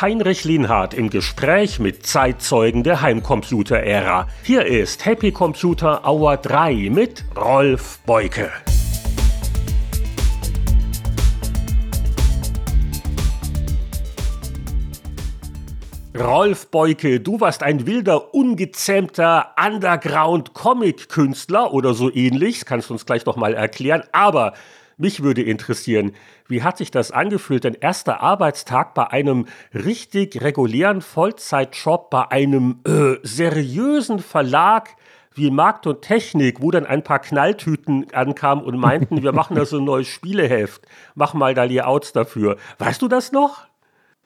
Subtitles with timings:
[0.00, 4.28] Heinrich Lienhardt im Gespräch mit Zeitzeugen der Heimcomputer-Ära.
[4.44, 8.52] Hier ist Happy Computer Hour 3 mit Rolf Beuke.
[16.18, 22.58] Rolf Beuke, du warst ein wilder, ungezähmter Underground-Comic-Künstler oder so ähnlich.
[22.58, 24.02] Das kannst du uns gleich noch mal erklären.
[24.10, 24.54] Aber
[24.96, 26.10] mich würde interessieren,
[26.48, 32.80] wie hat sich das angefühlt, dein erster Arbeitstag bei einem richtig regulären Vollzeitjob, bei einem
[32.84, 34.96] äh, seriösen Verlag
[35.34, 39.64] wie Markt und Technik, wo dann ein paar Knalltüten ankamen und meinten, wir machen da
[39.64, 40.82] so ein neues Spieleheft,
[41.14, 42.56] mach mal da Layouts dafür.
[42.78, 43.67] Weißt du das noch?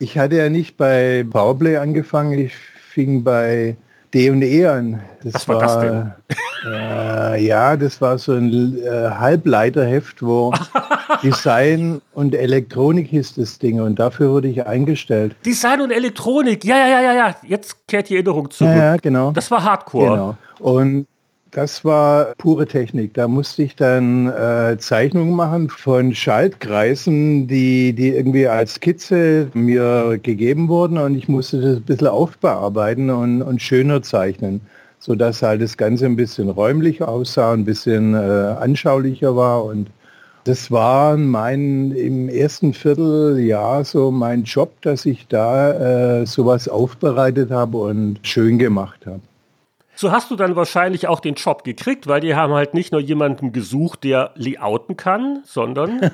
[0.02, 3.76] Ich hatte ja nicht bei Powerplay angefangen, ich fing bei
[4.12, 5.00] D&E an.
[5.22, 6.72] Das Was war, war das denn?
[6.72, 10.52] Äh, ja, das war so ein äh, Halbleiterheft, wo
[11.22, 15.36] Design und Elektronik hieß das Ding und dafür wurde ich eingestellt.
[15.46, 17.36] Design und Elektronik, ja, ja, ja, ja, ja.
[17.46, 18.74] Jetzt kehrt die Erinnerung zurück.
[18.74, 19.30] Ja, genau.
[19.30, 20.10] Das war Hardcore.
[20.10, 20.36] Genau.
[20.58, 21.06] Und
[21.52, 23.14] das war pure Technik.
[23.14, 30.18] Da musste ich dann äh, Zeichnungen machen von Schaltkreisen, die, die irgendwie als Skizze mir
[30.22, 34.62] gegeben wurden und ich musste das ein bisschen aufbearbeiten und, und schöner zeichnen,
[34.98, 39.90] sodass halt das Ganze ein bisschen räumlicher aussah, ein bisschen äh, anschaulicher war und
[40.44, 47.50] das war mein im ersten Vierteljahr so mein Job, dass ich da äh, sowas aufbereitet
[47.50, 49.20] habe und schön gemacht habe.
[49.94, 53.00] So hast du dann wahrscheinlich auch den Job gekriegt, weil die haben halt nicht nur
[53.00, 56.10] jemanden gesucht, der layouten kann, sondern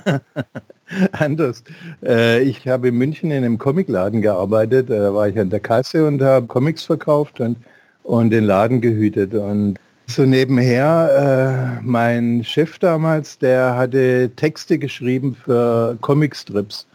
[1.13, 1.63] anders.
[2.05, 6.07] Äh, ich habe in München in einem Comicladen gearbeitet, da war ich an der Kasse
[6.07, 7.57] und habe Comics verkauft und,
[8.03, 9.35] und den Laden gehütet.
[9.35, 16.88] Und so nebenher, äh, mein Chef damals, der hatte Texte geschrieben für Comicstrips.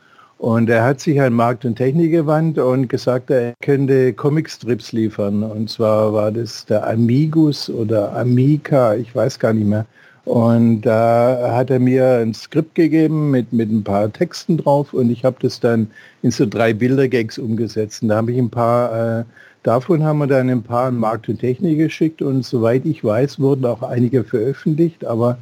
[0.43, 5.41] Und er hat sich an Markt und Technik gewandt und gesagt, er könnte Comicstrips liefern.
[5.41, 9.85] Und zwar war das der Amigus oder Amica, ich weiß gar nicht mehr.
[10.25, 15.11] Und da hat er mir ein Skript gegeben mit, mit ein paar Texten drauf und
[15.11, 15.89] ich habe das dann
[16.23, 18.01] in so drei Bildergags umgesetzt.
[18.03, 19.23] Und da habe ich ein paar, äh,
[19.63, 23.39] davon haben wir dann ein paar an Markt und Technik geschickt und soweit ich weiß,
[23.39, 25.37] wurden auch einige veröffentlicht, aber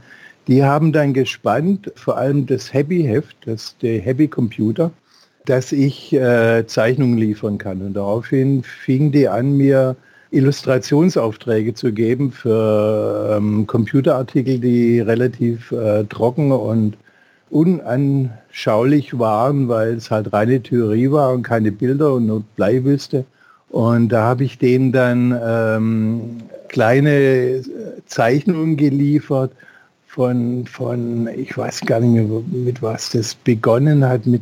[0.47, 4.91] die haben dann gespannt, vor allem das Happy-Heft, das der Happy Computer,
[5.46, 7.81] dass ich äh, Zeichnungen liefern kann.
[7.81, 9.96] Und daraufhin fing die an, mir
[10.31, 16.97] Illustrationsaufträge zu geben für ähm, Computerartikel, die relativ äh, trocken und
[17.50, 23.25] unanschaulich waren, weil es halt reine Theorie war und keine Bilder und nur Bleiwüste.
[23.69, 26.38] Und da habe ich denen dann ähm,
[26.69, 27.62] kleine
[28.06, 29.52] Zeichnungen geliefert
[30.13, 34.41] von, von, ich weiß gar nicht mehr, mit was das begonnen hat, mit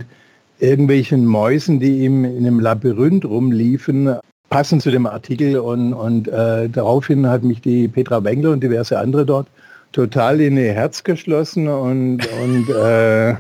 [0.58, 4.16] irgendwelchen Mäusen, die ihm in einem Labyrinth rumliefen,
[4.50, 5.60] passend zu dem Artikel.
[5.60, 9.48] Und, und äh, daraufhin hat mich die Petra Wengler und diverse andere dort
[9.92, 13.36] total in ihr Herz geschlossen und und äh,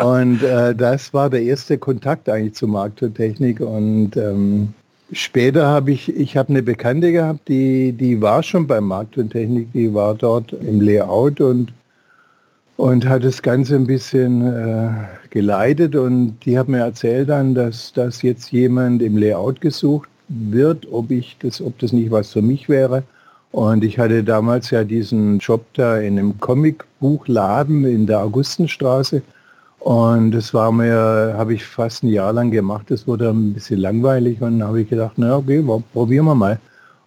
[0.02, 4.74] und äh, das war der erste Kontakt eigentlich zu Markttechnik und ähm,
[5.14, 9.30] Später habe ich, ich habe eine Bekannte gehabt, die, die war schon bei Markt und
[9.30, 11.72] Technik, die war dort im Layout und,
[12.76, 14.90] und hat das Ganze ein bisschen äh,
[15.30, 20.90] geleitet und die hat mir erzählt dann, dass, dass jetzt jemand im Layout gesucht wird,
[20.90, 23.04] ob ich das, ob das nicht was für mich wäre.
[23.52, 29.22] Und ich hatte damals ja diesen Job da in einem Comicbuchladen in der Augustenstraße
[29.84, 32.86] und das war mir, habe ich fast ein Jahr lang gemacht.
[32.88, 35.62] Das wurde ein bisschen langweilig und dann habe ich gedacht, na okay,
[35.92, 36.58] probieren wir mal.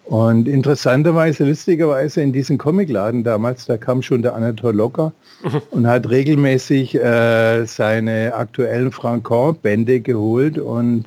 [0.05, 5.11] Und interessanterweise, lustigerweise in diesem Comicladen damals, da kam schon der Anatol Locker
[5.71, 11.05] und hat regelmäßig äh, seine aktuellen Francon-Bände geholt und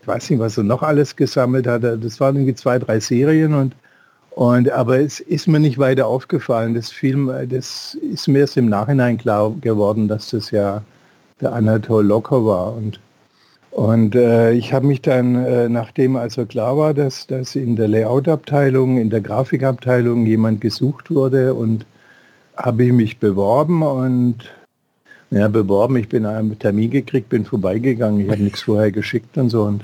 [0.00, 1.82] ich weiß nicht, was er noch alles gesammelt hat.
[1.82, 3.74] Das waren irgendwie zwei, drei Serien und
[4.30, 6.72] und aber es ist mir nicht weiter aufgefallen.
[6.72, 10.82] Das Film, das ist mir erst im Nachhinein klar geworden, dass das ja
[11.42, 12.74] der Anatol Locker war.
[12.74, 13.00] Und,
[13.70, 17.88] und äh, ich habe mich dann, äh, nachdem also klar war, dass, dass in der
[17.88, 21.84] Layout-Abteilung, in der Grafikabteilung jemand gesucht wurde und
[22.56, 24.50] habe ich mich beworben und
[25.30, 29.48] ja, beworben, ich bin einen Termin gekriegt, bin vorbeigegangen, ich habe nichts vorher geschickt und
[29.48, 29.62] so.
[29.62, 29.82] Und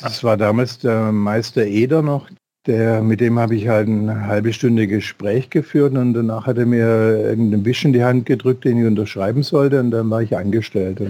[0.00, 2.28] das war damals der Meister Eder noch,
[2.66, 6.66] der, mit dem habe ich halt eine halbe Stunde Gespräch geführt und danach hat er
[6.66, 10.36] mir irgendeinen Wisch in die Hand gedrückt, den ich unterschreiben sollte und dann war ich
[10.36, 11.00] angestellt.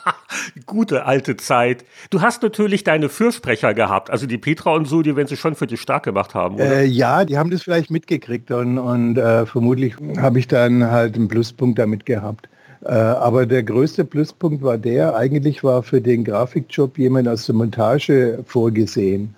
[0.66, 1.84] Gute alte Zeit.
[2.10, 5.54] Du hast natürlich deine Fürsprecher gehabt, also die Petra und so, die wenn sie schon
[5.54, 6.80] für dich stark gemacht haben, oder?
[6.80, 11.14] Äh, ja, die haben das vielleicht mitgekriegt und, und äh, vermutlich habe ich dann halt
[11.14, 12.48] einen Pluspunkt damit gehabt.
[12.84, 17.54] Äh, aber der größte Pluspunkt war der, eigentlich war für den Grafikjob jemand aus der
[17.54, 19.35] Montage vorgesehen.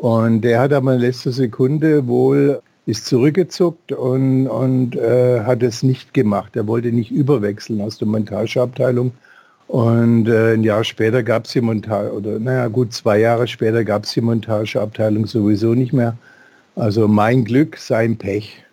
[0.00, 5.82] Und der hat aber in letzter Sekunde wohl ist zurückgezuckt und, und äh, hat es
[5.82, 6.56] nicht gemacht.
[6.56, 9.12] Er wollte nicht überwechseln aus der Montageabteilung.
[9.68, 13.84] Und äh, ein Jahr später gab es die Montage, oder naja gut, zwei Jahre später
[13.84, 16.16] gab es die Montageabteilung sowieso nicht mehr.
[16.76, 18.64] Also mein Glück, sein Pech.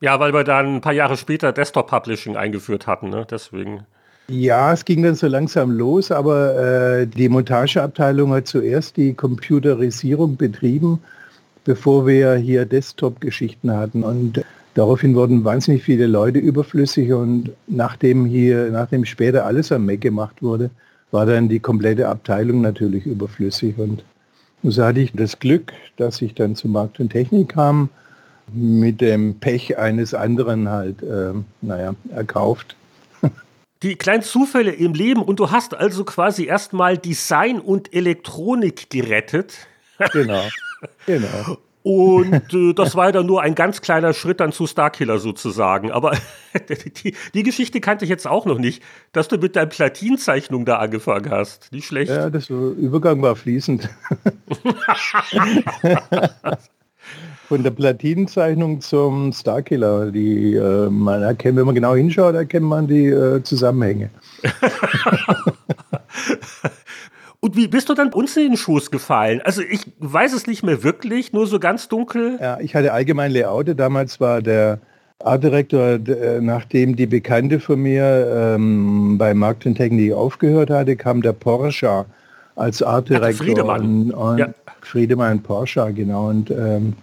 [0.00, 3.24] Ja, weil wir dann ein paar Jahre später Desktop Publishing eingeführt hatten, ne?
[3.30, 3.86] deswegen.
[4.32, 10.36] Ja, es ging dann so langsam los, aber äh, die Montageabteilung hat zuerst die Computerisierung
[10.36, 11.00] betrieben
[11.64, 14.02] bevor wir hier Desktop-Geschichten hatten.
[14.02, 14.42] Und
[14.74, 20.42] daraufhin wurden wahnsinnig viele Leute überflüssig und nachdem hier, nachdem später alles am Mac gemacht
[20.42, 20.70] wurde,
[21.10, 23.76] war dann die komplette Abteilung natürlich überflüssig.
[23.78, 24.02] Und
[24.62, 27.90] so hatte ich das Glück, dass ich dann zu Markt und Technik kam,
[28.52, 32.76] mit dem Pech eines anderen halt, äh, naja, erkauft.
[33.82, 39.66] Die kleinen Zufälle im Leben und du hast also quasi erstmal Design und Elektronik gerettet.
[40.12, 40.42] Genau.
[41.06, 41.58] Genau.
[41.82, 45.90] Und äh, das war dann nur ein ganz kleiner Schritt dann zu Starkiller sozusagen.
[45.90, 46.16] Aber
[47.04, 50.76] die, die, Geschichte kannte ich jetzt auch noch nicht, dass du mit deiner Platinzeichnung da
[50.76, 51.72] angefangen hast.
[51.72, 52.10] Nicht schlecht.
[52.10, 53.90] Ja, das Übergang war fließend.
[57.52, 60.10] Von der Platinenzeichnung zum Starkiller.
[60.10, 64.08] Die, äh, man erkennt, wenn man genau hinschaut, erkennt man die äh, Zusammenhänge.
[67.40, 69.42] Und wie bist du dann uns in den Schoß gefallen?
[69.44, 72.38] Also ich weiß es nicht mehr wirklich, nur so ganz dunkel.
[72.40, 73.78] Ja, ich hatte allgemein Layout.
[73.78, 74.78] Damals war der
[75.22, 81.20] Artdirektor, äh, nachdem die Bekannte von mir ähm, bei Markt und Technik aufgehört hatte, kam
[81.20, 82.06] der Porsche
[82.56, 83.44] als Artdirektor.
[83.44, 83.82] Friedemann.
[83.82, 84.48] Und, und ja.
[84.80, 86.30] Friedemann Porsche, genau.
[86.30, 86.94] Und ähm,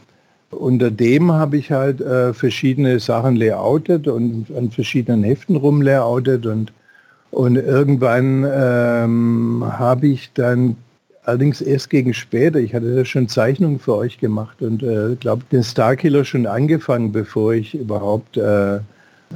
[0.51, 6.71] unter dem habe ich halt äh, verschiedene Sachen layoutet und an verschiedenen Heften rumlayoutet und
[7.31, 10.77] und irgendwann ähm, habe ich dann
[11.23, 15.43] allerdings erst gegen später, ich hatte da schon Zeichnungen für euch gemacht und äh, glaube
[15.51, 18.79] den Starkiller schon angefangen, bevor ich überhaupt äh,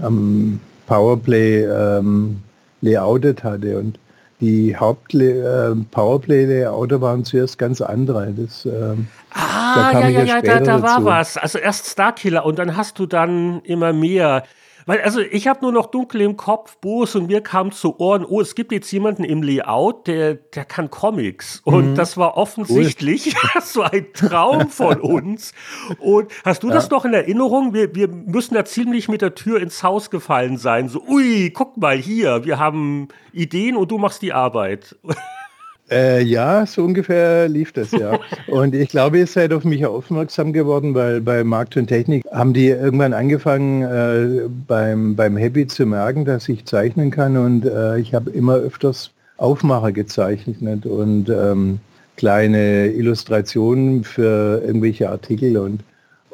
[0.01, 2.37] am Powerplay ähm,
[2.81, 3.77] layoutet hatte.
[3.77, 3.99] Und
[4.41, 8.33] die Haupt äh, Powerplay-Layouter waren zuerst ganz andere.
[8.35, 11.37] Das, ähm, ah, da ja, ja, ja, da, da war was.
[11.37, 14.43] Also erst Starkiller und dann hast du dann immer mehr.
[14.85, 18.25] Weil, also ich habe nur noch dunkel im Kopf, Boos und mir kam zu Ohren,
[18.25, 21.61] oh, es gibt jetzt jemanden im Layout, der, der kann Comics.
[21.63, 21.95] Und mhm.
[21.95, 23.49] das war offensichtlich cool.
[23.61, 25.53] so ein Traum von uns.
[25.99, 26.73] Und hast du ja.
[26.73, 27.73] das noch in Erinnerung?
[27.73, 30.89] Wir, wir müssen da ziemlich mit der Tür ins Haus gefallen sein.
[30.89, 34.95] So, ui, guck mal hier, wir haben Ideen und du machst die Arbeit.
[35.91, 38.17] Äh, ja, so ungefähr lief das ja.
[38.47, 42.53] und ich glaube, ihr seid auf mich aufmerksam geworden, weil bei Markt und Technik haben
[42.53, 47.37] die irgendwann angefangen, äh, beim, beim Happy zu merken, dass ich zeichnen kann.
[47.37, 51.79] Und äh, ich habe immer öfters Aufmacher gezeichnet und ähm,
[52.15, 55.57] kleine Illustrationen für irgendwelche Artikel.
[55.57, 55.83] Und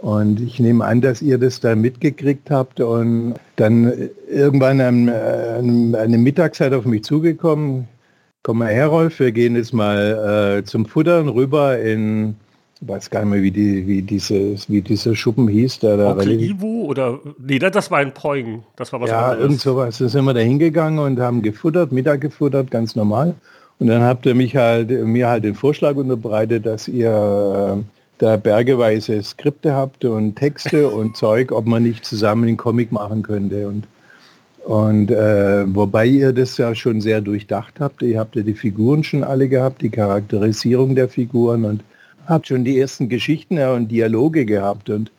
[0.01, 2.79] und ich nehme an, dass ihr das da mitgekriegt habt.
[2.79, 7.87] Und dann irgendwann an, an eine Mittagszeit auf mich zugekommen,
[8.43, 12.35] Komm mal her, Rolf, wir gehen jetzt mal äh, zum Futtern rüber in,
[12.81, 15.79] ich weiß gar nicht mehr, wie, die, wie, dieses, wie dieser Schuppen hieß.
[15.79, 19.43] Der da Ivo oder, nee, das war ein Poing, das war was Ja, anderes.
[19.43, 19.97] irgend sowas.
[19.97, 23.35] Da sind wir da hingegangen und haben gefuttert, Mittag gefuttert, ganz normal.
[23.79, 27.83] Und dann habt ihr mich halt, mir halt den Vorschlag unterbreitet, dass ihr äh,
[28.19, 33.21] da bergeweise Skripte habt und Texte und Zeug, ob man nicht zusammen einen Comic machen
[33.21, 33.67] könnte.
[33.67, 33.85] Und
[34.65, 39.03] und äh, wobei ihr das ja schon sehr durchdacht habt, ihr habt ja die Figuren
[39.03, 41.83] schon alle gehabt, die Charakterisierung der Figuren und
[42.27, 44.89] habt schon die ersten Geschichten ja, und Dialoge gehabt.
[44.89, 45.11] Und,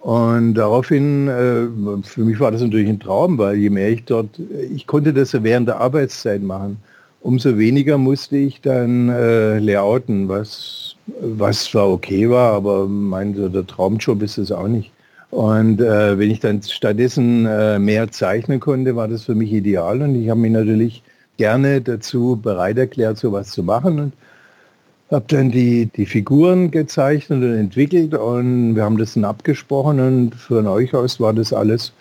[0.00, 4.40] und daraufhin, äh, für mich war das natürlich ein Traum, weil je mehr ich dort,
[4.72, 6.76] ich konnte das ja während der Arbeitszeit machen,
[7.22, 13.48] umso weniger musste ich dann äh, layouten, was, was zwar okay war, aber mein, so
[13.48, 14.92] der Traumjob ist es auch nicht.
[15.32, 20.02] Und äh, wenn ich dann stattdessen äh, mehr zeichnen konnte, war das für mich ideal.
[20.02, 21.02] Und ich habe mich natürlich
[21.38, 23.98] gerne dazu bereit erklärt, sowas zu machen.
[23.98, 24.12] Und
[25.10, 30.34] habe dann die, die Figuren gezeichnet und entwickelt und wir haben das dann abgesprochen und
[30.34, 31.92] von euch aus war das alles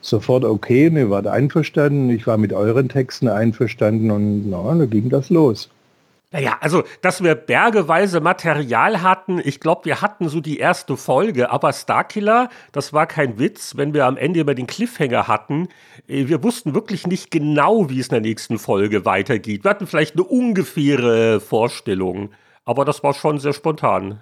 [0.00, 2.10] sofort okay und ihr wart einverstanden.
[2.10, 5.68] Ich war mit euren Texten einverstanden und na, da ging das los.
[6.32, 11.50] Naja, also, dass wir bergeweise Material hatten, ich glaube, wir hatten so die erste Folge,
[11.50, 15.68] aber Starkiller, das war kein Witz, wenn wir am Ende immer den Cliffhanger hatten.
[16.06, 19.64] Äh, wir wussten wirklich nicht genau, wie es in der nächsten Folge weitergeht.
[19.64, 22.30] Wir hatten vielleicht eine ungefähre Vorstellung,
[22.64, 24.20] aber das war schon sehr spontan.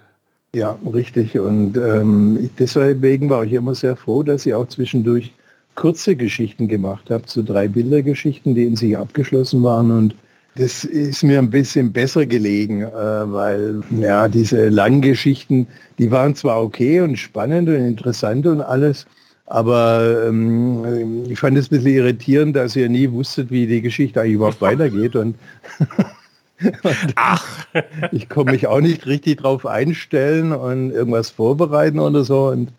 [0.55, 1.37] Ja, richtig.
[1.37, 5.31] Und ähm, deswegen war ich immer sehr froh, dass ihr auch zwischendurch
[5.75, 10.15] kurze Geschichten gemacht habt, so drei Bildergeschichten, die in sich abgeschlossen waren und
[10.55, 16.35] das ist mir ein bisschen besser gelegen, äh, weil ja, diese langen Geschichten, die waren
[16.35, 19.05] zwar okay und spannend und interessant und alles,
[19.49, 24.21] aber ähm, ich fand es ein bisschen irritierend, dass ihr nie wusstet, wie die Geschichte
[24.21, 25.15] eigentlich überhaupt weitergeht.
[25.15, 25.35] Und,
[27.15, 27.65] Ach.
[28.11, 32.49] ich komme mich auch nicht richtig drauf einstellen und irgendwas vorbereiten oder so.
[32.49, 32.71] Und,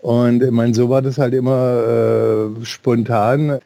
[0.00, 3.60] und ich meine, so war das halt immer äh, spontan.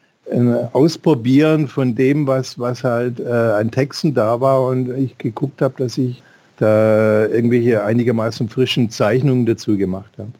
[0.73, 5.73] Ausprobieren von dem, was, was halt äh, an Texten da war und ich geguckt habe,
[5.77, 6.23] dass ich
[6.57, 10.31] da irgendwelche einigermaßen frischen Zeichnungen dazu gemacht habe.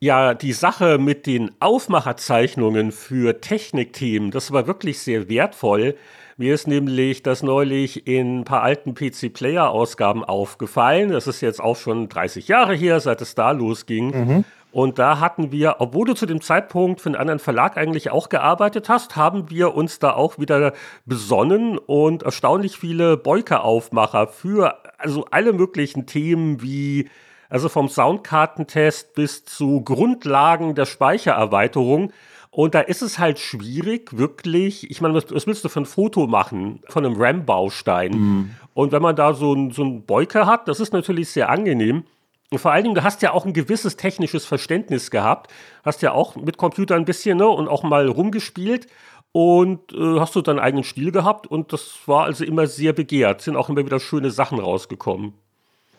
[0.00, 5.96] Ja, die Sache mit den Aufmacherzeichnungen für Technikthemen, das war wirklich sehr wertvoll.
[6.36, 11.10] Mir ist nämlich das neulich in ein paar alten PC-Player-Ausgaben aufgefallen.
[11.10, 14.06] Das ist jetzt auch schon 30 Jahre her, seit es da losging.
[14.10, 14.44] Mhm.
[14.74, 18.28] Und da hatten wir, obwohl du zu dem Zeitpunkt für einen anderen Verlag eigentlich auch
[18.28, 20.72] gearbeitet hast, haben wir uns da auch wieder
[21.06, 27.08] besonnen und erstaunlich viele Beuke-Aufmacher für also alle möglichen Themen wie
[27.48, 32.12] also vom Soundkartentest bis zu Grundlagen der Speichererweiterung.
[32.50, 35.86] Und da ist es halt schwierig, wirklich, ich meine, was, was willst du für ein
[35.86, 38.10] Foto machen von einem RAM-Baustein?
[38.10, 38.50] Mhm.
[38.74, 42.02] Und wenn man da so ein, so ein Beuke hat, das ist natürlich sehr angenehm.
[42.50, 45.50] Und vor allen Dingen, du hast ja auch ein gewisses technisches Verständnis gehabt,
[45.82, 48.86] hast ja auch mit Computer ein bisschen ne, und auch mal rumgespielt
[49.32, 53.40] und äh, hast du deinen eigenen Stil gehabt und das war also immer sehr begehrt,
[53.40, 55.32] sind auch immer wieder schöne Sachen rausgekommen.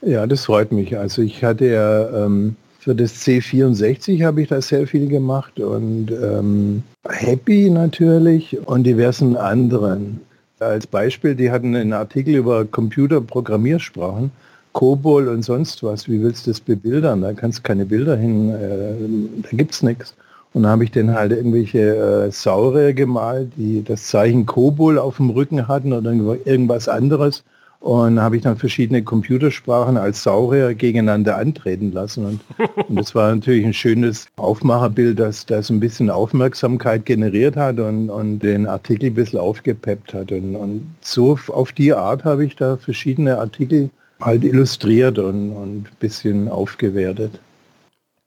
[0.02, 0.98] Ja, das freut mich.
[0.98, 6.12] Also ich hatte ja ähm, für das C64 habe ich da sehr viel gemacht und
[6.12, 10.22] ähm, Happy natürlich und diversen anderen.
[10.60, 14.32] Als Beispiel, die hatten einen Artikel über Computerprogrammiersprachen
[14.76, 17.22] Kobol und sonst was, wie willst du das bebildern?
[17.22, 20.14] Da kannst du keine Bilder hin, äh, da gibt es nichts.
[20.54, 25.16] Und da habe ich dann halt irgendwelche äh, Saurier gemalt, die das Zeichen Kobol auf
[25.16, 27.46] dem Rücken hatten oder irgendwas anderes.
[27.80, 32.26] Und habe ich dann verschiedene Computersprachen als Saurier gegeneinander antreten lassen.
[32.26, 32.40] Und,
[32.90, 38.10] und das war natürlich ein schönes Aufmacherbild, das, das ein bisschen Aufmerksamkeit generiert hat und,
[38.10, 40.34] und den Artikel ein bisschen aufgepeppt hat.
[40.34, 45.88] Und, und so auf die Art habe ich da verschiedene Artikel halt illustriert und, und
[45.88, 47.40] ein bisschen aufgewertet.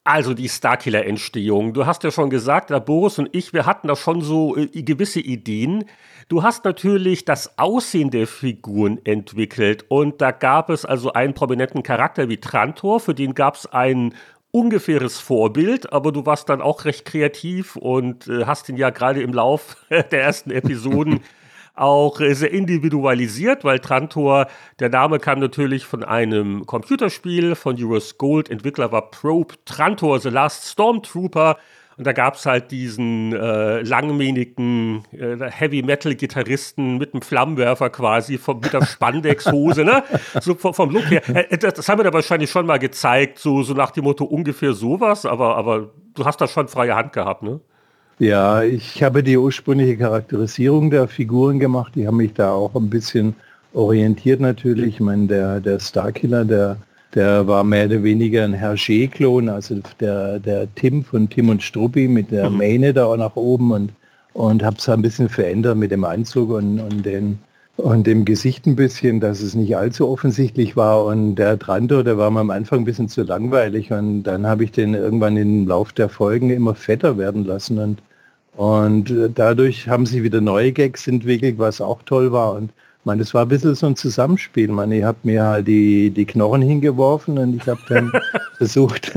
[0.04, 1.74] Also die Starkiller-Entstehung.
[1.74, 4.66] Du hast ja schon gesagt, der Boris und ich, wir hatten da schon so äh,
[4.82, 5.84] gewisse Ideen.
[6.28, 11.82] Du hast natürlich das Aussehen der Figuren entwickelt und da gab es also einen prominenten
[11.82, 14.14] Charakter wie Trantor, für den gab es ein
[14.50, 19.22] ungefähres Vorbild, aber du warst dann auch recht kreativ und äh, hast ihn ja gerade
[19.22, 21.20] im Lauf der ersten Episoden
[21.80, 24.46] auch sehr individualisiert, weil Trantor,
[24.80, 30.30] der Name kam natürlich von einem Computerspiel von Euros Gold, Entwickler war Probe Trantor, The
[30.30, 31.56] Last Stormtrooper.
[31.96, 38.60] Und da gab es halt diesen äh, langmähnigen äh, Heavy-Metal-Gitarristen mit einem Flammenwerfer quasi vom,
[38.60, 40.04] mit der Spandex-Hose, ne?
[40.40, 41.22] So vom, vom Look her.
[41.34, 44.24] Äh, das, das haben wir da wahrscheinlich schon mal gezeigt, so, so nach dem Motto
[44.24, 47.60] ungefähr sowas, aber, aber du hast da schon freie Hand gehabt, ne?
[48.20, 51.94] Ja, ich habe die ursprüngliche Charakterisierung der Figuren gemacht.
[51.94, 53.36] Die haben mich da auch ein bisschen
[53.72, 54.94] orientiert natürlich.
[54.94, 56.78] Ich meine, der, der Starkiller, der,
[57.14, 62.08] der war mehr oder weniger ein Hergé-Klon, also der, der Tim von Tim und Struppi
[62.08, 62.58] mit der mhm.
[62.58, 63.92] Mähne da auch nach oben und,
[64.32, 67.38] und habe es ein bisschen verändert mit dem Anzug und, und, den,
[67.76, 71.04] und dem Gesicht ein bisschen, dass es nicht allzu offensichtlich war.
[71.04, 74.64] Und der Trantor, der war mir am Anfang ein bisschen zu langweilig und dann habe
[74.64, 78.02] ich den irgendwann im Lauf der Folgen immer fetter werden lassen und
[78.58, 82.54] und äh, dadurch haben sie wieder neue Gags entwickelt, was auch toll war.
[82.54, 82.72] Und
[83.04, 84.66] meine, das war ein bisschen so ein Zusammenspiel.
[84.66, 88.10] Man, ich habe mir halt die, die Knochen hingeworfen und ich habe dann
[88.56, 89.12] versucht,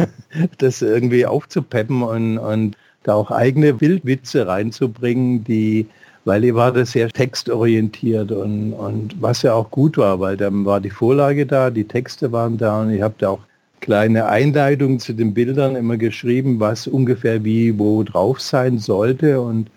[0.60, 5.88] das irgendwie aufzupeppen und, und da auch eigene Bildwitze reinzubringen, die,
[6.24, 10.66] weil ich war da sehr textorientiert und, und was ja auch gut war, weil dann
[10.66, 13.40] war die Vorlage da, die Texte waren da und ich habe da auch
[13.82, 19.42] kleine Einleitung zu den Bildern immer geschrieben, was ungefähr wie wo drauf sein sollte.
[19.42, 19.70] Und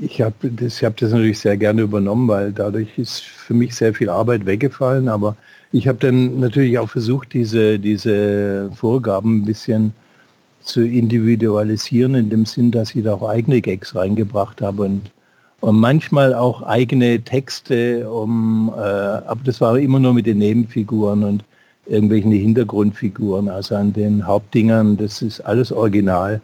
[0.00, 3.94] ich habe das, hab das natürlich sehr gerne übernommen, weil dadurch ist für mich sehr
[3.94, 5.08] viel Arbeit weggefallen.
[5.08, 5.36] Aber
[5.70, 9.92] ich habe dann natürlich auch versucht, diese, diese Vorgaben ein bisschen
[10.62, 14.82] zu individualisieren, in dem Sinn, dass ich da auch eigene Gags reingebracht habe.
[14.82, 15.02] Und,
[15.60, 21.22] und manchmal auch eigene Texte, um, äh, aber das war immer nur mit den Nebenfiguren
[21.22, 21.44] und
[21.86, 26.40] irgendwelchen Hintergrundfiguren, also an den Hauptdingern, das ist alles original.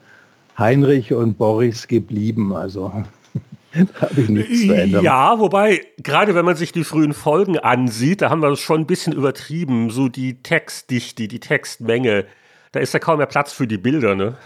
[0.59, 2.93] Heinrich und Boris geblieben, also
[3.73, 5.05] da habe ich nichts zu ändern.
[5.05, 8.83] Ja, wobei, gerade wenn man sich die frühen Folgen ansieht, da haben wir es schon
[8.83, 12.27] ein bisschen übertrieben, so die Textdichte, die Textmenge,
[12.73, 14.37] da ist ja kaum mehr Platz für die Bilder, ne?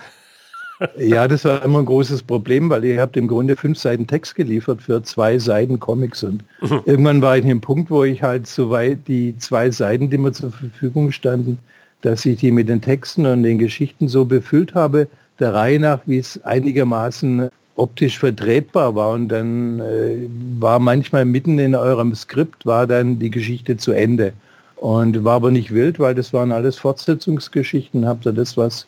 [0.99, 4.35] Ja, das war immer ein großes Problem, weil ihr habt im Grunde fünf Seiten Text
[4.35, 6.81] geliefert für zwei Seiten Comics und mhm.
[6.85, 10.19] irgendwann war ich in dem Punkt, wo ich halt so weit die zwei Seiten, die
[10.19, 11.59] mir zur Verfügung standen,
[12.03, 16.01] dass ich die mit den Texten und den Geschichten so befüllt habe, der Reihe nach,
[16.07, 20.29] wie es einigermaßen optisch vertretbar war und dann äh,
[20.59, 24.33] war manchmal mitten in eurem Skript war dann die Geschichte zu Ende
[24.77, 28.07] und war aber nicht wild, weil das waren alles Fortsetzungsgeschichten.
[28.07, 28.87] Habt ihr das, was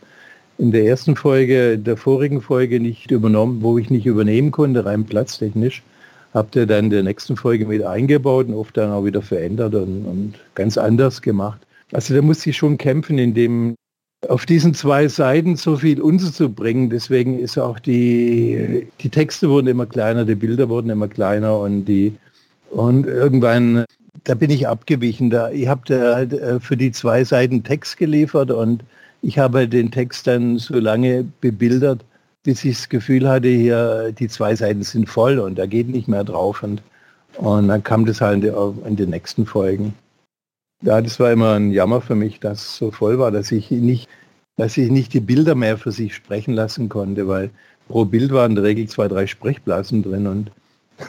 [0.59, 5.05] in der ersten Folge, der vorigen Folge nicht übernommen, wo ich nicht übernehmen konnte, rein
[5.05, 5.83] platztechnisch,
[6.35, 9.75] habt ihr dann in der nächsten Folge mit eingebaut und oft dann auch wieder verändert
[9.75, 11.61] und, und ganz anders gemacht.
[11.93, 13.75] Also da muss ich schon kämpfen, in dem
[14.29, 16.91] auf diesen zwei Seiten so viel unterzubringen.
[16.91, 21.85] Deswegen ist auch die, die Texte wurden immer kleiner, die Bilder wurden immer kleiner und
[21.85, 22.15] die
[22.71, 23.85] und irgendwann,
[24.25, 25.31] da bin ich abgewichen.
[25.31, 28.83] Da, ich habe da halt äh, für die zwei Seiten Text geliefert und
[29.23, 32.05] ich habe den Text dann so lange bebildert,
[32.43, 36.09] bis ich das Gefühl hatte, hier die zwei Seiten sind voll und da geht nicht
[36.09, 36.63] mehr drauf.
[36.63, 36.83] Und,
[37.37, 39.95] und dann kam das halt in den nächsten Folgen.
[40.83, 43.71] Ja, das war immer ein Jammer für mich, dass es so voll war, dass ich
[43.71, 44.09] nicht,
[44.57, 47.51] dass ich nicht die Bilder mehr für sich sprechen lassen konnte, weil
[47.89, 50.53] pro Bild waren in der Regel zwei, drei Sprechblasen drin und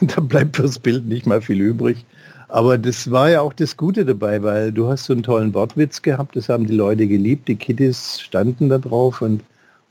[0.00, 2.04] da bleibt fürs Bild nicht mal viel übrig.
[2.50, 6.02] Aber das war ja auch das Gute dabei, weil du hast so einen tollen Wortwitz
[6.02, 9.42] gehabt, das haben die Leute geliebt, die Kittys standen da drauf und,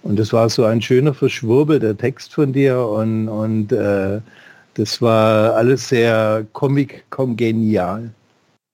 [0.03, 4.19] und das war so ein schöner verschwurbelter Text von dir und, und äh,
[4.73, 8.11] das war alles sehr comic-kongenial.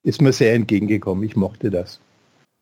[0.03, 1.99] Ist mir sehr entgegengekommen, ich mochte das.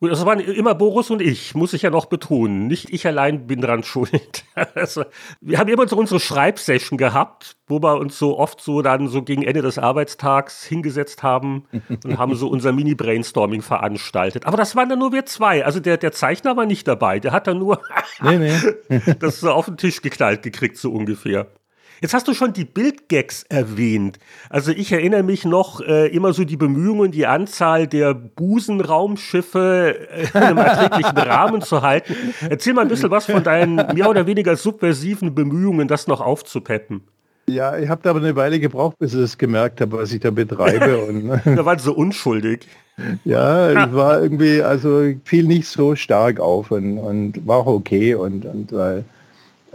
[0.03, 2.67] Gut, das waren immer Boris und ich, muss ich ja noch betonen.
[2.67, 4.43] Nicht ich allein bin dran schuld.
[4.75, 5.05] Also,
[5.39, 9.21] wir haben immer so unsere Schreibsession gehabt, wo wir uns so oft so dann so
[9.21, 11.67] gegen Ende des Arbeitstags hingesetzt haben
[12.03, 14.45] und haben so unser Mini-Brainstorming veranstaltet.
[14.45, 15.63] Aber das waren dann nur wir zwei.
[15.63, 17.21] Also der, der Zeichner war nicht dabei.
[17.21, 17.79] Der hat dann nur
[18.21, 18.39] nee,
[18.89, 19.01] nee.
[19.21, 21.47] das so auf den Tisch geknallt gekriegt, so ungefähr.
[22.03, 24.19] Jetzt hast du schon die Bildgags erwähnt.
[24.49, 30.27] Also ich erinnere mich noch äh, immer so die Bemühungen, die Anzahl der Busenraumschiffe äh,
[30.33, 32.13] in einem erträglichen Rahmen zu halten.
[32.49, 37.03] Erzähl mal ein bisschen was von deinen mehr oder weniger subversiven Bemühungen, das noch aufzupeppen.
[37.47, 40.19] Ja, ich habe da aber eine Weile gebraucht, bis ich das gemerkt habe, was ich
[40.19, 41.05] da betreibe.
[41.07, 42.67] und, da war so unschuldig.
[43.23, 48.13] Ja, ich war irgendwie, also fiel nicht so stark auf und, und war auch okay
[48.13, 49.05] und, und weil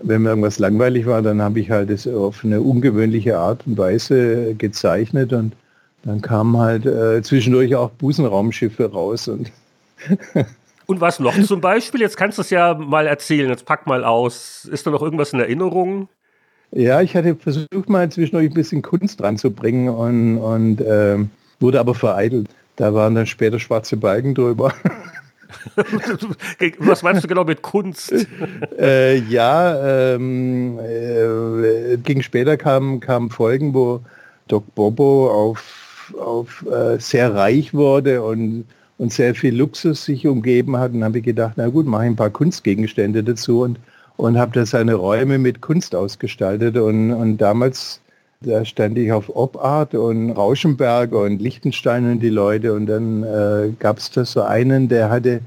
[0.02, 3.76] wenn mir irgendwas langweilig war, dann habe ich halt es auf eine ungewöhnliche Art und
[3.78, 5.54] Weise gezeichnet und
[6.04, 9.50] dann kamen halt äh, zwischendurch auch Busenraumschiffe raus und
[10.87, 12.00] Und was noch zum Beispiel?
[12.00, 14.64] Jetzt kannst du es ja mal erzählen, jetzt pack mal aus.
[14.64, 16.08] Ist da noch irgendwas in Erinnerung?
[16.70, 21.18] Ja, ich hatte versucht mal zwischendurch ein bisschen Kunst dran zu bringen und, und äh,
[21.61, 22.48] wurde aber vereitelt.
[22.76, 24.72] Da waren dann später schwarze Balken drüber.
[26.78, 28.12] Was meinst du genau mit Kunst?
[28.78, 34.00] äh, ja, ähm, äh, ging später kamen kam Folgen, wo
[34.48, 38.64] Doc Bobo auf, auf äh, sehr reich wurde und,
[38.98, 40.92] und sehr viel Luxus sich umgeben hat.
[40.92, 43.78] Und habe ich gedacht, na gut, mache ich ein paar Kunstgegenstände dazu und,
[44.16, 46.76] und habe da seine Räume mit Kunst ausgestaltet.
[46.76, 48.00] Und, und damals
[48.40, 52.72] da stand ich auf Obart und Rauschenberg und Lichtenstein und die Leute.
[52.72, 55.40] Und dann äh, gab es da so einen, der hatte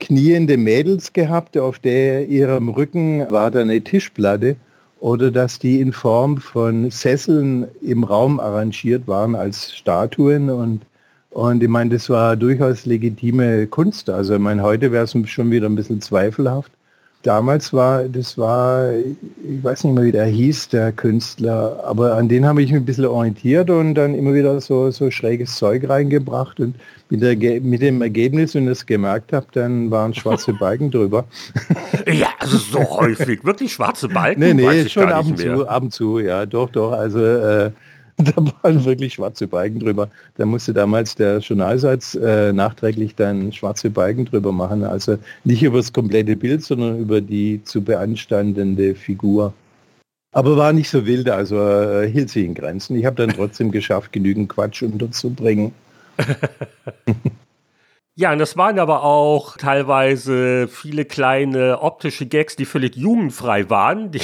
[0.00, 4.56] kniende Mädels gehabt, auf der ihrem Rücken war da eine Tischplatte
[4.98, 10.82] oder dass die in Form von Sesseln im Raum arrangiert waren als Statuen und
[11.30, 14.10] und ich meine, das war durchaus legitime Kunst.
[14.10, 16.70] Also ich meine, heute wäre es schon wieder ein bisschen zweifelhaft
[17.22, 22.28] damals war, das war, ich weiß nicht mehr, wie der hieß, der Künstler, aber an
[22.28, 25.88] den habe ich mich ein bisschen orientiert und dann immer wieder so, so schräges Zeug
[25.88, 26.74] reingebracht und
[27.08, 31.24] mit, der, mit dem Ergebnis, wenn ich es gemerkt habe, dann waren schwarze Balken drüber.
[32.06, 34.40] Ja, also so häufig, wirklich schwarze Balken?
[34.40, 37.70] Nee, nee, schon ab und zu, ab und zu, ja, doch, doch, also äh,
[38.36, 40.08] da waren wirklich schwarze Balken drüber.
[40.36, 44.84] Da musste damals der Journalsatz äh, nachträglich dann schwarze Balken drüber machen.
[44.84, 49.52] Also nicht über das komplette Bild, sondern über die zu beanstandende Figur.
[50.34, 52.96] Aber war nicht so wild, also äh, hielt sich in Grenzen.
[52.96, 55.72] Ich habe dann trotzdem geschafft, genügend Quatsch unterzubringen.
[58.14, 64.10] Ja, und das waren aber auch teilweise viele kleine optische Gags, die völlig jugendfrei waren,
[64.10, 64.20] die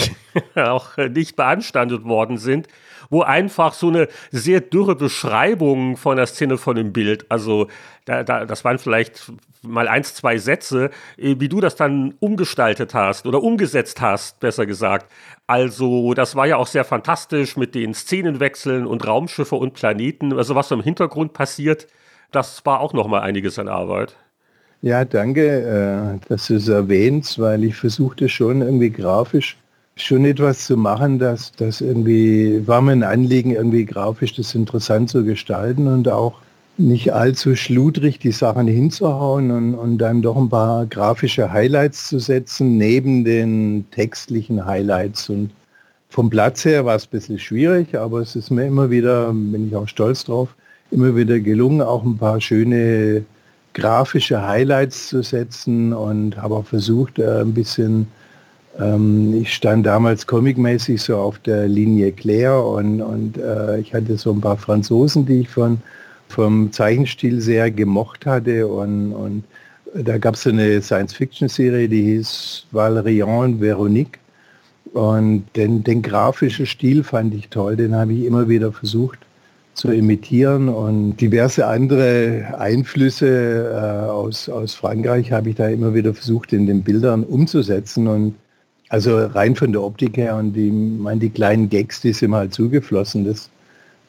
[0.57, 2.69] auch nicht beanstandet worden sind,
[3.11, 7.69] wo einfach so eine sehr dürre Beschreibung von der Szene von dem Bild, also
[8.05, 12.95] da, da, das waren vielleicht mal eins, zwei Sätze, äh, wie du das dann umgestaltet
[12.95, 15.11] hast oder umgesetzt hast, besser gesagt.
[15.47, 20.55] Also das war ja auch sehr fantastisch mit den Szenenwechseln und Raumschiffe und Planeten, also
[20.55, 21.89] was im Hintergrund passiert
[22.33, 24.17] das war auch noch mal einiges an Arbeit.
[24.81, 29.57] Ja, danke, äh, dass du es erwähnst, weil ich versuchte schon irgendwie grafisch
[30.03, 35.11] schon etwas zu machen, dass das irgendwie war mir ein Anliegen, irgendwie grafisch das interessant
[35.11, 36.35] zu gestalten und auch
[36.79, 42.21] nicht allzu schludrig die Sachen hinzuhauen und, und dann doch ein paar grafische Highlights zu
[42.21, 45.29] setzen, neben den textlichen Highlights.
[45.29, 45.51] Und
[46.09, 49.69] vom Platz her war es ein bisschen schwierig, aber es ist mir immer wieder, bin
[49.69, 50.55] ich auch stolz drauf,
[50.93, 53.25] immer wieder gelungen, auch ein paar schöne
[53.75, 58.07] grafische Highlights zu setzen und habe auch versucht, äh, ein bisschen,
[58.79, 64.17] ähm, ich stand damals comicmäßig so auf der Linie Claire und, und äh, ich hatte
[64.17, 65.81] so ein paar Franzosen, die ich von,
[66.29, 69.45] vom Zeichenstil sehr gemocht hatte und, und
[69.95, 74.19] da gab es eine Science-Fiction-Serie, die hieß Valerian Veronique
[74.93, 79.19] und den, den grafischen Stil fand ich toll, den habe ich immer wieder versucht
[79.75, 80.69] zu imitieren.
[80.69, 86.67] Und diverse andere Einflüsse äh, aus, aus Frankreich habe ich da immer wieder versucht in
[86.67, 88.09] den Bildern umzusetzen.
[88.09, 88.35] Und
[88.89, 92.55] also rein von der Optik her und die, meine, die kleinen Gags, die sind halt
[92.55, 93.51] zugeflossen, das,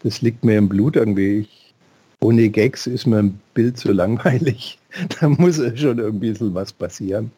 [0.04, 1.39] das liegt mir im Blut irgendwie.
[1.39, 1.74] Ich,
[2.22, 4.78] ohne Gags ist mir ein Bild zu langweilig.
[5.20, 7.32] Da muss schon irgendwie was passieren.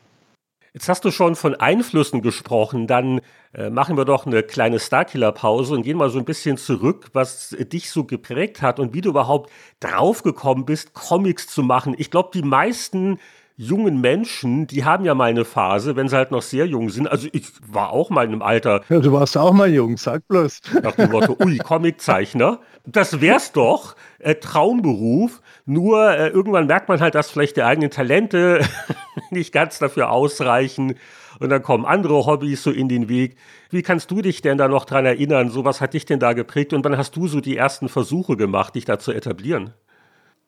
[0.74, 3.20] Jetzt hast du schon von Einflüssen gesprochen, dann
[3.54, 7.50] äh, machen wir doch eine kleine Starkiller-Pause und gehen mal so ein bisschen zurück, was
[7.60, 9.52] dich so geprägt hat und wie du überhaupt
[9.82, 11.94] draufgekommen bist, Comics zu machen.
[11.98, 13.20] Ich glaube, die meisten
[13.58, 17.08] jungen Menschen, die haben ja mal eine Phase, wenn sie halt noch sehr jung sind.
[17.08, 18.82] Also ich war auch mal in einem Alter.
[18.90, 20.62] Ja, du warst auch mal jung, sag bloß.
[20.82, 22.60] Nach dem Motto, ui, Comiczeichner.
[22.86, 25.42] Das wär's doch, äh, Traumberuf.
[25.66, 28.62] Nur äh, irgendwann merkt man halt, dass vielleicht die eigenen Talente
[29.30, 30.96] nicht ganz dafür ausreichen.
[31.40, 33.36] Und dann kommen andere Hobbys so in den Weg.
[33.70, 35.50] Wie kannst du dich denn da noch dran erinnern?
[35.50, 36.74] So was hat dich denn da geprägt?
[36.74, 39.74] Und wann hast du so die ersten Versuche gemacht, dich da zu etablieren?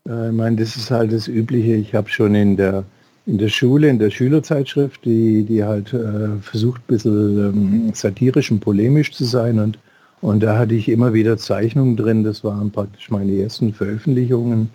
[0.07, 1.75] Äh, ich meine, das ist halt das Übliche.
[1.75, 2.83] Ich habe schon in der,
[3.25, 8.51] in der Schule, in der Schülerzeitschrift, die, die halt äh, versucht, ein bisschen ähm, satirisch
[8.51, 9.59] und polemisch zu sein.
[9.59, 9.79] Und,
[10.21, 12.23] und da hatte ich immer wieder Zeichnungen drin.
[12.23, 14.69] Das waren praktisch meine ersten Veröffentlichungen.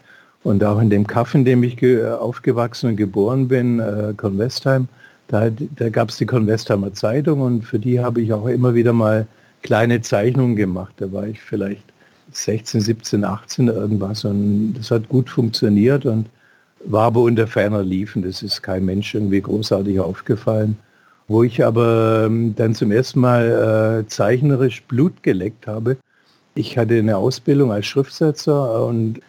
[0.45, 4.89] Und auch in dem Kaff, in dem ich aufgewachsen und geboren bin, äh, Convestheim,
[5.27, 8.95] da, da gab es die Convestheimer Zeitung und für die habe ich auch immer wieder
[8.95, 9.27] mal
[9.63, 10.95] kleine Zeichnungen gemacht.
[10.99, 11.83] Da war ich vielleicht
[12.33, 16.27] 16, 17, 18 irgendwas und das hat gut funktioniert und
[16.85, 18.23] war aber unter ferner Liefen.
[18.23, 20.79] Das ist kein Mensch irgendwie großartig aufgefallen.
[21.27, 25.99] Wo ich aber ähm, dann zum ersten Mal äh, zeichnerisch Blut geleckt habe.
[26.55, 29.21] Ich hatte eine Ausbildung als Schriftsetzer und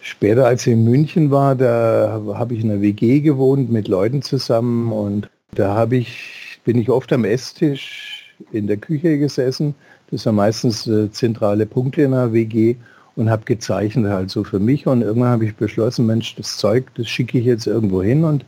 [0.00, 4.22] später, als ich in München war, da habe ich in einer WG gewohnt mit Leuten
[4.22, 8.13] zusammen und da habe ich, bin ich oft am Esstisch
[8.52, 9.74] in der Küche gesessen.
[10.10, 12.76] Das waren meistens äh, zentrale Punkte in der WG
[13.16, 14.86] und habe gezeichnet halt so für mich.
[14.86, 18.44] Und irgendwann habe ich beschlossen, Mensch, das Zeug, das schicke ich jetzt irgendwo hin und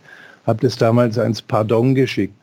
[0.46, 2.34] habe das damals ans Pardon geschickt.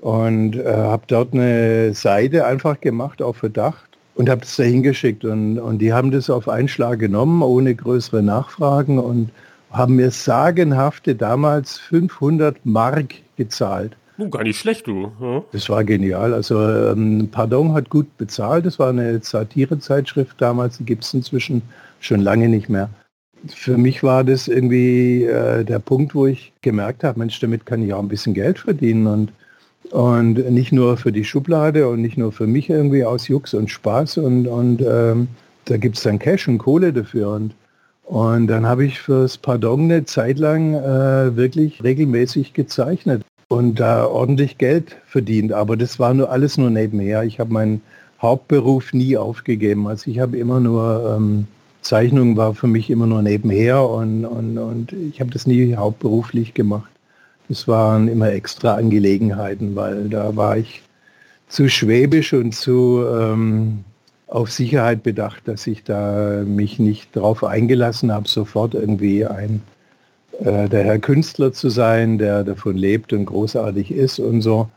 [0.00, 5.24] Und äh, habe dort eine Seite einfach gemacht auf Verdacht und habe das da hingeschickt
[5.24, 9.30] und, und die haben das auf einen Schlag genommen, ohne größere Nachfragen und
[9.70, 13.96] haben mir sagenhafte damals 500 Mark gezahlt.
[14.20, 15.12] Oh, gar nicht schlecht, du.
[15.20, 15.44] Ja.
[15.52, 16.34] Das war genial.
[16.34, 18.66] Also ähm, Pardon hat gut bezahlt.
[18.66, 20.78] Das war eine Satirezeitschrift damals.
[20.78, 21.62] Die gibt es inzwischen
[22.00, 22.90] schon lange nicht mehr.
[23.46, 27.80] Für mich war das irgendwie äh, der Punkt, wo ich gemerkt habe, Mensch, damit kann
[27.82, 29.32] ich auch ein bisschen Geld verdienen und,
[29.92, 33.70] und nicht nur für die Schublade und nicht nur für mich irgendwie aus Jux und
[33.70, 35.28] Spaß und, und ähm,
[35.66, 37.54] da gibt es dann Cash und Kohle dafür und
[38.04, 44.06] und dann habe ich fürs Pardon eine Zeit lang äh, wirklich regelmäßig gezeichnet und da
[44.06, 45.52] ordentlich Geld verdient.
[45.52, 47.24] Aber das war nur alles nur nebenher.
[47.24, 47.82] Ich habe meinen
[48.20, 49.88] Hauptberuf nie aufgegeben.
[49.88, 51.46] Also ich habe immer nur, ähm,
[51.80, 56.52] Zeichnung war für mich immer nur nebenher und, und, und ich habe das nie hauptberuflich
[56.52, 56.90] gemacht.
[57.48, 60.82] Das waren immer extra Angelegenheiten, weil da war ich
[61.48, 63.84] zu schwäbisch und zu ähm,
[64.26, 69.62] auf Sicherheit bedacht, dass ich da mich nicht darauf eingelassen habe, sofort irgendwie ein
[70.38, 74.68] äh, der Herr Künstler zu sein, der davon lebt und großartig ist und so.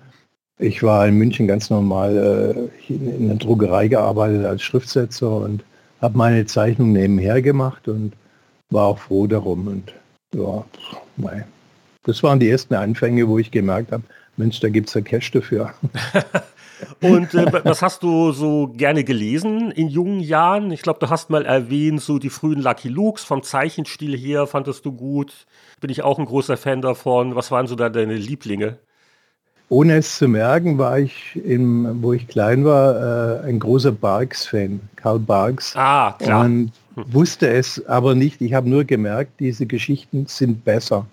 [0.58, 5.63] Ich war in München ganz normal äh, in der Druckerei gearbeitet als Schriftsetzer und
[6.02, 8.13] habe meine Zeichnung nebenher gemacht und
[8.69, 9.67] war auch froh darum.
[9.67, 9.93] Und
[10.36, 10.63] ja,
[12.04, 14.04] Das waren die ersten Anfänge, wo ich gemerkt habe,
[14.38, 15.74] Mensch, da gibt es ja Cash dafür.
[17.02, 20.72] Und äh, was hast du so gerne gelesen in jungen Jahren?
[20.72, 24.86] Ich glaube, du hast mal erwähnt, so die frühen Lucky Lukes vom Zeichenstil her fandest
[24.86, 25.46] du gut.
[25.80, 27.36] Bin ich auch ein großer Fan davon.
[27.36, 28.78] Was waren so da deine Lieblinge?
[29.70, 34.82] Ohne es zu merken, war ich, im, wo ich klein war, äh, ein großer Barks-Fan,
[34.98, 35.74] Karl Barks.
[35.78, 36.44] Ah, klar.
[36.44, 38.41] Und wusste es aber nicht.
[38.41, 41.06] Ich habe nur gemerkt, diese Geschichten sind besser.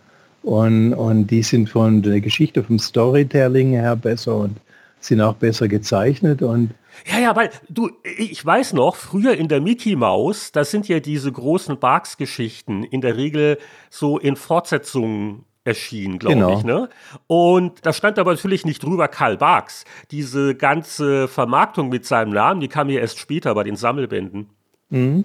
[0.42, 4.57] Und, und die sind von der Geschichte, vom Storytelling her besser und
[5.00, 6.70] sind auch besser gezeichnet und
[7.06, 10.98] ja, ja, weil du, ich weiß noch, früher in der Mickey Mouse, da sind ja
[10.98, 13.58] diese großen Barks-Geschichten in der Regel
[13.88, 16.58] so in Fortsetzungen erschienen, glaube genau.
[16.58, 16.64] ich.
[16.64, 16.88] Ne?
[17.26, 19.84] Und da stand aber natürlich nicht drüber Karl Barks.
[20.11, 24.48] Diese ganze Vermarktung mit seinem Namen, die kam ja erst später bei den Sammelbänden.
[24.90, 25.24] Mhm.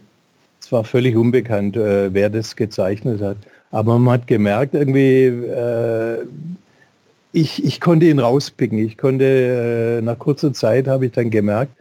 [0.62, 3.38] Es war völlig unbekannt, äh, wer das gezeichnet hat.
[3.72, 6.26] Aber man hat gemerkt, irgendwie, äh,
[7.34, 8.78] ich, ich konnte ihn rauspicken.
[8.78, 9.26] Ich konnte,
[10.00, 11.74] äh, nach kurzer Zeit habe ich dann gemerkt,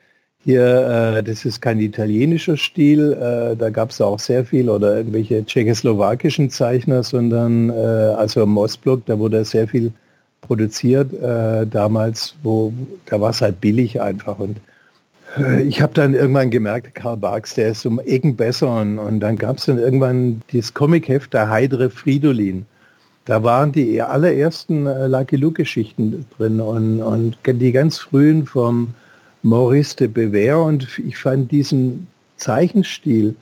[0.45, 4.97] hier, äh, das ist kein italienischer Stil, äh, da gab es auch sehr viel oder
[4.97, 9.93] irgendwelche tschechoslowakischen Zeichner, sondern äh, also im Ostblock, da wurde sehr viel
[10.41, 12.73] produziert äh, damals, wo
[13.07, 14.57] da war es halt billig einfach und
[15.39, 19.21] äh, ich habe dann irgendwann gemerkt, Karl Barks, der ist um Ecken besser und, und
[19.21, 22.67] dann gab es dann irgendwann dieses Comicheft der Heidre Fridolin.
[23.25, 28.95] Da waren die allerersten äh, Lucky Luke-Geschichten drin und, und die ganz frühen vom
[29.43, 33.37] Maurice de Bever und ich fand diesen Zeichenstil,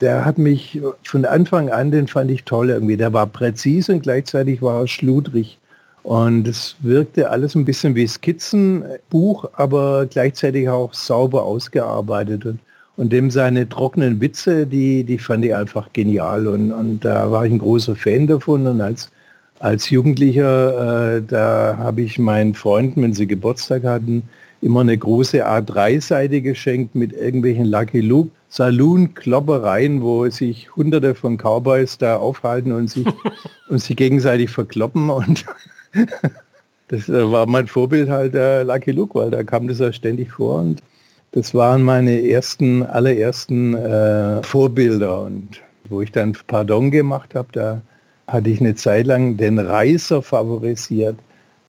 [0.00, 2.96] der hat mich von Anfang an, den fand ich toll irgendwie.
[2.96, 5.58] Der war präzise und gleichzeitig war er schludrig.
[6.02, 12.44] Und es wirkte alles ein bisschen wie Skizzenbuch, aber gleichzeitig auch sauber ausgearbeitet.
[12.44, 12.58] Und,
[12.96, 16.46] und dem seine trockenen Witze, die, die fand ich einfach genial.
[16.46, 18.66] Und, und da war ich ein großer Fan davon.
[18.66, 19.10] Und als,
[19.58, 24.24] als Jugendlicher, äh, da habe ich meinen Freunden, wenn sie Geburtstag hatten,
[24.60, 31.96] immer eine große A3-Seite geschenkt mit irgendwelchen Lucky Luke Saloon-Kloppereien, wo sich hunderte von Cowboys
[31.96, 33.06] da aufhalten und sich,
[33.68, 35.08] und sich gegenseitig verkloppen.
[35.08, 35.46] Und
[36.88, 40.32] das äh, war mein Vorbild halt der Lucky Luke, weil da kam das ja ständig
[40.32, 40.60] vor.
[40.60, 40.82] Und
[41.32, 45.22] das waren meine ersten, allerersten äh, Vorbilder.
[45.22, 47.82] Und wo ich dann Pardon gemacht habe, da
[48.26, 51.16] hatte ich eine Zeit lang den Reiser favorisiert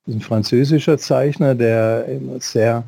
[0.07, 2.83] ein französischer Zeichner, der immer sehr,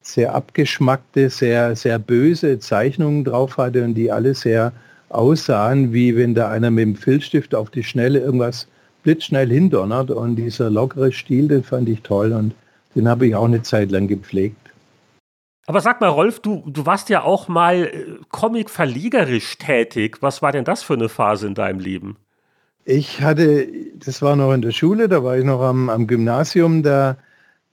[0.00, 4.72] sehr abgeschmackte, sehr, sehr böse Zeichnungen drauf hatte und die alle sehr
[5.08, 8.68] aussahen, wie wenn da einer mit dem Filzstift auf die Schnelle irgendwas
[9.02, 10.10] blitzschnell hindonnert.
[10.10, 12.54] Und dieser lockere Stil, den fand ich toll und
[12.94, 14.61] den habe ich auch eine Zeit lang gepflegt.
[15.66, 20.18] Aber sag mal, Rolf, du, du warst ja auch mal äh, Comic-verlegerisch tätig.
[20.20, 22.16] Was war denn das für eine Phase in deinem Leben?
[22.84, 26.82] Ich hatte, das war noch in der Schule, da war ich noch am, am Gymnasium,
[26.82, 27.16] da,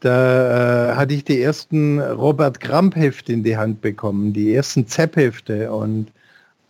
[0.02, 5.72] da äh, hatte ich die ersten Robert Kramp-Hefte in die Hand bekommen, die ersten Zepp-Hefte.
[5.72, 6.12] Und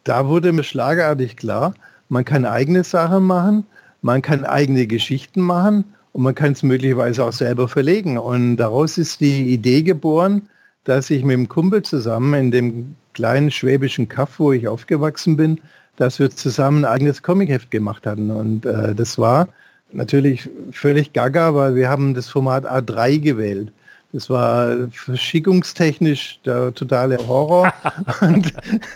[0.06, 1.74] da wurde mir schlagartig klar,
[2.08, 3.66] man kann eigene Sachen machen,
[4.02, 8.18] man kann eigene Geschichten machen und man kann es möglicherweise auch selber verlegen.
[8.18, 10.48] Und daraus ist die Idee geboren,
[10.90, 15.62] dass ich mit dem Kumpel zusammen in dem kleinen schwäbischen Kaff, wo ich aufgewachsen bin,
[15.98, 18.32] dass wir zusammen ein eigenes Comicheft gemacht hatten.
[18.32, 19.50] Und äh, das war
[19.92, 23.72] natürlich völlig gaga, weil wir haben das Format A3 gewählt.
[24.12, 27.72] Das war verschickungstechnisch der totale Horror.
[28.22, 28.54] und,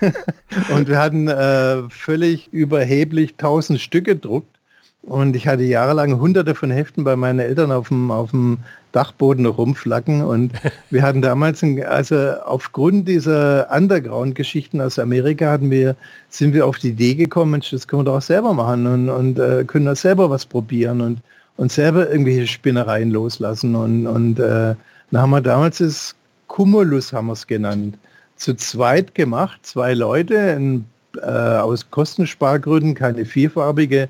[0.75, 4.52] und, wir hatten äh, völlig überheblich tausend Stücke gedruckt.
[5.03, 8.59] Und ich hatte jahrelang hunderte von Heften bei meinen Eltern auf dem, auf dem
[8.93, 10.21] Dachboden rumflacken.
[10.21, 10.53] Und
[10.89, 15.97] wir hatten damals, ein, also aufgrund dieser Underground-Geschichten aus Amerika hatten wir,
[16.29, 19.39] sind wir auf die Idee gekommen, das können wir doch auch selber machen und, und
[19.39, 21.19] äh, können da selber was probieren und,
[21.57, 23.75] und selber irgendwelche Spinnereien loslassen.
[23.75, 24.73] Und, und äh,
[25.11, 26.15] dann haben wir damals das
[26.47, 27.97] Cumulus, haben wir es genannt,
[28.37, 30.85] zu zweit gemacht, zwei Leute, in,
[31.21, 34.07] äh, aus Kostenspargründen, keine vierfarbige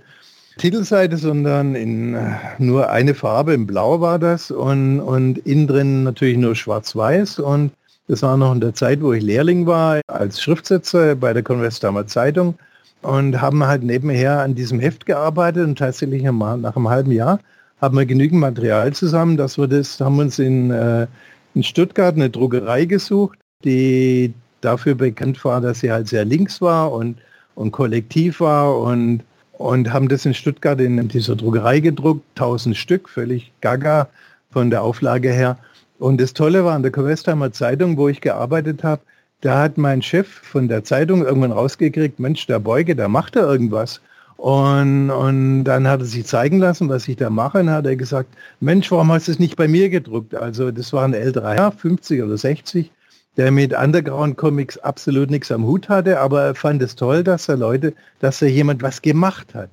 [0.58, 6.04] Titelseite, sondern in äh, nur eine Farbe, in Blau war das und, und innen drin
[6.04, 7.40] natürlich nur schwarz-weiß.
[7.40, 7.72] Und
[8.08, 12.06] das war noch in der Zeit, wo ich Lehrling war, als Schriftsetzer bei der Convestamer
[12.08, 12.56] Zeitung
[13.02, 17.40] und haben halt nebenher an diesem Heft gearbeitet und tatsächlich nach einem halben Jahr
[17.82, 21.06] haben wir genügend Material zusammen, dass wir das, haben uns in, äh,
[21.54, 26.92] in Stuttgart eine Druckerei gesucht, die dafür bekannt war, dass sie halt sehr links war
[26.94, 27.18] und,
[27.56, 29.24] und kollektiv war und
[29.64, 34.10] und haben das in Stuttgart in dieser Druckerei gedruckt, 1000 Stück, völlig gaga
[34.52, 35.58] von der Auflage her.
[36.00, 39.02] Und das Tolle war an der Westheimer Zeitung, wo ich gearbeitet habe,
[39.40, 43.40] da hat mein Chef von der Zeitung irgendwann rausgekriegt, Mensch, der Beuge, der macht da
[43.40, 44.02] irgendwas.
[44.36, 47.60] Und, und dann hat er sich zeigen lassen, was ich da mache.
[47.60, 48.28] Und hat er gesagt,
[48.60, 50.36] Mensch, warum hast du es nicht bei mir gedruckt?
[50.36, 52.92] Also das war ein älterer Herr, 50 oder 60,
[53.38, 57.58] der mit Underground-Comics absolut nichts am Hut hatte, aber er fand es toll, dass er
[57.58, 59.70] Leute, dass er jemand was gemacht hat.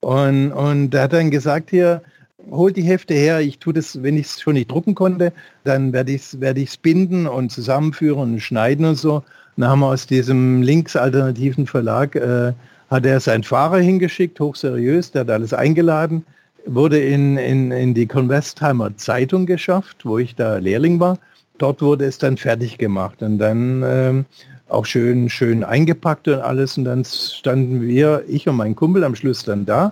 [0.00, 2.02] Und, und er hat dann gesagt, hier,
[2.50, 5.32] hol die Hefte her, ich tue das, wenn ich es schon nicht drucken konnte,
[5.64, 9.22] dann werde ich es werde binden und zusammenführen und schneiden und so.
[9.56, 12.52] Dann haben wir aus diesem linksalternativen Verlag äh,
[12.90, 16.24] hat er seinen Fahrer hingeschickt, hochseriös, der hat alles eingeladen,
[16.66, 21.18] wurde in, in, in die Convestheimer Zeitung geschafft, wo ich da Lehrling war.
[21.58, 24.24] Dort wurde es dann fertig gemacht und dann ähm,
[24.68, 26.76] auch schön, schön eingepackt und alles.
[26.76, 29.90] Und dann standen wir, ich und mein Kumpel am Schluss dann da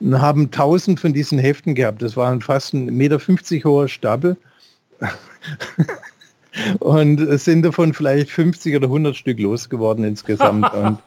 [0.00, 2.02] und haben tausend von diesen Heften gehabt.
[2.02, 4.36] Das waren fast ein Meter 50 hoher Stapel.
[6.80, 10.98] Und es sind davon vielleicht 50 oder 100 Stück losgeworden insgesamt und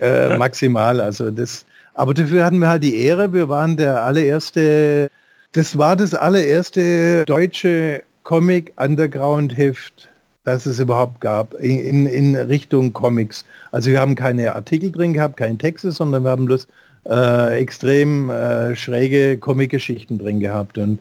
[0.00, 1.00] äh, maximal.
[1.00, 3.32] Also das, aber dafür hatten wir halt die Ehre.
[3.32, 5.08] Wir waren der allererste,
[5.52, 10.10] das war das allererste deutsche Comic Underground Heft,
[10.44, 13.46] das es überhaupt gab in, in Richtung Comics.
[13.72, 16.68] Also wir haben keine Artikel drin gehabt, keine Texte, sondern wir haben bloß
[17.08, 20.76] äh, extrem äh, schräge Comic-Geschichten drin gehabt.
[20.76, 20.98] Und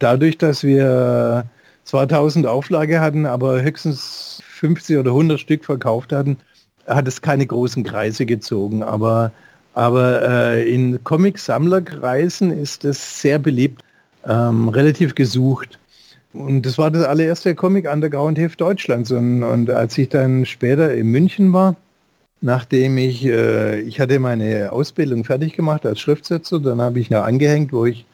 [0.00, 1.46] dadurch, dass wir
[1.84, 6.36] 2000 Auflage hatten, aber höchstens 50 oder 100 Stück verkauft hatten,
[6.86, 8.82] hat es keine großen Kreise gezogen.
[8.82, 9.32] Aber,
[9.72, 13.82] aber äh, in Comic-Sammlerkreisen ist es sehr beliebt,
[14.26, 15.78] ähm, relativ gesucht.
[16.36, 19.10] Und das war das allererste Comic Underground Heft Deutschlands.
[19.10, 21.76] Und, und als ich dann später in München war,
[22.40, 27.24] nachdem ich, äh, ich hatte meine Ausbildung fertig gemacht als Schriftsetzer, dann habe ich noch
[27.24, 28.04] angehängt, wo ich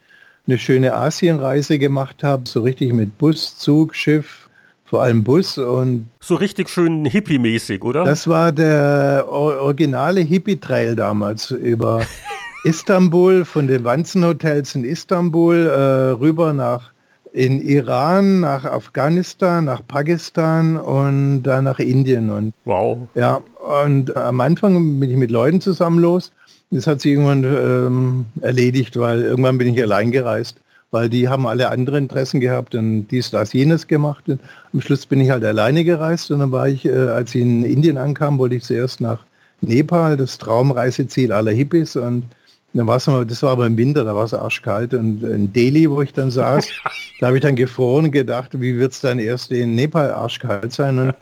[0.47, 4.49] eine schöne Asienreise gemacht habe, so richtig mit Bus, Zug, Schiff,
[4.85, 8.03] vor allem Bus und so richtig schön hippie-mäßig, oder?
[8.03, 12.05] Das war der originale Hippie-Trail damals über
[12.63, 16.91] Istanbul, von den Wanzenhotels in Istanbul äh, rüber nach
[17.33, 22.29] in Iran, nach Afghanistan, nach Pakistan und dann nach Indien.
[22.29, 22.97] Und, wow.
[23.15, 23.41] Ja,
[23.83, 26.31] und am Anfang bin ich mit Leuten zusammen los
[26.73, 30.57] das hat sich irgendwann ähm, erledigt, weil irgendwann bin ich allein gereist,
[30.91, 34.23] weil die haben alle andere Interessen gehabt und dies, das, jenes gemacht.
[34.27, 34.41] Und
[34.73, 37.63] am Schluss bin ich halt alleine gereist und dann war ich, äh, als ich in
[37.63, 39.19] Indien ankam, wollte ich zuerst nach
[39.61, 42.23] Nepal, das Traumreiseziel aller Hippies und
[42.73, 45.89] dann war es das war aber im Winter, da war es arschkalt und in Delhi,
[45.89, 46.67] wo ich dann saß,
[47.19, 50.73] da habe ich dann gefroren und gedacht, wie wird es dann erst in Nepal arschkalt
[50.73, 50.97] sein?
[50.97, 51.15] Und,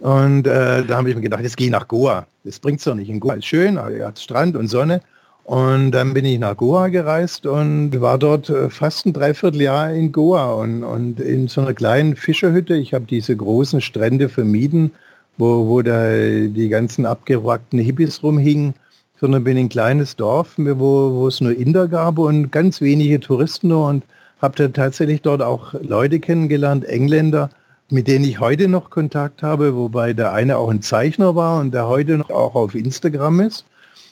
[0.00, 2.26] und äh, da habe ich mir gedacht, jetzt gehe ich nach Goa.
[2.44, 3.10] Das bringt es doch nicht.
[3.10, 5.02] In Goa ist schön, hat Strand und Sonne.
[5.44, 10.10] Und dann bin ich nach Goa gereist und war dort äh, fast ein Dreivierteljahr in
[10.10, 12.74] Goa und, und in so einer kleinen Fischerhütte.
[12.76, 14.92] Ich habe diese großen Strände vermieden,
[15.36, 18.72] wo, wo da die ganzen abgewrackten Hippies rumhingen
[19.20, 23.20] sondern bin in ein kleines Dorf, wo, wo es nur Inder gab und ganz wenige
[23.20, 24.04] Touristen nur und
[24.42, 27.50] habe da tatsächlich dort auch Leute kennengelernt, Engländer,
[27.90, 31.72] mit denen ich heute noch Kontakt habe, wobei der eine auch ein Zeichner war und
[31.72, 33.64] der heute noch auch auf Instagram ist,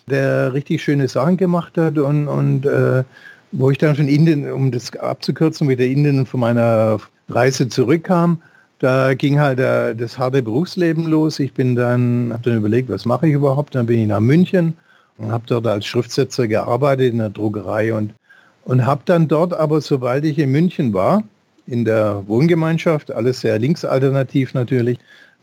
[0.08, 3.02] der richtig schöne Sachen gemacht hat und, und äh,
[3.50, 8.40] wo ich dann von Indien, um das abzukürzen, wieder Indien von meiner Reise zurückkam,
[8.78, 11.38] da ging halt äh, das harte Berufsleben los.
[11.38, 13.74] Ich bin dann, habe dann überlegt, was mache ich überhaupt?
[13.74, 14.74] Dann bin ich nach München
[15.22, 18.14] und habe dort als Schriftsetzer gearbeitet in der Druckerei und,
[18.64, 21.22] und habe dann dort aber, sobald ich in München war,
[21.66, 24.98] in der Wohngemeinschaft, alles sehr linksalternativ natürlich,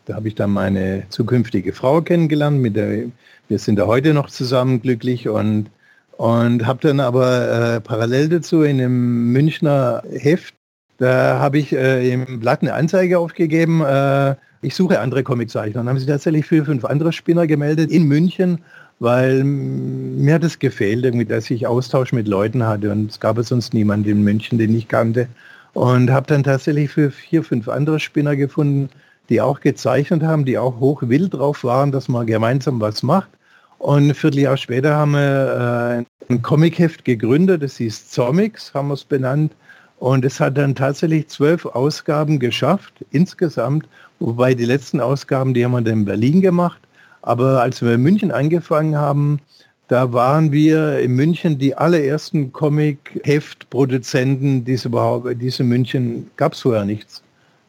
[0.05, 3.05] da habe ich dann meine zukünftige Frau kennengelernt, mit der
[3.47, 5.71] wir sind da heute noch zusammen glücklich und,
[6.17, 10.53] und habe dann aber äh, parallel dazu in einem Münchner Heft,
[10.97, 15.79] da habe ich äh, im Blatt eine Anzeige aufgegeben, äh, ich suche andere Comiczeichner.
[15.79, 18.59] Dann haben sich tatsächlich vier, fünf andere Spinner gemeldet in München
[18.99, 23.37] weil mir hat es gefehlt, irgendwie, dass ich Austausch mit Leuten hatte und es gab
[23.37, 25.27] es sonst niemanden in München, den ich kannte.
[25.73, 28.89] Und habe dann tatsächlich für vier, fünf andere Spinner gefunden,
[29.29, 33.29] die auch gezeichnet haben, die auch hoch wild drauf waren, dass man gemeinsam was macht.
[33.77, 38.95] Und ein Vierteljahr später haben wir äh, ein Comicheft gegründet, das hieß Zomix, haben wir
[38.95, 39.53] es benannt.
[39.99, 43.87] Und es hat dann tatsächlich zwölf Ausgaben geschafft, insgesamt,
[44.19, 46.79] wobei die letzten Ausgaben, die haben wir dann in Berlin gemacht.
[47.21, 49.39] Aber als wir in München angefangen haben,
[49.89, 54.87] da waren wir in München die allerersten Comic-Heft-Produzenten, die es
[55.39, 57.23] diese München gab es vorher nichts.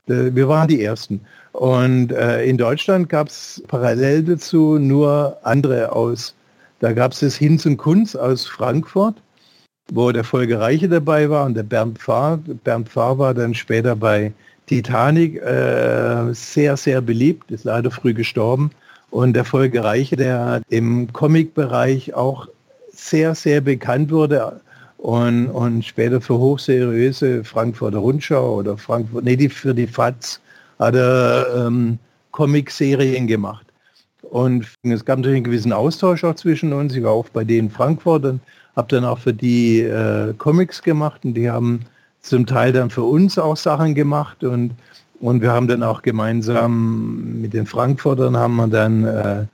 [0.07, 1.21] Wir waren die ersten.
[1.53, 6.35] Und äh, in Deutschland gab es parallel dazu nur andere aus.
[6.81, 9.17] Da gab es das Hinz und Kunz aus Frankfurt,
[9.93, 12.39] wo der Folge Reiche dabei war und der Bernd Pfarr.
[12.65, 14.33] Bernd Pfarr war dann später bei
[14.67, 18.71] Titanic äh, sehr, sehr beliebt, ist leider früh gestorben.
[19.11, 22.47] Und der Folge Reiche, der im Comic-Bereich auch
[22.93, 24.61] sehr, sehr bekannt wurde
[24.99, 30.41] und, und später für hochseriöse Frankfurter Rundschau oder Frankfurt, nee, die, für die FATS
[30.79, 31.99] hat er ähm,
[32.31, 33.67] Comic-Serien gemacht.
[34.23, 36.95] Und es gab natürlich einen gewissen Austausch auch zwischen uns.
[36.95, 38.41] Ich war auch bei denen in Frankfurt und
[38.77, 41.81] habe dann auch für die äh, Comics gemacht und die haben
[42.21, 44.73] zum Teil dann für uns auch Sachen gemacht und,
[45.21, 49.45] und wir haben dann auch gemeinsam mit den Frankfurtern haben wir dann äh,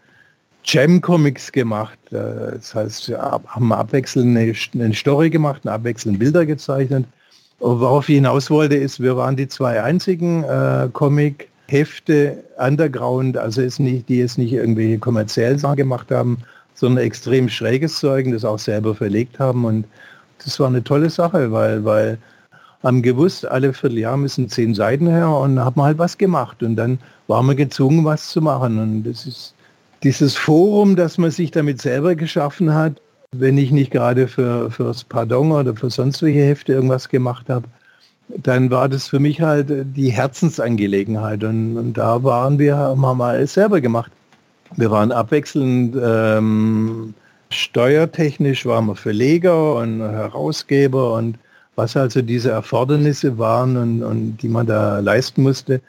[0.65, 1.99] Jam-Comics gemacht.
[2.13, 4.39] Äh, das heißt, wir haben abwechselnd
[4.75, 7.05] eine, Story gemacht, abwechselnd Bilder gezeichnet.
[7.59, 13.63] Und worauf ich hinaus wollte, ist, wir waren die zwei einzigen äh, Comic-Hefte Underground, also
[13.63, 16.39] ist nicht, die jetzt nicht irgendwelche kommerziellen Sachen gemacht haben,
[16.75, 19.65] sondern extrem schräges Zeug, das auch selber verlegt haben.
[19.65, 19.87] Und
[20.45, 22.19] das war eine tolle Sache, weil, weil
[22.83, 26.63] haben gewusst, alle Vierteljahr müssen zehn Seiten her und haben halt was gemacht.
[26.63, 28.79] Und dann waren wir gezwungen, was zu machen.
[28.79, 29.55] Und das ist
[30.03, 33.01] dieses Forum, das man sich damit selber geschaffen hat,
[33.33, 37.67] wenn ich nicht gerade für fürs Pardon oder für sonst welche Hefte irgendwas gemacht habe,
[38.29, 41.45] dann war das für mich halt die Herzensangelegenheit.
[41.45, 44.13] Und, und da waren wir, haben wir alles selber gemacht.
[44.77, 47.15] Wir waren abwechselnd ähm,
[47.51, 51.39] steuertechnisch, waren wir Verleger und Herausgeber und
[51.77, 55.81] was also diese Erfordernisse waren und, und die man da leisten musste.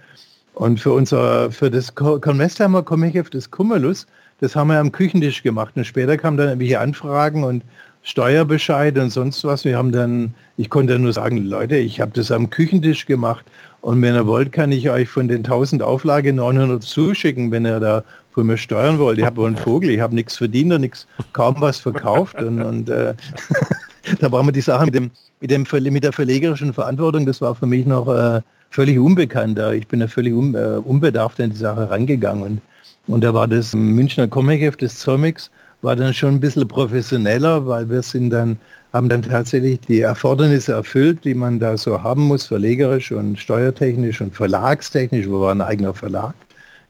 [0.54, 4.06] Und für unser, für das Convestheimer Comic des Cumulus,
[4.40, 5.74] das haben wir am Küchentisch gemacht.
[5.76, 7.64] Und später kamen dann irgendwelche Anfragen und
[8.04, 9.66] Steuerbescheid und sonst was.
[9.66, 13.46] Wir haben dann, ich konnte nur sagen, Leute, ich habe das am Küchentisch gemacht.
[13.82, 17.80] Und wenn ihr wollt, kann ich euch von den 1000 Auflage 900 zuschicken, wenn ihr
[17.80, 19.20] da von mir steuern wollt.
[19.20, 22.42] Ich habe einen Vogel, ich habe nichts verdient und nichts, kaum was verkauft.
[22.42, 23.14] Und, und äh,
[24.20, 27.26] da brauchen wir die Sache mit, dem, mit, dem, mit der verlegerischen Verantwortung.
[27.26, 29.60] Das war für mich noch äh, völlig unbekannt.
[29.74, 32.44] Ich bin ja völlig un, äh, unbedarft an die Sache rangegangen.
[32.44, 32.62] Und,
[33.08, 35.50] und da war das Münchner Comic des Zomics,
[35.82, 38.58] war dann schon ein bisschen professioneller, weil wir sind dann,
[38.94, 44.22] haben dann tatsächlich die Erfordernisse erfüllt, die man da so haben muss, verlegerisch und steuertechnisch
[44.22, 45.28] und verlagstechnisch.
[45.28, 46.34] Wir waren ein eigener Verlag.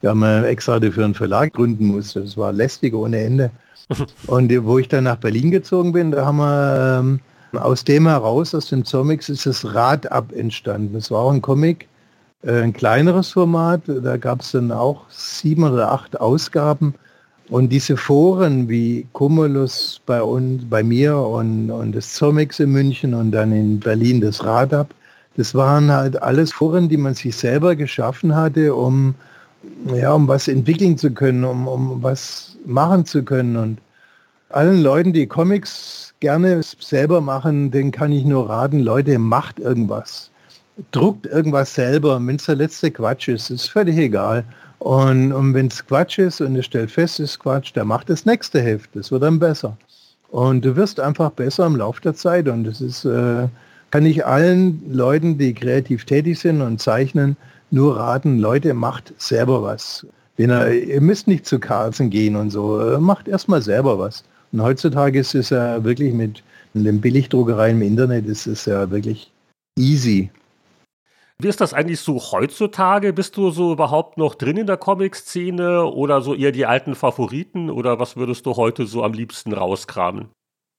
[0.00, 2.20] Wir haben extra dafür einen Verlag gründen musste.
[2.20, 3.50] Das war lästig ohne Ende.
[4.26, 7.20] Und wo ich dann nach Berlin gezogen bin, da haben wir ähm,
[7.58, 10.94] aus dem heraus, aus dem Zomics, ist das Rad ab entstanden.
[10.94, 11.88] Das war auch ein Comic,
[12.42, 13.82] äh, ein kleineres Format.
[13.86, 16.94] Da gab es dann auch sieben oder acht Ausgaben.
[17.48, 23.14] Und diese Foren wie Cumulus bei uns, bei mir und, und das Zomics in München
[23.14, 24.92] und dann in Berlin das Radab,
[25.38, 29.14] das waren halt alles Foren, die man sich selber geschaffen hatte, um,
[29.94, 33.56] ja, um was entwickeln zu können, um, um was machen zu können.
[33.56, 33.78] Und
[34.50, 40.30] allen Leuten, die Comics gerne selber machen, den kann ich nur raten, Leute, macht irgendwas.
[40.92, 42.20] Druckt irgendwas selber.
[42.24, 44.44] Wenn es der letzte Quatsch ist, ist völlig egal.
[44.78, 48.08] Und, und wenn es Quatsch ist und ihr stellt fest, es ist Quatsch, dann macht
[48.10, 48.90] das nächste Heft.
[48.94, 49.76] Das wird dann besser.
[50.30, 52.48] Und du wirst einfach besser im Laufe der Zeit.
[52.48, 53.48] Und das ist, äh,
[53.90, 57.36] kann ich allen Leuten, die kreativ tätig sind und zeichnen,
[57.70, 60.06] nur raten, Leute, macht selber was.
[60.38, 64.24] Wenn ihr, müsst nicht zu Carlsen gehen und so, macht erstmal selber was.
[64.52, 66.42] Und heutzutage ist es ja wirklich mit
[66.74, 69.30] den Billigdruckereien im Internet, ist es ja wirklich
[69.76, 70.30] easy.
[71.40, 73.12] Wie ist das eigentlich so heutzutage?
[73.12, 77.70] Bist du so überhaupt noch drin in der Comic-Szene oder so eher die alten Favoriten
[77.70, 80.26] oder was würdest du heute so am liebsten rauskramen?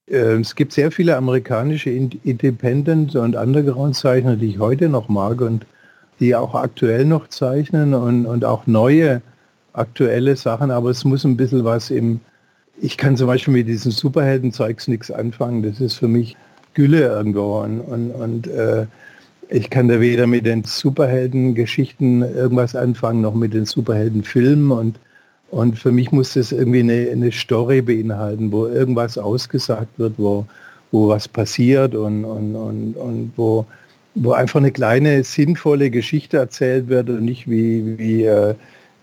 [0.10, 5.66] Ähm, es gibt sehr viele amerikanische Independent- und Underground-Zeichner, die ich heute noch mag und
[6.20, 9.22] die auch aktuell noch zeichnen und, und auch neue
[9.74, 12.20] aktuelle Sachen, aber es muss ein bisschen was im
[12.82, 15.64] ich kann zum Beispiel mit diesem Superhelden-Zeugs nichts anfangen.
[15.64, 16.38] Das ist für mich
[16.74, 17.60] Gülle irgendwo.
[17.62, 18.86] Und, und, und äh,
[19.50, 24.72] ich kann da weder mit den Superhelden-Geschichten irgendwas anfangen, noch mit den Superhelden-Filmen.
[24.72, 25.00] Und,
[25.52, 30.46] und für mich muss das irgendwie eine, eine Story beinhalten, wo irgendwas ausgesagt wird, wo,
[30.92, 33.66] wo was passiert und, und, und, und wo,
[34.16, 38.54] wo einfach eine kleine, sinnvolle Geschichte erzählt wird und nicht wie, wie äh,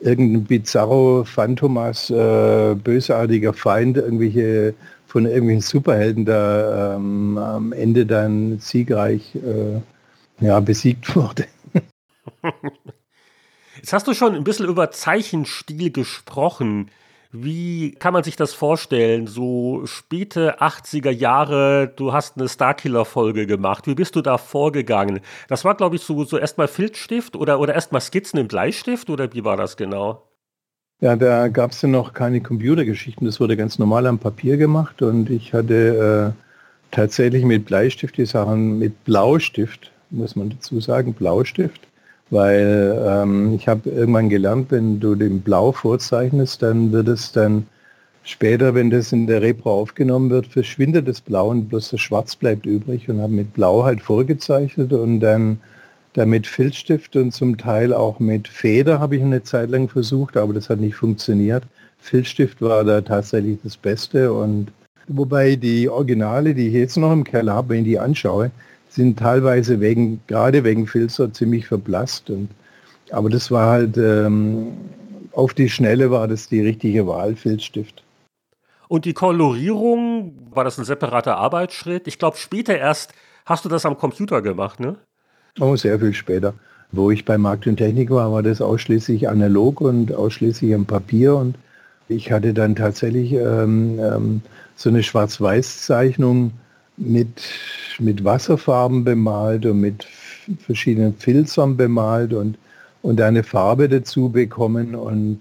[0.01, 4.75] irgendein bizarro Phantomas, äh, bösartiger Feind, irgendwelche
[5.07, 9.81] von irgendwelchen Superhelden da ähm, am Ende dann siegreich äh,
[10.45, 11.47] ja, besiegt wurde.
[13.77, 16.91] Jetzt hast du schon ein bisschen über Zeichenstil gesprochen.
[17.43, 19.27] Wie kann man sich das vorstellen?
[19.27, 23.87] So späte 80er Jahre, du hast eine Starkiller-Folge gemacht.
[23.87, 25.21] Wie bist du da vorgegangen?
[25.49, 29.33] Das war, glaube ich, so, so erstmal Filzstift oder, oder erstmal Skizzen im Bleistift oder
[29.33, 30.23] wie war das genau?
[31.01, 33.27] Ja, da gab es ja noch keine Computergeschichten.
[33.27, 36.43] Das wurde ganz normal am Papier gemacht und ich hatte äh,
[36.91, 41.87] tatsächlich mit Bleistift die Sachen mit Blaustift, muss man dazu sagen, Blaustift
[42.31, 47.67] weil ähm, ich habe irgendwann gelernt, wenn du den Blau vorzeichnest, dann wird es dann
[48.29, 52.35] Später, wenn das in der Repro aufgenommen wird, verschwindet das Blau und bloß das Schwarz
[52.35, 55.61] bleibt übrig und habe mit Blau halt vorgezeichnet und dann
[56.15, 60.55] damit Filzstift und zum Teil auch mit Feder habe ich eine Zeit lang versucht, aber
[60.55, 61.63] das hat nicht funktioniert.
[62.01, 64.73] Filzstift war da tatsächlich das Beste und
[65.07, 68.51] wobei die Originale, die ich jetzt noch im Keller habe, wenn ich die anschaue,
[68.97, 72.31] sind teilweise wegen, gerade wegen Filzer ziemlich verblasst.
[72.31, 72.49] Und,
[73.11, 74.73] aber das war halt, ähm,
[75.33, 78.03] auf die Schnelle war das die richtige Wahl, Filzstift.
[78.89, 82.09] Und die Kolorierung, war das ein separater Arbeitsschritt?
[82.09, 83.13] Ich glaube, später erst
[83.45, 84.97] hast du das am Computer gemacht, ne?
[85.61, 86.55] Oh, sehr viel später.
[86.93, 91.35] Wo ich bei Markt und Technik war, war das ausschließlich analog und ausschließlich am Papier.
[91.37, 91.57] Und
[92.09, 94.43] ich hatte dann tatsächlich ähm, ähm,
[94.75, 96.53] so eine Schwarz-Weiß-Zeichnung
[96.97, 97.43] mit,
[97.99, 100.07] mit Wasserfarben bemalt und mit
[100.59, 102.57] verschiedenen Filzern bemalt und,
[103.03, 104.95] und eine Farbe dazu bekommen.
[104.95, 105.41] Und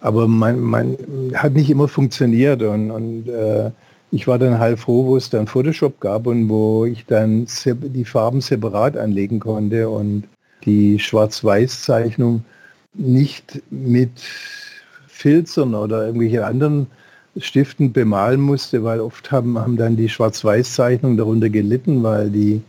[0.00, 0.96] aber man, man
[1.34, 3.70] hat nicht immer funktioniert und, und äh,
[4.12, 8.04] ich war dann halb froh, wo es dann Photoshop gab und wo ich dann die
[8.04, 10.24] Farben separat anlegen konnte und
[10.64, 12.44] die Schwarz-Weiß-Zeichnung
[12.94, 14.10] nicht mit
[15.06, 16.88] Filzern oder irgendwelche anderen
[17.38, 22.60] Stiften bemalen musste, weil oft haben, haben dann die Schwarz-Weiß-Zeichnungen darunter gelitten, weil die,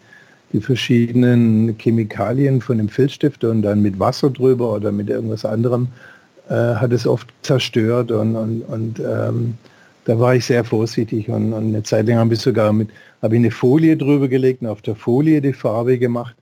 [0.53, 5.87] die verschiedenen Chemikalien von dem Filzstift und dann mit Wasser drüber oder mit irgendwas anderem
[6.49, 9.55] äh, hat es oft zerstört und, und, und ähm,
[10.05, 12.89] da war ich sehr vorsichtig und, und eine Zeit lang habe ich sogar mit,
[13.21, 16.35] habe ich eine Folie drüber gelegt und auf der Folie die Farbe gemacht.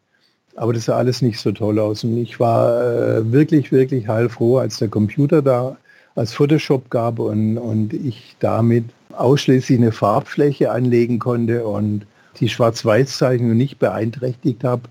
[0.55, 2.03] Aber das sah alles nicht so toll aus.
[2.03, 5.77] Und ich war äh, wirklich, wirklich heilfroh, als der Computer da
[6.15, 12.05] als Photoshop gab und, und ich damit ausschließlich eine Farbfläche anlegen konnte und
[12.39, 14.83] die Schwarz-Weiß-Zeichnung nicht beeinträchtigt habe,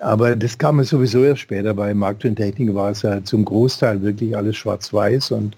[0.00, 1.74] aber das kam mir sowieso erst später.
[1.74, 5.56] Bei Markt und Technik war es ja zum Großteil wirklich alles schwarz-weiß und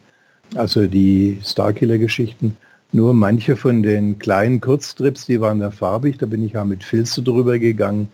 [0.54, 2.56] also die Starkiller-Geschichten.
[2.92, 6.84] Nur manche von den kleinen Kurzstrips, die waren da farbig, da bin ich ja mit
[6.84, 8.08] Filzer drüber gegangen.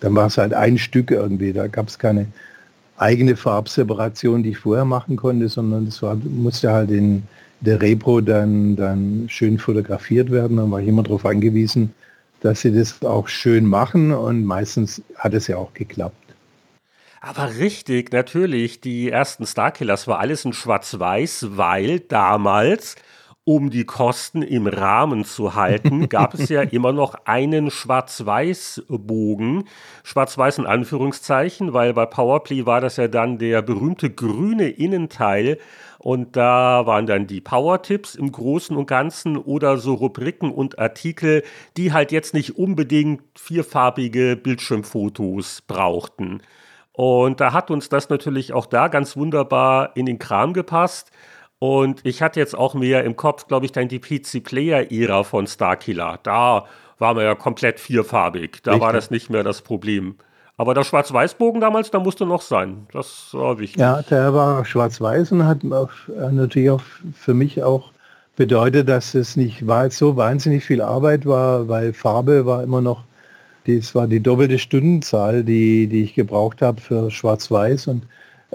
[0.00, 2.26] Dann war es halt ein Stück irgendwie, da gab es keine
[2.98, 7.22] eigene Farbseparation, die ich vorher machen konnte, sondern das war, musste halt in
[7.60, 10.56] der Repro dann, dann schön fotografiert werden.
[10.56, 11.94] Dann war ich immer darauf angewiesen,
[12.40, 16.16] dass sie das auch schön machen und meistens hat es ja auch geklappt.
[17.20, 22.94] Aber richtig, natürlich, die ersten Starkillers war alles in Schwarz-Weiß, weil damals,
[23.48, 29.64] um die Kosten im Rahmen zu halten, gab es ja immer noch einen Schwarz-Weiß-Bogen.
[30.04, 35.56] Schwarz-Weiß in Anführungszeichen, weil bei Powerplay war das ja dann der berühmte grüne Innenteil
[35.96, 41.42] und da waren dann die Power-Tipps im Großen und Ganzen oder so Rubriken und Artikel,
[41.78, 46.42] die halt jetzt nicht unbedingt vierfarbige Bildschirmfotos brauchten.
[46.92, 51.12] Und da hat uns das natürlich auch da ganz wunderbar in den Kram gepasst.
[51.58, 56.20] Und ich hatte jetzt auch mehr im Kopf, glaube ich, dann die PC-Player-Ära von Starkiller.
[56.22, 56.66] Da
[56.98, 58.60] war man ja komplett vierfarbig.
[58.62, 58.86] Da Richtig.
[58.86, 60.16] war das nicht mehr das Problem.
[60.56, 62.86] Aber der Schwarz-Weiß-Bogen damals, da musste noch sein.
[62.92, 63.80] Das war wichtig.
[63.80, 66.82] Ja, der war schwarz-weiß und hat äh, natürlich auch
[67.14, 67.92] für mich auch
[68.34, 73.04] bedeutet, dass es nicht war, so wahnsinnig viel Arbeit war, weil Farbe war immer noch,
[73.66, 77.86] das war die doppelte Stundenzahl, die, die ich gebraucht habe für Schwarz-Weiß.
[77.86, 78.04] Und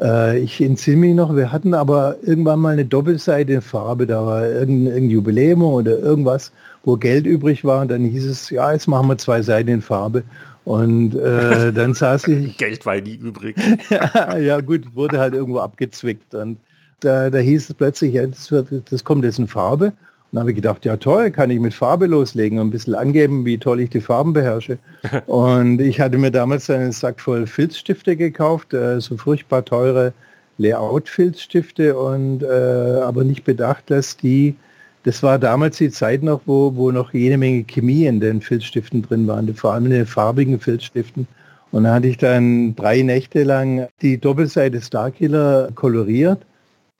[0.02, 4.48] äh, ich entsinne mich noch, wir hatten aber irgendwann mal eine Doppelseite Farbe, da war
[4.48, 6.52] irgendein, irgendein Jubiläum oder irgendwas,
[6.84, 7.82] wo Geld übrig war.
[7.82, 10.24] Und dann hieß es, ja, jetzt machen wir zwei Seiten in Farbe.
[10.66, 12.58] Und äh, dann saß ich.
[12.58, 13.56] Geld war nie übrig.
[13.90, 16.34] ja, gut, wurde halt irgendwo abgezwickt.
[16.34, 16.58] Und
[17.02, 19.94] da, da hieß es plötzlich, ja, das, wird, das kommt jetzt in Farbe.
[20.34, 23.46] Dann habe ich gedacht, ja toll, kann ich mit Farbe loslegen und ein bisschen angeben,
[23.46, 24.80] wie toll ich die Farben beherrsche.
[25.28, 30.12] und ich hatte mir damals einen Sack voll Filzstifte gekauft, äh, so furchtbar teure
[30.58, 34.56] Layout-Filzstifte und äh, aber nicht bedacht, dass die
[35.04, 39.02] das war damals die Zeit noch, wo, wo noch jede Menge Chemie in den Filzstiften
[39.02, 41.28] drin waren, vor allem in den farbigen Filzstiften.
[41.72, 46.46] Und da hatte ich dann drei Nächte lang die Doppelseite Starkiller koloriert.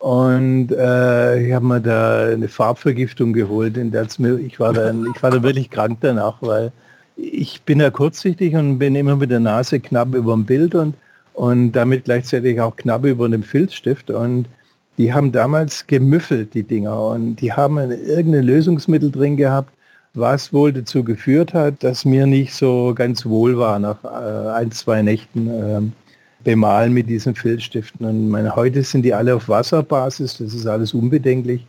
[0.04, 3.78] Und äh, ich habe mir da eine Farbvergiftung geholt.
[3.78, 4.06] In der
[4.46, 6.74] ich, war dann, ich war dann wirklich krank danach, weil
[7.16, 10.96] ich bin ja kurzsichtig und bin immer mit der Nase knapp über dem Bild und,
[11.32, 14.10] und damit gleichzeitig auch knapp über dem Filzstift.
[14.10, 14.48] Und
[14.98, 19.72] die haben damals gemüffelt, die Dinger, und die haben irgendein Lösungsmittel drin gehabt,
[20.16, 24.70] was wohl dazu geführt hat, dass mir nicht so ganz wohl war nach äh, ein,
[24.74, 25.82] zwei Nächten äh,
[26.44, 28.06] bemalen mit diesen Filzstiften.
[28.06, 31.66] Und meine, heute sind die alle auf Wasserbasis, das ist alles unbedenklich.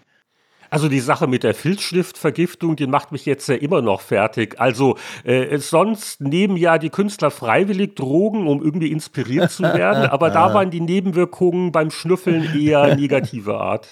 [0.75, 4.59] Also die Sache mit der Filzstiftvergiftung, die macht mich jetzt ja immer noch fertig.
[4.59, 10.31] Also äh, sonst nehmen ja die Künstler freiwillig Drogen, um irgendwie inspiriert zu werden, aber
[10.31, 13.87] da waren die Nebenwirkungen beim Schnüffeln eher negative Art.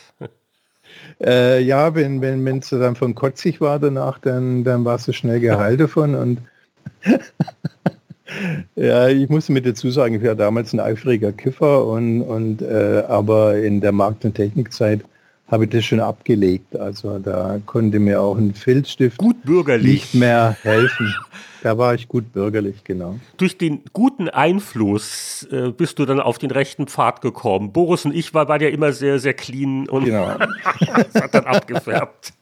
[1.24, 5.12] Äh, ja, wenn wenn wenn es dann von kotzig war danach, dann dann warst du
[5.12, 6.39] schnell geheilt davon und
[8.76, 13.05] ja, ich muss mit dazu sagen, ich war damals ein eifriger Kiffer und und äh,
[13.09, 15.01] aber in der Markt- und Technikzeit
[15.53, 16.76] habe ich das schon abgelegt.
[16.76, 21.14] Also da konnte mir auch ein Filzstift gut bürgerlich nicht mehr helfen.
[21.62, 23.20] Da war ich gut bürgerlich, genau.
[23.37, 27.70] Durch den guten Einfluss äh, bist du dann auf den rechten Pfad gekommen.
[27.72, 30.37] Boris und ich war, waren ja immer sehr, sehr clean und genau.
[30.80, 32.33] das hat dann abgefärbt.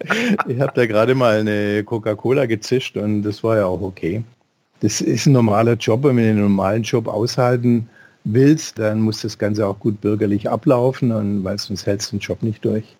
[0.48, 4.22] ich habe da gerade mal eine Coca-Cola gezischt und das war ja auch okay.
[4.80, 7.88] Das ist ein normaler Job, wenn du einen normalen Job aushalten
[8.24, 12.20] willst, dann muss das Ganze auch gut bürgerlich ablaufen und weil sonst hältst du den
[12.20, 12.96] Job nicht durch.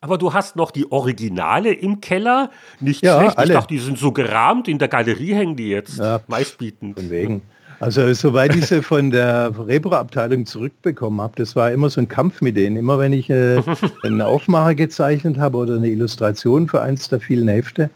[0.00, 2.50] Aber du hast noch die Originale im Keller.
[2.78, 3.38] Nicht ja, schlecht.
[3.38, 3.46] Alle.
[3.48, 4.68] Ich dachte, die sind so gerahmt.
[4.68, 5.98] In der Galerie hängen die jetzt.
[5.98, 6.98] Ja, meistbietend.
[6.98, 7.42] Von wegen.
[7.80, 12.42] Also soweit ich sie von der Repro-Abteilung zurückbekommen habe, das war immer so ein Kampf
[12.42, 12.76] mit denen.
[12.76, 13.62] Immer wenn ich äh,
[14.02, 17.88] einen Aufmacher gezeichnet habe oder eine Illustration für eins der vielen Hefte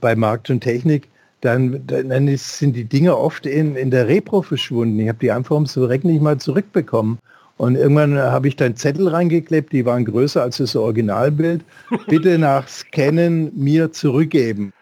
[0.00, 1.08] bei Markt und Technik,
[1.42, 4.98] dann, dann ist, sind die Dinge oft in, in der Repro verschwunden.
[5.00, 7.18] Ich habe die einfach ums Verrecken nicht mal zurückbekommen.
[7.58, 11.62] Und irgendwann habe ich dann Zettel reingeklebt, die waren größer als das Originalbild.
[12.08, 14.72] Bitte nach Scannen mir zurückgeben.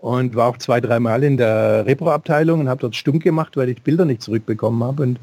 [0.00, 3.82] Und war auch zwei, dreimal in der Repro-Abteilung und habe dort stumm gemacht, weil ich
[3.82, 5.02] Bilder nicht zurückbekommen habe.
[5.02, 5.20] Und,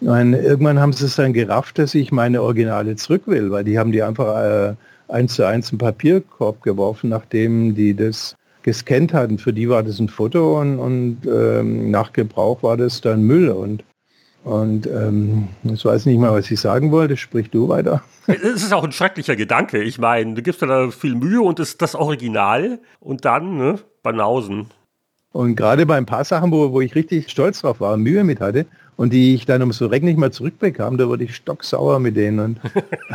[0.00, 3.78] und irgendwann haben sie es dann gerafft, dass ich meine Originale zurück will, weil die
[3.78, 4.74] haben die einfach äh,
[5.08, 9.38] eins zu eins im Papierkorb geworfen, nachdem die das gescannt hatten.
[9.38, 13.50] Für die war das ein Foto und, und ähm, nach Gebrauch war das dann Müll.
[13.50, 13.84] Und
[14.42, 17.16] und ähm, ich weiß nicht mal, was ich sagen wollte.
[17.16, 18.02] Sprich du weiter.
[18.26, 19.82] Es ist auch ein schrecklicher Gedanke.
[19.82, 24.68] Ich meine, du gibst da viel Mühe und das, das Original und dann ne, Banausen.
[25.32, 28.40] Und gerade bei ein paar Sachen, wo, wo ich richtig stolz drauf war, Mühe mit
[28.40, 28.66] hatte
[29.00, 32.16] und die ich dann um so Reck nicht mehr zurückbekam, da wurde ich stocksauer mit
[32.16, 32.60] denen.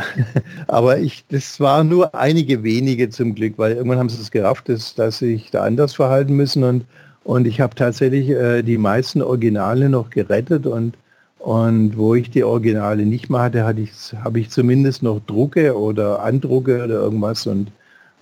[0.66, 4.68] Aber ich, das war nur einige wenige zum Glück, weil irgendwann haben sie es gerafft,
[4.68, 6.86] dass, dass sich da anders verhalten müssen und,
[7.22, 10.96] und ich habe tatsächlich äh, die meisten Originale noch gerettet und
[11.38, 13.92] und wo ich die Originale nicht mehr hatte, hatte ich,
[14.24, 17.70] habe ich zumindest noch Drucke oder Andrucke oder irgendwas und,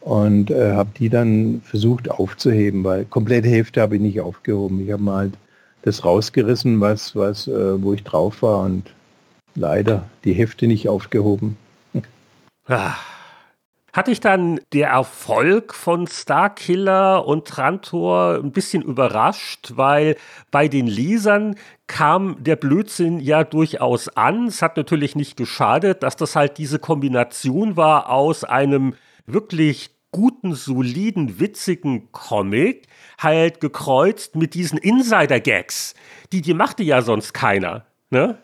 [0.03, 4.81] und äh, habe die dann versucht aufzuheben, weil komplette Hälfte habe ich nicht aufgehoben.
[4.85, 5.33] Ich habe mal halt
[5.85, 8.91] das rausgerissen, was, was, äh, wo ich drauf war und
[9.55, 11.57] leider die Hefte nicht aufgehoben.
[12.67, 12.95] Ah.
[13.93, 20.17] Hat dich dann der Erfolg von Starkiller und Trantor ein bisschen überrascht, weil
[20.51, 21.55] bei den Lesern
[21.87, 24.49] kam der Blödsinn ja durchaus an.
[24.49, 28.95] Es hat natürlich nicht geschadet, dass das halt diese Kombination war aus einem
[29.27, 32.89] wirklich guten, soliden, witzigen Comic,
[33.19, 35.95] halt gekreuzt mit diesen Insider-Gags.
[36.33, 37.85] Die, die machte ja sonst keiner.
[38.11, 38.37] Ne?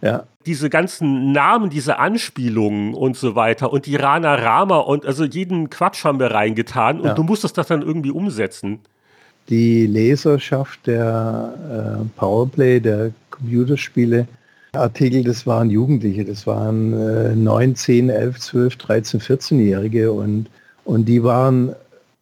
[0.00, 0.24] Ja.
[0.46, 5.68] Diese ganzen Namen, diese Anspielungen und so weiter und die Rana Rama und also jeden
[5.68, 7.14] Quatsch haben wir reingetan und ja.
[7.14, 8.80] du musstest das dann irgendwie umsetzen.
[9.50, 14.26] Die Leserschaft der äh, Powerplay, der Computerspiele,
[14.72, 20.46] Artikel, das waren Jugendliche, das waren äh, 9, 10, 11, 12, 13, 14-Jährige und,
[20.84, 21.74] und die waren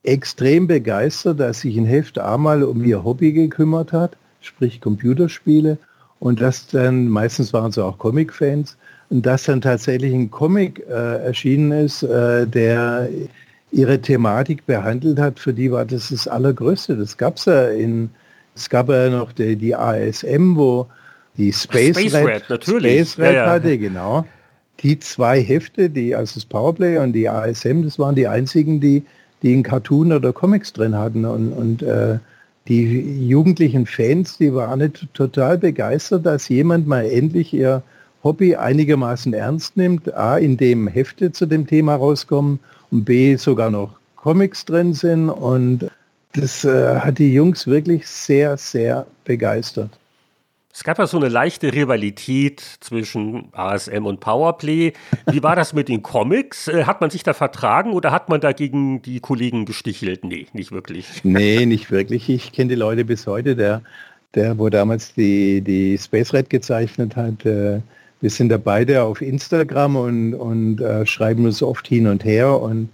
[0.02, 5.78] extrem begeistert, dass sich ein Heft einmal um ihr Hobby gekümmert hat, sprich Computerspiele
[6.20, 8.76] und das dann, meistens waren es auch Comic-Fans,
[9.10, 13.08] und dass dann tatsächlich ein Comic äh, erschienen ist, äh, der
[13.70, 16.96] ihre Thematik behandelt hat, für die war das das Allergrößte.
[16.96, 18.10] Das gab es ja in,
[18.54, 20.86] es gab ja noch die, die ASM, wo
[21.36, 22.92] die Space, Space Red, Red, natürlich.
[22.92, 23.50] Space Red ja, ja.
[23.50, 24.26] hatte, genau.
[24.80, 29.04] Die zwei Hefte, die, also das Powerplay und die ASM, das waren die einzigen, die,
[29.42, 31.24] die einen Cartoon oder Comics drin hatten.
[31.24, 32.18] Und, und äh,
[32.68, 37.82] die jugendlichen Fans, die waren total begeistert, dass jemand mal endlich ihr
[38.22, 40.12] Hobby einigermaßen ernst nimmt.
[40.14, 42.58] A, in dem Hefte zu dem Thema rauskommen
[42.90, 45.30] und B, sogar noch Comics drin sind.
[45.30, 45.90] Und
[46.32, 49.90] das äh, hat die Jungs wirklich sehr, sehr begeistert.
[50.78, 54.92] Es gab ja so eine leichte Rivalität zwischen ASM und Powerplay.
[55.28, 56.68] Wie war das mit den Comics?
[56.68, 60.22] Äh, hat man sich da vertragen oder hat man dagegen die Kollegen gestichelt?
[60.22, 61.24] Nee, nicht wirklich.
[61.24, 62.28] Nee, nicht wirklich.
[62.28, 63.56] Ich kenne die Leute bis heute.
[63.56, 63.82] Der,
[64.36, 67.80] der wo damals die, die Space Red gezeichnet hat, äh,
[68.20, 72.60] wir sind da beide auf Instagram und, und äh, schreiben uns oft hin und her.
[72.60, 72.88] Und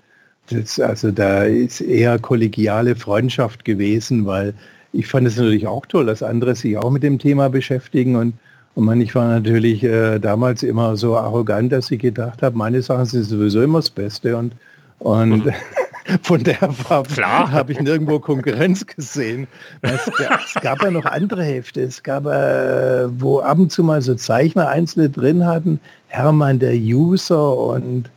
[0.48, 4.54] das, also da ist eher kollegiale Freundschaft gewesen, weil
[4.94, 8.16] ich fand es natürlich auch toll, dass andere sich auch mit dem Thema beschäftigen.
[8.16, 8.34] Und
[8.74, 12.82] und man, ich war natürlich äh, damals immer so arrogant, dass ich gedacht habe, meine
[12.82, 14.36] Sachen sind sowieso immer das Beste.
[14.36, 14.52] Und,
[14.98, 15.52] und
[16.22, 19.46] von der habe ich nirgendwo Konkurrenz gesehen.
[19.82, 21.82] Es, es, gab ja noch andere Hefte.
[21.82, 25.78] Es gab, äh, wo ab und zu mal so Zeichner einzelne drin hatten,
[26.08, 28.10] Hermann der User und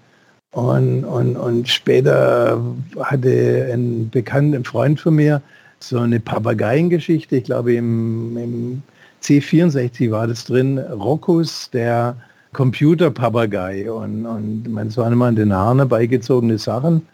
[0.52, 2.60] Und, und, und später
[3.00, 5.42] hatte ein bekannter Freund von mir
[5.80, 8.82] so eine Papageiengeschichte, ich glaube im, im
[9.22, 12.16] C64 war das drin, Rockus, der
[12.54, 13.92] Computerpapagei.
[13.92, 17.06] Und, und man, es waren immer an den Haaren herbeigezogene Sachen.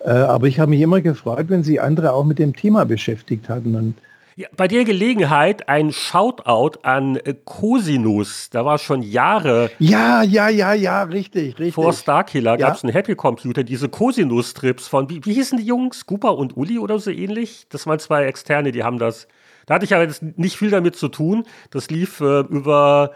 [0.00, 3.48] Äh, aber ich habe mich immer gefreut, wenn sie andere auch mit dem Thema beschäftigt
[3.48, 3.74] hatten.
[3.74, 3.94] Und
[4.36, 8.48] ja, bei der Gelegenheit ein Shoutout an äh, Cosinus.
[8.50, 9.70] Da war schon Jahre.
[9.78, 11.74] Ja, ja, ja, ja, richtig, richtig.
[11.74, 12.68] Vor Starkiller ja.
[12.68, 16.06] gab es einen Happy Computer, diese Cosinus-Strips von, wie, wie hießen die Jungs?
[16.06, 17.66] Cooper und Uli oder so ähnlich?
[17.68, 19.28] Das waren zwei Externe, die haben das.
[19.66, 21.44] Da hatte ich aber nicht viel damit zu tun.
[21.70, 23.12] Das lief äh, über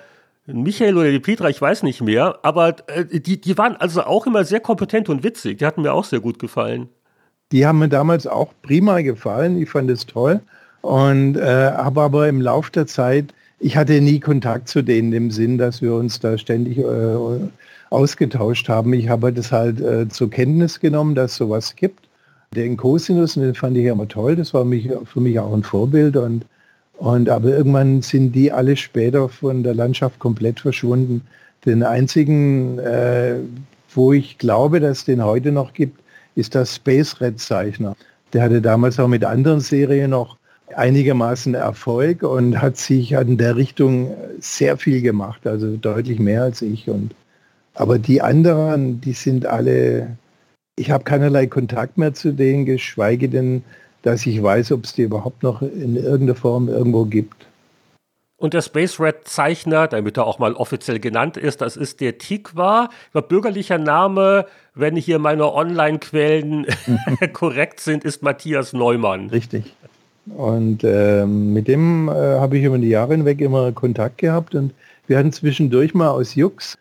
[0.47, 2.39] Michael oder die Petra, ich weiß nicht mehr.
[2.43, 5.59] Aber äh, die, die waren also auch immer sehr kompetent und witzig.
[5.59, 6.89] Die hatten mir auch sehr gut gefallen.
[7.53, 9.61] Die haben mir damals auch prima gefallen.
[9.61, 10.41] Ich fand es toll.
[10.87, 15.33] Und äh, habe aber im Laufe der Zeit, ich hatte nie Kontakt zu denen im
[15.33, 17.17] Sinn, dass wir uns da ständig äh,
[17.91, 18.93] ausgetauscht haben.
[18.93, 22.07] Ich habe das halt äh, zur Kenntnis genommen, dass sowas gibt.
[22.55, 26.17] Den Cosinus, den fand ich immer toll, das war mich, für mich auch ein Vorbild.
[26.17, 26.47] Und,
[26.99, 31.23] und aber irgendwann sind die alle später von der Landschaft komplett verschwunden.
[31.65, 33.41] Den einzigen, äh,
[33.93, 35.99] wo ich glaube, dass es den heute noch gibt,
[36.37, 37.97] ist das Space Red Zeichner.
[38.33, 40.37] Der hatte damals auch mit anderen Serien noch
[40.75, 46.63] einigermaßen Erfolg und hat sich in der Richtung sehr viel gemacht, also deutlich mehr als
[46.63, 46.89] ich.
[46.89, 47.15] Und,
[47.75, 50.17] aber die anderen, die sind alle,
[50.77, 53.63] ich habe keinerlei Kontakt mehr zu denen, geschweige denn,
[54.03, 57.47] dass ich weiß, ob es die überhaupt noch in irgendeiner Form irgendwo gibt.
[58.39, 62.19] Und der Space Red Zeichner, damit er auch mal offiziell genannt ist, das ist der
[62.19, 62.91] Tikwa.
[63.13, 64.45] Bürgerlicher Name,
[64.75, 66.67] wenn hier meine Online-Quellen
[67.33, 69.31] korrekt sind, ist Matthias Neumann.
[69.31, 69.75] Richtig.
[70.35, 74.73] Und ähm, mit dem äh, habe ich über die Jahre hinweg immer Kontakt gehabt und
[75.07, 76.77] wir hatten zwischendurch mal aus Jux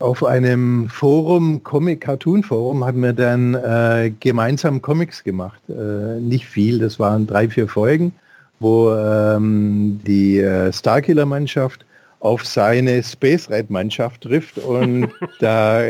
[0.00, 5.60] auf einem Forum, Comic Cartoon Forum, hatten wir dann äh, gemeinsam Comics gemacht.
[5.68, 8.12] Äh, nicht viel, das waren drei, vier Folgen,
[8.60, 11.84] wo ähm, die äh, Starkiller Mannschaft
[12.20, 15.08] auf seine Space Red Mannschaft trifft und
[15.40, 15.82] da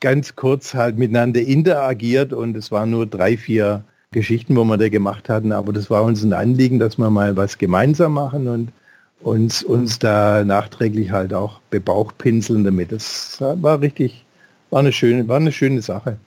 [0.00, 4.88] ganz kurz halt miteinander interagiert und es waren nur drei, vier Geschichten, wo wir da
[4.88, 8.72] gemacht hatten, aber das war uns ein Anliegen, dass wir mal was gemeinsam machen und
[9.20, 12.90] uns, uns da nachträglich halt auch bebauchpinseln damit.
[12.90, 14.24] Das war richtig,
[14.70, 16.18] war eine schöne, war eine schöne Sache.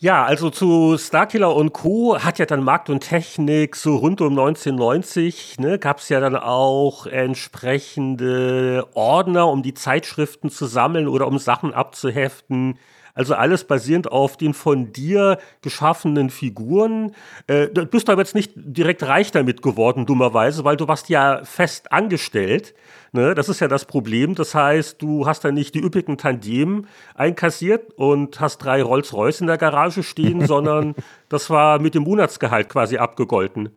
[0.00, 2.18] Ja, also zu Starkiller und Co.
[2.18, 6.34] hat ja dann Markt und Technik so rund um 1990, ne, gab es ja dann
[6.34, 12.78] auch entsprechende Ordner, um die Zeitschriften zu sammeln oder um Sachen abzuheften.
[13.18, 17.16] Also alles basierend auf den von dir geschaffenen Figuren.
[17.48, 21.40] Äh, du bist aber jetzt nicht direkt reich damit geworden, dummerweise, weil du warst ja
[21.42, 22.76] fest angestellt.
[23.10, 23.34] Ne?
[23.34, 24.36] Das ist ja das Problem.
[24.36, 29.48] Das heißt, du hast da nicht die üppigen Tandem einkassiert und hast drei Rolls-Royce in
[29.48, 30.94] der Garage stehen, sondern
[31.28, 33.70] das war mit dem Monatsgehalt quasi abgegolten.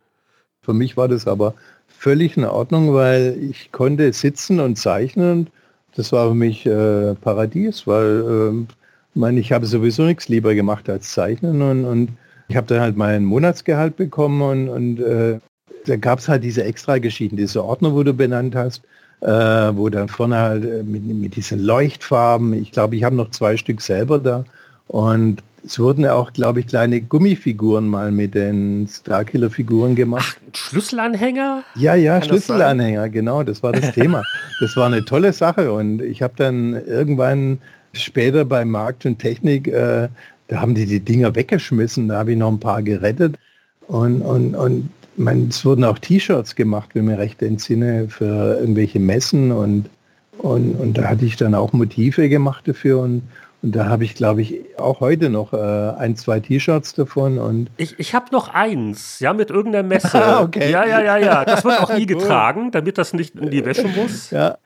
[0.60, 1.54] Für mich war das aber
[1.88, 5.50] völlig in Ordnung, weil ich konnte sitzen und zeichnen.
[5.96, 8.72] Das war für mich äh, Paradies, weil äh,
[9.14, 12.08] ich meine, ich habe sowieso nichts lieber gemacht als Zeichnen und, und
[12.48, 15.38] ich habe dann halt mein Monatsgehalt bekommen und, und äh,
[15.86, 18.82] da gab es halt diese extra Geschichten, diese Ordner, wo du benannt hast,
[19.20, 23.30] äh, wo dann vorne halt äh, mit, mit diesen Leuchtfarben, ich glaube, ich habe noch
[23.30, 24.44] zwei Stück selber da
[24.88, 30.36] und es wurden auch, glaube ich, kleine Gummifiguren mal mit den Starkiller-Figuren gemacht.
[30.40, 31.62] Ach, Schlüsselanhänger?
[31.76, 34.22] Ja, ja, Kann Schlüsselanhänger, genau, das war das Thema.
[34.60, 37.58] Das war eine tolle Sache und ich habe dann irgendwann
[37.92, 40.08] Später bei Markt und Technik, äh,
[40.48, 43.38] da haben die die Dinger weggeschmissen, da habe ich noch ein paar gerettet.
[43.86, 49.00] Und, und, und man, es wurden auch T-Shirts gemacht, wenn mir recht entsinne, für irgendwelche
[49.00, 49.90] Messen und,
[50.38, 53.22] und, und da hatte ich dann auch Motive gemacht dafür und,
[53.62, 57.38] und da habe ich, glaube ich, auch heute noch äh, ein, zwei T-Shirts davon.
[57.38, 60.10] Und ich ich habe noch eins, ja, mit irgendeiner Messe.
[60.22, 60.70] Ah, okay.
[60.70, 61.44] Ja, ja, ja, ja.
[61.44, 64.30] Das wird auch nie getragen, damit das nicht in die Wäsche muss.
[64.30, 64.58] Ja,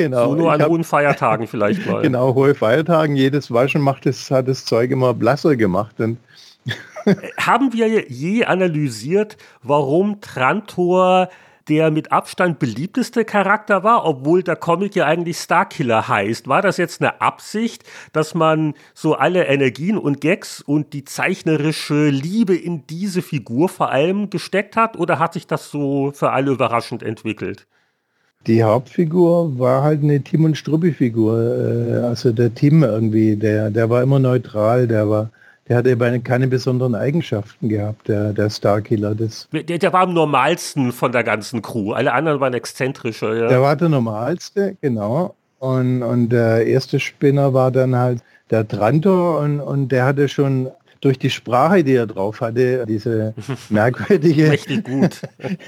[0.00, 0.30] Genau.
[0.30, 2.00] So nur an hab, hohen Feiertagen vielleicht mal.
[2.02, 3.16] Genau, hohe Feiertagen.
[3.16, 6.00] Jedes Waschen macht das, hat das Zeug immer blasser gemacht.
[6.00, 6.18] Und
[7.38, 11.28] Haben wir je analysiert, warum Trantor
[11.68, 16.48] der mit Abstand beliebteste Charakter war, obwohl der Comic ja eigentlich Starkiller heißt.
[16.48, 22.08] War das jetzt eine Absicht, dass man so alle Energien und Gags und die zeichnerische
[22.08, 26.50] Liebe in diese Figur vor allem gesteckt hat oder hat sich das so für alle
[26.50, 27.66] überraschend entwickelt?
[28.46, 31.38] Die Hauptfigur war halt eine Tim und Struppi-Figur.
[31.38, 35.30] Äh, also der Tim irgendwie, der, der war immer neutral, der war,
[35.68, 39.14] der hatte keine besonderen Eigenschaften gehabt, der, der Starkiller.
[39.14, 41.92] Das der, der war am normalsten von der ganzen Crew.
[41.92, 43.34] Alle anderen waren exzentrischer.
[43.36, 43.48] Ja.
[43.48, 45.34] Der war der normalste, genau.
[45.58, 50.70] Und, und der erste Spinner war dann halt der Trantor und, und der hatte schon
[51.02, 53.34] durch die Sprache, die er drauf hatte, diese
[53.68, 55.20] merkwürdige Mächtig gut.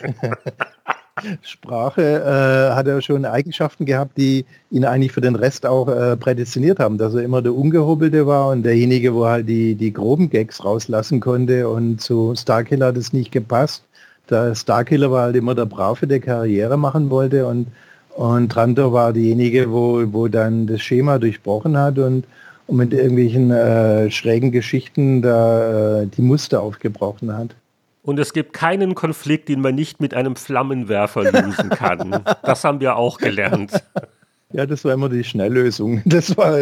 [1.43, 6.17] Sprache, äh, hat er schon Eigenschaften gehabt, die ihn eigentlich für den Rest auch äh,
[6.17, 10.31] prädestiniert haben, dass er immer der Ungehobelte war und derjenige, wo halt die, die groben
[10.31, 13.85] Gags rauslassen konnte und zu Starkiller hat es nicht gepasst.
[14.31, 17.67] Der Starkiller war halt immer der Brave, der Karriere machen wollte und,
[18.17, 22.25] und Trantor war diejenige, wo, wo dann das Schema durchbrochen hat und,
[22.67, 27.55] und mit irgendwelchen äh, schrägen Geschichten da äh, die Muster aufgebrochen hat.
[28.03, 32.25] Und es gibt keinen Konflikt, den man nicht mit einem Flammenwerfer lösen kann.
[32.43, 33.73] das haben wir auch gelernt.
[34.53, 36.03] Ja, das war immer die Schnelllösung.
[36.05, 36.59] Das war,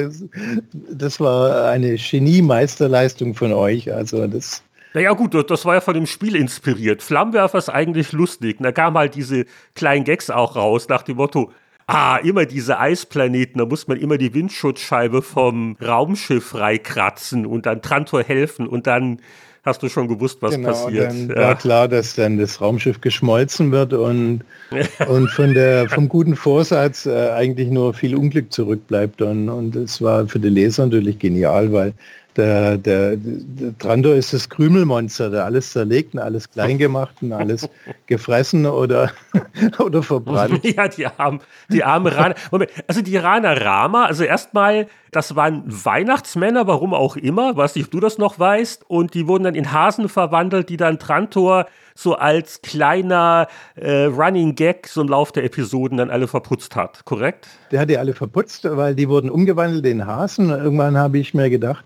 [0.72, 3.93] das war eine Genie-Meisterleistung von euch.
[3.93, 4.62] Also das.
[4.93, 7.03] Naja gut, das war ja von dem Spiel inspiriert.
[7.03, 8.59] Flammenwerfer ist eigentlich lustig.
[8.61, 11.53] Da kamen halt diese kleinen Gags auch raus nach dem Motto,
[11.86, 17.82] ah, immer diese Eisplaneten, da muss man immer die Windschutzscheibe vom Raumschiff freikratzen und dann
[17.82, 19.20] Trantor helfen und dann
[19.62, 21.11] hast du schon gewusst, was genau, passiert.
[21.11, 21.36] Dann ja.
[21.36, 24.42] war klar, dass dann das Raumschiff geschmolzen wird und,
[25.08, 29.22] und von der, vom guten Vorsatz äh, eigentlich nur viel Unglück zurückbleibt.
[29.22, 31.92] Und, und es war für die Leser natürlich genial, weil
[32.36, 37.32] der, der, der Trando ist das Krümelmonster, der alles zerlegt und alles klein gemacht und
[37.32, 37.68] alles
[38.06, 39.10] gefressen oder,
[39.78, 40.60] oder verbrannt.
[40.70, 42.34] Ja, die armen, die arme Rana.
[42.50, 47.86] Moment, also die Rana Rama, also erstmal, das waren Weihnachtsmänner, warum auch immer, weiß nicht,
[47.86, 51.66] ob du das noch weißt, und die wurden dann in Hasen verwandelt, die dann Trantor
[51.94, 57.04] so als kleiner äh, Running Gag so im Lauf der Episoden dann alle verputzt hat,
[57.04, 57.48] korrekt?
[57.72, 60.50] Der hat die alle verputzt, weil die wurden umgewandelt in Hasen.
[60.50, 61.84] Irgendwann habe ich mir gedacht,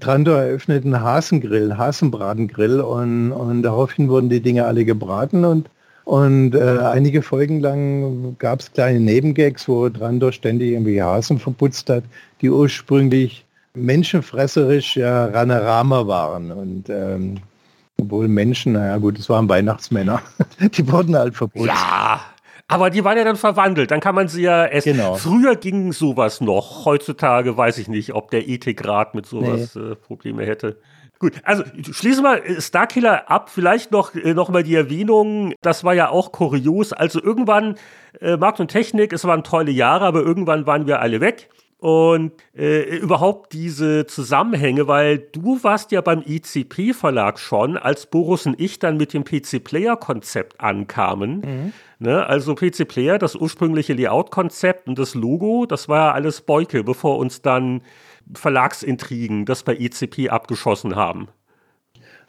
[0.00, 5.70] Trando eröffnet einen Hasengrill, Hasenbratengrill und, und daraufhin wurden die Dinge alle gebraten und,
[6.04, 11.88] und äh, einige Folgen lang gab es kleine Nebengags, wo Trando ständig irgendwie Hasen verputzt
[11.88, 12.04] hat,
[12.40, 17.38] die ursprünglich menschenfresserisch ja Ranerama waren und ähm,
[18.00, 20.20] obwohl Menschen, naja gut, es waren Weihnachtsmänner,
[20.76, 21.66] die wurden halt verputzt.
[21.66, 22.20] Ja,
[22.72, 24.96] aber die waren ja dann verwandelt, dann kann man sie ja essen.
[24.96, 25.14] Genau.
[25.14, 26.84] Früher ging sowas noch.
[26.84, 29.82] Heutzutage weiß ich nicht, ob der Ethikrat mit sowas nee.
[29.82, 30.78] äh, Probleme hätte.
[31.18, 31.62] Gut, also
[31.92, 33.48] schließen wir äh, Starkiller ab.
[33.48, 36.92] Vielleicht noch, äh, noch mal die Erwähnung, das war ja auch kurios.
[36.92, 37.76] Also irgendwann,
[38.20, 41.48] äh, Markt und Technik, es waren tolle Jahre, aber irgendwann waren wir alle weg
[41.82, 48.60] und äh, überhaupt diese Zusammenhänge, weil du warst ja beim ICP-Verlag schon, als Boris und
[48.60, 51.40] ich dann mit dem PC-Player-Konzept ankamen.
[51.40, 51.72] Mhm.
[52.02, 52.26] Ne?
[52.26, 57.42] Also PC-Player, das ursprüngliche Layout-Konzept und das Logo, das war ja alles Beuke, bevor uns
[57.42, 57.82] dann
[58.34, 61.28] Verlagsintrigen das bei ICP abgeschossen haben.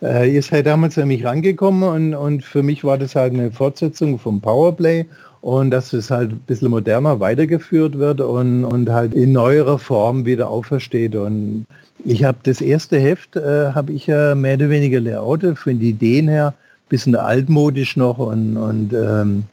[0.02, 3.52] Äh, ihr seid damals an mich rangekommen und, und für mich war das halt eine
[3.52, 5.06] Fortsetzung vom Powerplay
[5.42, 10.26] und dass es halt ein bisschen moderner weitergeführt wird und, und halt in neuerer Form
[10.26, 11.16] wieder aufersteht.
[11.16, 11.66] Und
[12.06, 15.82] ich habe das erste Heft, äh, habe ich ja mehr oder weniger layoutet, von den
[15.82, 16.54] Ideen her,
[16.90, 19.44] bisschen altmodisch noch und, und ähm,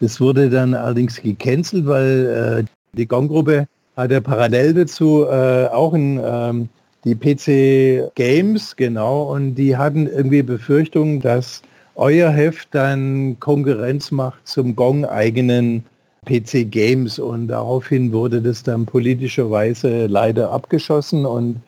[0.00, 5.92] das wurde dann allerdings gecancelt, weil äh, die Gong-Gruppe hat ja parallel dazu äh, auch
[5.92, 6.68] ein, ähm,
[7.04, 11.62] die PC Games, genau, und die hatten irgendwie Befürchtungen, dass
[11.94, 15.84] euer Heft dann Konkurrenz macht zum Gong-eigenen
[16.26, 21.60] PC Games und daraufhin wurde das dann politischerweise leider abgeschossen und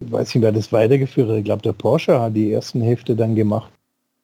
[0.00, 1.36] ich weiß nicht, wer das weitergeführt hat.
[1.36, 3.70] Ich glaube, der Porsche hat die ersten Hefte dann gemacht.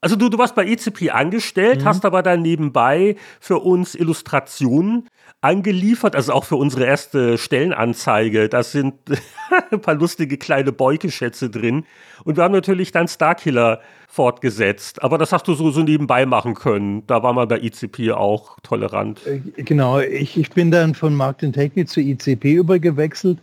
[0.06, 1.84] Also du, du warst bei ECP angestellt, mhm.
[1.84, 5.08] hast aber dann nebenbei für uns Illustrationen
[5.40, 8.48] angeliefert, also auch für unsere erste Stellenanzeige.
[8.48, 8.94] Da sind
[9.72, 11.86] ein paar lustige kleine Beuteschätze drin.
[12.22, 15.02] Und wir haben natürlich dann Starkiller fortgesetzt.
[15.02, 17.04] Aber das hast du so, so nebenbei machen können.
[17.08, 19.26] Da war man bei ICP auch tolerant.
[19.26, 23.38] Äh, genau, ich, ich bin dann von Markt Technik zu ICP übergewechselt,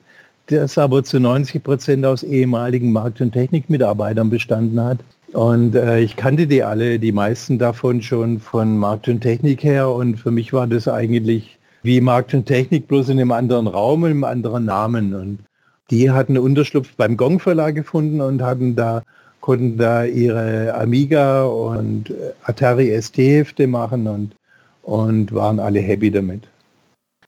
[0.46, 5.00] das aber zu 90 Prozent aus ehemaligen Markt- und Technik-Mitarbeitern bestanden hat.
[5.34, 9.90] Und äh, ich kannte die alle, die meisten davon schon von Markt und Technik her.
[9.90, 14.04] Und für mich war das eigentlich wie Markt und Technik, bloß in einem anderen Raum
[14.04, 15.16] und einem anderen Namen.
[15.16, 15.40] Und
[15.90, 19.04] die hatten Unterschlupf beim Gong Verlag gefunden und hatten da,
[19.42, 22.14] konnten da ihre Amiga und
[22.44, 24.36] Atari ST-Hefte machen und,
[24.84, 26.44] und waren alle happy damit.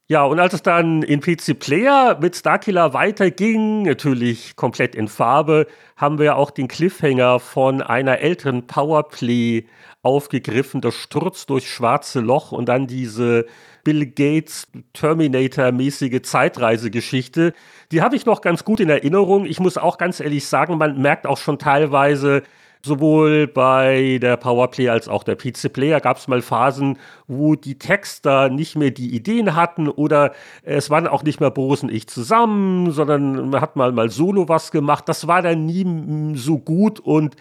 [0.08, 5.66] Ja, und als es dann in PC Player mit Starkiller weiterging, natürlich komplett in Farbe,
[5.96, 9.66] haben wir auch den Cliffhanger von einer älteren Powerplay
[10.02, 13.46] aufgegriffen, das Sturz durch schwarze Loch und dann diese
[13.82, 17.52] Bill Gates Terminator-mäßige Zeitreisegeschichte.
[17.90, 19.44] Die habe ich noch ganz gut in Erinnerung.
[19.44, 22.44] Ich muss auch ganz ehrlich sagen, man merkt auch schon teilweise,
[22.86, 27.80] Sowohl bei der Powerplay als auch der PC Player gab es mal Phasen, wo die
[27.80, 30.32] Texter nicht mehr die Ideen hatten oder
[30.62, 34.48] es waren auch nicht mehr Boris und ich zusammen, sondern man hat mal mal solo
[34.48, 35.08] was gemacht.
[35.08, 37.34] Das war dann nie so gut und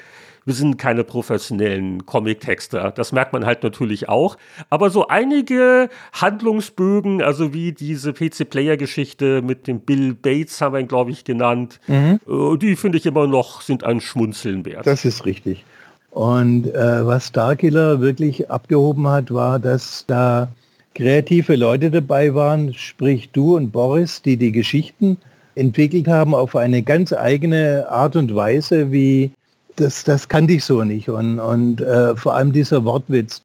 [0.46, 2.92] wir sind keine professionellen Comic-Texter.
[2.92, 4.38] Das merkt man halt natürlich auch.
[4.70, 10.88] Aber so einige Handlungsbögen, also wie diese PC-Player-Geschichte mit dem Bill Bates, haben wir ihn,
[10.88, 12.20] glaube ich, genannt, mhm.
[12.28, 14.86] Äh, die finde ich immer noch, sind ein Schmunzeln wert.
[14.86, 15.66] Das ist richtig.
[16.12, 20.48] Und äh, was Starkiller wirklich abgehoben hat, war, dass da
[20.94, 25.18] kreative Leute dabei waren, sprich du und Boris, die die Geschichten
[25.56, 29.32] entwickelt haben auf eine ganz eigene Art und Weise, wie
[29.76, 31.10] das, das kannte ich so nicht.
[31.10, 33.44] Und, und äh, vor allem dieser Wortwitz,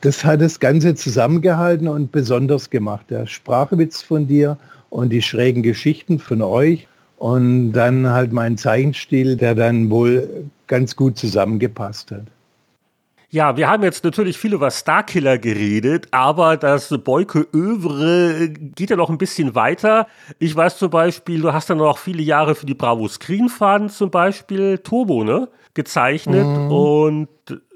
[0.00, 3.06] das hat das Ganze zusammengehalten und besonders gemacht.
[3.10, 4.56] Der Sprachwitz von dir
[4.88, 6.86] und die schrägen Geschichten von euch
[7.18, 12.24] und dann halt mein Zeichenstil, der dann wohl ganz gut zusammengepasst hat.
[13.32, 18.96] Ja, wir haben jetzt natürlich viel über Starkiller geredet, aber das Boyke Övre geht ja
[18.96, 20.08] noch ein bisschen weiter.
[20.40, 23.88] Ich weiß zum Beispiel, du hast dann noch viele Jahre für die Bravo Screen Fun
[23.88, 25.46] zum Beispiel Turbo, ne?
[25.74, 26.70] Gezeichnet mhm.
[26.70, 27.28] und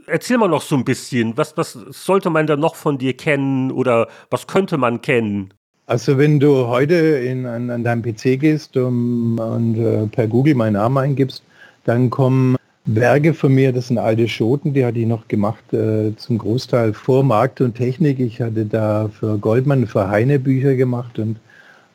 [0.06, 3.70] erzähl mal noch so ein bisschen, was, was sollte man da noch von dir kennen
[3.70, 5.52] oder was könnte man kennen?
[5.86, 10.54] Also wenn du heute in, an, an deinem PC gehst um, und äh, per Google
[10.54, 11.42] meinen Namen eingibst,
[11.84, 16.14] dann kommen Werke von mir, das sind alte Schoten, die hatte ich noch gemacht, äh,
[16.16, 18.18] zum Großteil vor Markt und Technik.
[18.20, 21.36] Ich hatte da für Goldmann, für Heine Bücher gemacht und,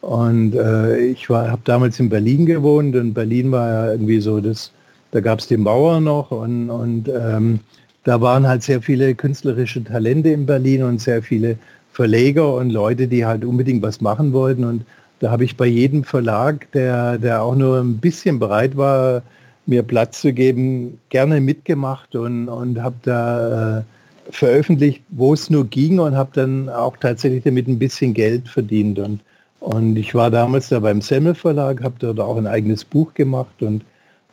[0.02, 4.72] und äh, ich habe damals in Berlin gewohnt und Berlin war ja irgendwie so das
[5.12, 7.60] da gab es den Bauer noch und, und ähm,
[8.04, 11.58] da waren halt sehr viele künstlerische Talente in Berlin und sehr viele
[11.92, 14.64] Verleger und Leute, die halt unbedingt was machen wollten.
[14.64, 14.86] Und
[15.20, 19.22] da habe ich bei jedem Verlag, der, der auch nur ein bisschen bereit war,
[19.66, 23.84] mir Platz zu geben, gerne mitgemacht und, und habe da äh,
[24.32, 28.98] veröffentlicht, wo es nur ging und habe dann auch tatsächlich damit ein bisschen Geld verdient.
[29.00, 29.20] Und,
[29.60, 33.62] und ich war damals da beim Semmel Verlag, habe dort auch ein eigenes Buch gemacht
[33.62, 33.84] und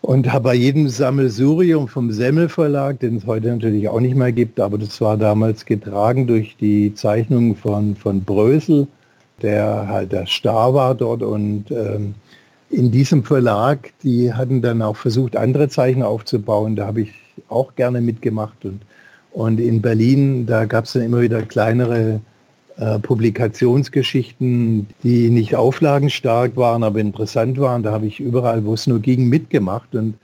[0.07, 4.31] und habe bei jedem Sammelsurium vom Semmel Verlag, den es heute natürlich auch nicht mehr
[4.31, 8.87] gibt, aber das war damals getragen durch die Zeichnungen von, von Brösel,
[9.43, 12.15] der halt der Star war dort und ähm,
[12.71, 16.77] in diesem Verlag, die hatten dann auch versucht, andere Zeichner aufzubauen.
[16.77, 17.13] Da habe ich
[17.49, 18.65] auch gerne mitgemacht.
[18.65, 18.83] Und,
[19.33, 22.21] und in Berlin, da gab es dann immer wieder kleinere
[22.79, 27.83] äh, Publikationsgeschichten, die nicht auflagenstark waren, aber interessant waren.
[27.83, 29.95] Da habe ich überall, wo es nur ging, mitgemacht.
[29.95, 30.15] Und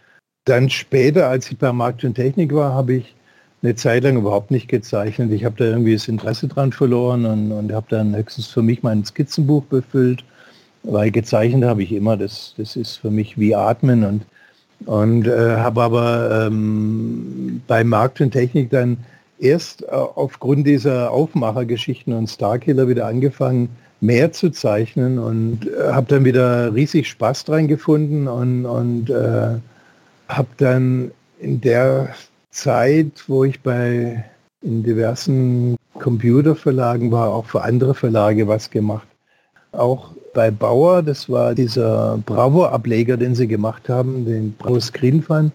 [0.44, 3.14] dann später, als ich bei Markt und Technik war, habe ich
[3.62, 5.32] eine Zeit lang überhaupt nicht gezeichnet.
[5.32, 8.82] Ich habe da irgendwie das Interesse dran verloren und, und habe dann höchstens für mich
[8.82, 10.24] mein Skizzenbuch befüllt,
[10.82, 12.16] weil gezeichnet habe ich immer.
[12.16, 14.22] Das, das ist für mich wie Atmen und,
[14.86, 18.98] und äh, habe aber ähm, bei Markt und Technik dann
[19.42, 23.68] erst äh, aufgrund dieser Aufmachergeschichten und Starkiller wieder angefangen,
[24.00, 29.58] mehr zu zeichnen und äh, habe dann wieder riesig Spaß dran gefunden und, und äh,
[30.28, 32.14] habe dann in der
[32.50, 34.24] Zeit, wo ich bei
[34.62, 39.06] in diversen Computerverlagen war, auch für andere Verlage was gemacht.
[39.72, 45.52] Auch bei Bauer, das war dieser Bravo-Ableger, den sie gemacht haben, den Bravo Screen Fun,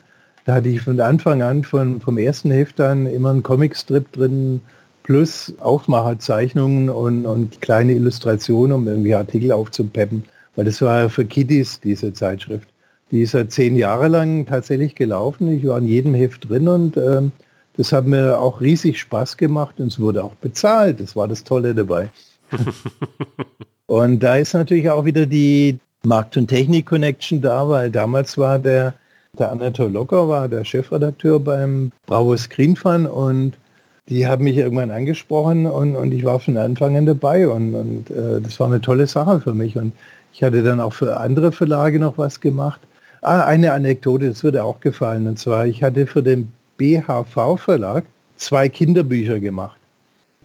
[0.47, 4.61] da hatte ich von Anfang an, von, vom ersten Heft an, immer einen Comicstrip drin,
[5.03, 10.23] plus Aufmacherzeichnungen und, und kleine Illustrationen, um irgendwie Artikel aufzupeppen.
[10.55, 12.69] Weil das war ja für Kiddies, diese Zeitschrift.
[13.11, 15.51] Die ist ja zehn Jahre lang tatsächlich gelaufen.
[15.51, 17.33] Ich war in jedem Heft drin und ähm,
[17.75, 21.01] das hat mir auch riesig Spaß gemacht und es wurde auch bezahlt.
[21.01, 22.09] Das war das Tolle dabei.
[23.85, 28.93] und da ist natürlich auch wieder die Markt- und Technik-Connection da, weil damals war der
[29.39, 33.53] der Anatol Locker war der Chefredakteur beim Bravo Screen Fun und
[34.09, 38.09] die haben mich irgendwann angesprochen und, und ich war von Anfang an dabei und, und
[38.09, 39.93] äh, das war eine tolle Sache für mich und
[40.33, 42.79] ich hatte dann auch für andere Verlage noch was gemacht.
[43.21, 48.05] Ah, eine Anekdote, das würde auch gefallen und zwar, ich hatte für den BHV Verlag
[48.37, 49.77] zwei Kinderbücher gemacht.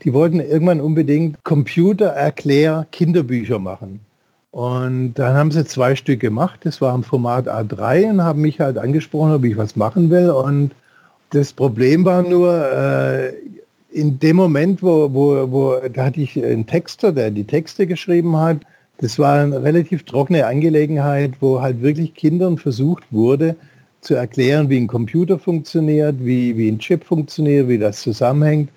[0.03, 4.01] Die wollten irgendwann unbedingt Computererklär Kinderbücher machen.
[4.53, 6.61] Und dann haben sie zwei Stück gemacht.
[6.65, 10.31] Das war im Format A3 und haben mich halt angesprochen, ob ich was machen will.
[10.31, 10.73] Und
[11.31, 13.33] das Problem war nur, äh,
[13.91, 18.37] in dem Moment, wo, wo, wo, da hatte ich einen Texter, der die Texte geschrieben
[18.37, 18.59] hat.
[18.99, 23.57] Das war eine relativ trockene Angelegenheit, wo halt wirklich Kindern versucht wurde,
[24.03, 28.69] zu erklären, wie ein Computer funktioniert, wie, wie ein Chip funktioniert, wie das zusammenhängt.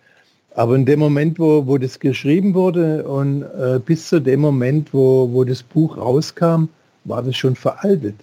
[0.56, 4.93] Aber in dem Moment, wo, wo das geschrieben wurde und äh, bis zu dem Moment,
[4.93, 6.70] wo, wo das Buch rauskam,
[7.03, 8.16] war das schon veraltet.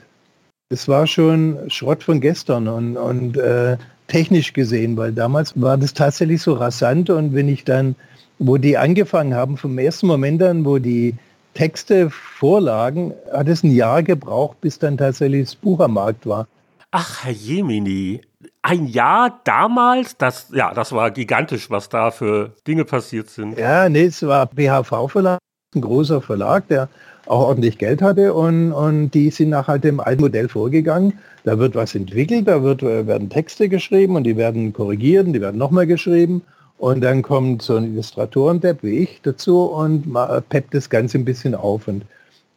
[0.71, 3.77] Es war schon Schrott von gestern und, und äh,
[4.09, 7.95] technisch gesehen, weil damals war das tatsächlich so rasant und wenn ich dann,
[8.39, 11.15] wo die angefangen haben, vom ersten Moment an, wo die
[11.53, 16.49] Texte vorlagen, hat es ein Jahr gebraucht, bis dann tatsächlich das Buch am Markt war.
[16.91, 18.23] Ach, Herr Jemini,
[18.63, 23.59] ein Jahr damals, das, ja, das war gigantisch, was da für Dinge passiert sind.
[23.59, 25.39] Ja, nee, es war BHV-Verlag,
[25.75, 26.89] ein großer Verlag, der
[27.27, 31.19] auch ordentlich Geld hatte und, und die sind nach halt dem alten Modell vorgegangen.
[31.45, 35.33] Da wird was entwickelt, da wird, äh, werden Texte geschrieben und die werden korrigiert und
[35.33, 36.43] die werden nochmal geschrieben.
[36.79, 40.13] Und dann kommt so ein Illustratorendepp wie ich dazu und
[40.49, 41.87] peppt das Ganze ein bisschen auf.
[41.87, 42.03] Und,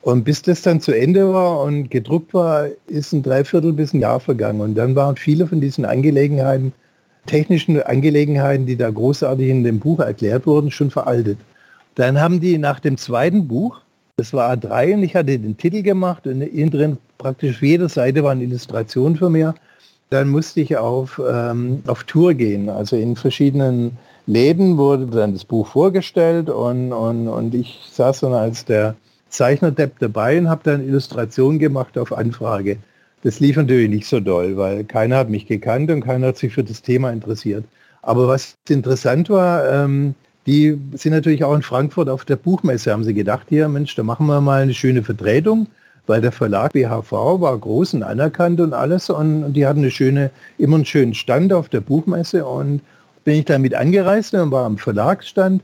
[0.05, 4.01] und bis das dann zu Ende war und gedruckt war, ist ein Dreiviertel bis ein
[4.01, 4.61] Jahr vergangen.
[4.61, 6.73] Und dann waren viele von diesen Angelegenheiten,
[7.25, 11.39] technischen Angelegenheiten, die da großartig in dem Buch erklärt wurden, schon veraltet.
[11.95, 13.81] Dann haben die nach dem zweiten Buch,
[14.17, 17.89] das war A3 und ich hatte den Titel gemacht und innen drin praktisch auf jeder
[17.89, 19.55] Seite war eine Illustration für mir.
[20.11, 23.97] Dann musste ich auf, ähm, auf Tour gehen, also in verschiedenen
[24.27, 28.95] Läden wurde dann das Buch vorgestellt und, und, und ich saß dann als der
[29.35, 32.77] Zeichnerdepp dabei und habe dann Illustrationen gemacht auf Anfrage.
[33.23, 36.53] Das lief natürlich nicht so doll, weil keiner hat mich gekannt und keiner hat sich
[36.53, 37.65] für das Thema interessiert.
[38.01, 40.13] Aber was interessant war, ähm,
[40.45, 44.03] die sind natürlich auch in Frankfurt auf der Buchmesse, haben sie gedacht, hier Mensch, da
[44.03, 45.65] machen wir mal eine schöne Vertretung,
[46.05, 49.89] weil der Verlag BHV war groß und anerkannt und alles und, und die hatten eine
[49.89, 50.29] schöne,
[50.59, 52.81] immer einen schönen Stand auf der Buchmesse und
[53.23, 55.63] bin ich damit angereist und war am Verlagsstand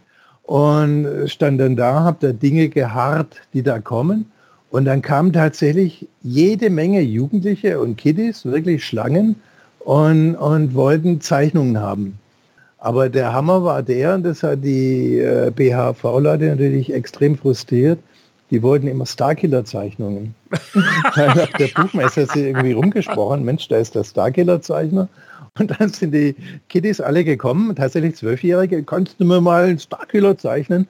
[0.51, 4.29] und stand dann da, habe da Dinge geharrt, die da kommen.
[4.69, 9.37] Und dann kamen tatsächlich jede Menge Jugendliche und Kiddies, wirklich Schlangen,
[9.79, 12.19] und, und wollten Zeichnungen haben.
[12.79, 17.99] Aber der Hammer war der, und das hat die äh, BHV-Leute natürlich extrem frustriert,
[18.49, 20.35] die wollten immer Starkiller-Zeichnungen.
[21.15, 25.07] Nach der Buchmesse hat sie irgendwie rumgesprochen, Mensch, da ist der Starkiller-Zeichner.
[25.59, 26.35] Und dann sind die
[26.69, 30.87] Kiddies alle gekommen, tatsächlich Zwölfjährige, konntest du mir mal einen Starkiller zeichnen?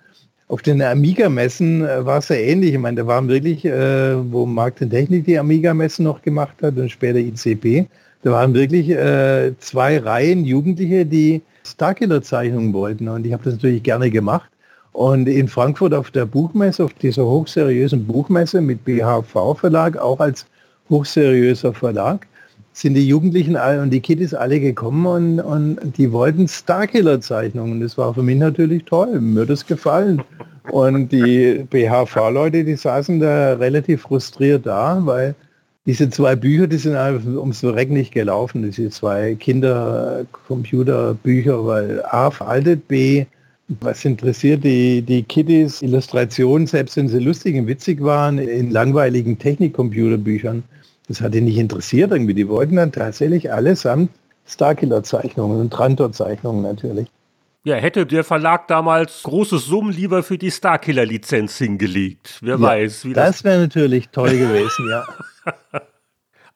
[0.50, 2.74] Auf den Amiga-Messen äh, war es ja ähnlich.
[2.74, 6.78] Ich meine, da waren wirklich, äh, wo Markt und Technik die Amiga-Messen noch gemacht hat
[6.78, 7.88] und später ICP,
[8.24, 13.08] da waren wirklich äh, zwei Reihen Jugendliche, die Starkiller-Zeichnungen wollten.
[13.08, 14.50] Und ich habe das natürlich gerne gemacht.
[14.92, 20.46] Und in Frankfurt auf der Buchmesse, auf dieser hochseriösen Buchmesse mit BHV-Verlag, auch als
[20.90, 22.28] hochseriöser Verlag,
[22.74, 27.82] sind die Jugendlichen alle und die Kiddies alle gekommen und, und die wollten Starkiller-Zeichnungen.
[27.82, 30.24] Das war für mich natürlich toll, mir das gefallen.
[30.72, 35.36] Und die BHV-Leute, die saßen da relativ frustriert da, weil
[35.86, 38.64] diese zwei Bücher, die sind einfach ums Verreck nicht gelaufen.
[38.64, 43.26] Diese zwei Kinder-Computerbücher, weil A veraltet, B
[43.80, 49.40] was interessiert die, die Kiddies Illustrationen, selbst wenn sie lustig und witzig waren, in langweiligen
[49.40, 50.64] Technikcomputerbüchern?
[51.12, 52.34] Das hat die nicht interessiert irgendwie.
[52.34, 54.12] Die wollten dann tatsächlich allesamt
[54.48, 57.08] Starkiller-Zeichnungen und Trantor-Zeichnungen natürlich.
[57.64, 62.40] Ja, hätte der Verlag damals große Summen lieber für die Starkiller-Lizenz hingelegt.
[62.42, 63.06] Wer ja, weiß.
[63.06, 65.06] Wie das, das wäre natürlich toll gewesen, ja.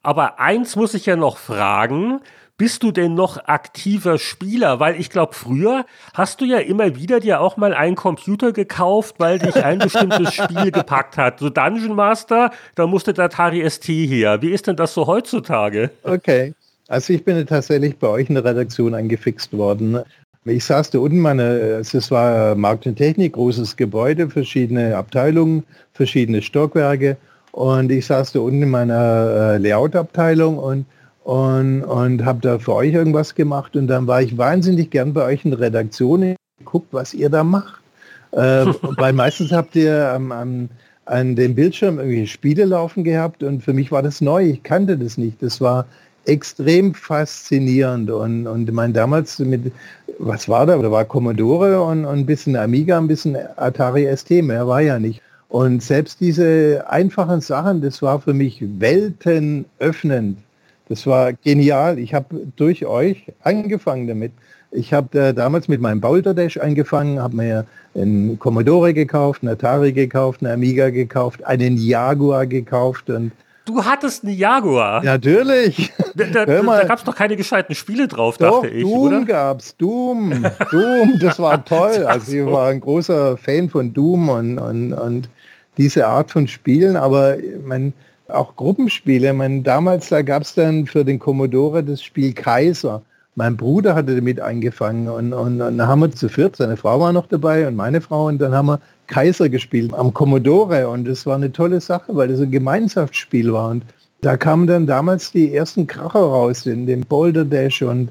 [0.02, 2.22] Aber eins muss ich ja noch fragen.
[2.58, 4.80] Bist du denn noch aktiver Spieler?
[4.80, 9.16] Weil ich glaube, früher hast du ja immer wieder dir auch mal einen Computer gekauft,
[9.18, 11.40] weil dich ein bestimmtes Spiel gepackt hat.
[11.40, 14.42] So Dungeon Master, da musste der Atari ST her.
[14.42, 15.90] Wie ist denn das so heutzutage?
[16.04, 16.54] Okay.
[16.88, 20.00] Also ich bin tatsächlich bei euch in der Redaktion angefixt worden.
[20.46, 21.44] Ich saß da unten, meine,
[21.82, 27.18] es war Markt und Technik, großes Gebäude, verschiedene Abteilungen, verschiedene Stockwerke.
[27.52, 30.86] Und ich saß da unten in meiner äh, Layout-Abteilung und
[31.26, 35.26] und, und habe da für euch irgendwas gemacht und dann war ich wahnsinnig gern bei
[35.26, 37.82] euch in der Redaktion geguckt, was ihr da macht.
[38.32, 38.66] Äh,
[38.98, 40.70] weil meistens habt ihr am, am,
[41.06, 45.00] an dem Bildschirm irgendwie Spiele laufen gehabt und für mich war das neu, ich kannte
[45.00, 45.42] das nicht.
[45.42, 45.88] Das war
[46.26, 49.72] extrem faszinierend und, und ich meine damals mit,
[50.20, 50.78] was war da?
[50.78, 55.00] Da war Commodore und, und ein bisschen Amiga, ein bisschen Atari ST, mehr war ja
[55.00, 55.24] nicht.
[55.50, 60.38] Und selbst diese einfachen Sachen, das war für mich weltenöffnend.
[60.88, 62.00] Das war genial.
[62.00, 64.32] Ich habe durch euch angefangen damit.
[64.72, 69.94] Ich habe äh, damals mit meinem Balderdash angefangen, habe mir einen Commodore gekauft, einen Atari
[69.94, 73.32] gekauft, einen Amiga gekauft, einen Jaguar gekauft und
[73.66, 75.04] Du hattest einen Jaguar.
[75.04, 75.92] Natürlich.
[76.14, 78.84] Da, da, da gab es doch keine gescheiten Spiele drauf, doch, dachte ich.
[78.84, 79.26] Doom oder?
[79.26, 79.76] gab's.
[79.76, 80.46] Doom.
[80.72, 82.06] Doom, das war toll.
[82.06, 85.30] Also ich war ein großer Fan von Doom und, und, und
[85.78, 87.94] diese Art von Spielen, aber mein,
[88.28, 89.34] auch Gruppenspiele.
[89.34, 93.02] Mein, damals, da gab es dann für den Commodore das Spiel Kaiser.
[93.36, 97.02] Mein Bruder hatte damit angefangen und, und, und dann haben wir zu viert, seine Frau
[97.02, 101.06] war noch dabei und meine Frau und dann haben wir Kaiser gespielt am Commodore und
[101.06, 103.84] das war eine tolle Sache, weil das ein Gemeinschaftsspiel war und
[104.22, 108.10] da kamen dann damals die ersten Kracher raus in dem Boulder Dash und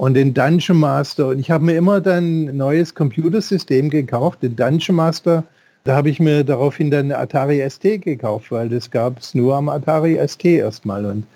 [0.00, 1.28] und den Dungeon Master.
[1.28, 5.44] Und ich habe mir immer dann ein neues Computersystem gekauft, den Dungeon Master.
[5.84, 9.56] Da habe ich mir daraufhin dann eine Atari ST gekauft, weil das gab es nur
[9.56, 11.06] am Atari ST erstmal.
[11.06, 11.26] Und,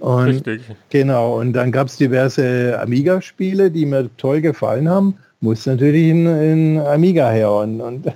[0.00, 0.62] und Richtig.
[0.90, 5.16] Genau, und dann gab es diverse Amiga-Spiele, die mir toll gefallen haben.
[5.40, 7.50] Muss natürlich in, in Amiga her.
[7.52, 8.12] Und, und,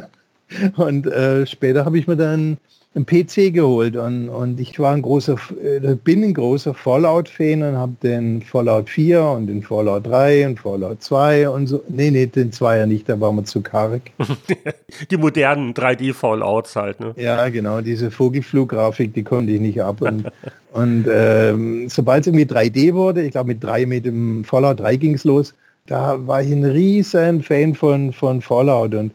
[0.76, 2.56] und äh, später habe ich mir dann
[2.94, 7.76] einen PC geholt und, und ich war ein großer, äh, bin ein großer Fallout-Fan und
[7.76, 11.82] habe den Fallout 4 und den Fallout 3 und Fallout 2 und so.
[11.88, 14.02] Nee, nee, den 2 ja nicht, da waren wir zu karg.
[15.10, 17.14] die modernen 3D-Fallouts halt, ne?
[17.16, 20.02] Ja, genau, diese Vogelfluggrafik, die konnte ich nicht ab.
[20.02, 20.30] Und,
[20.72, 24.96] und ähm, sobald es irgendwie 3D wurde, ich glaube mit 3 mit dem Fallout 3
[24.96, 25.54] ging es los,
[25.86, 29.12] da war ich ein riesen Fan von, von Fallout und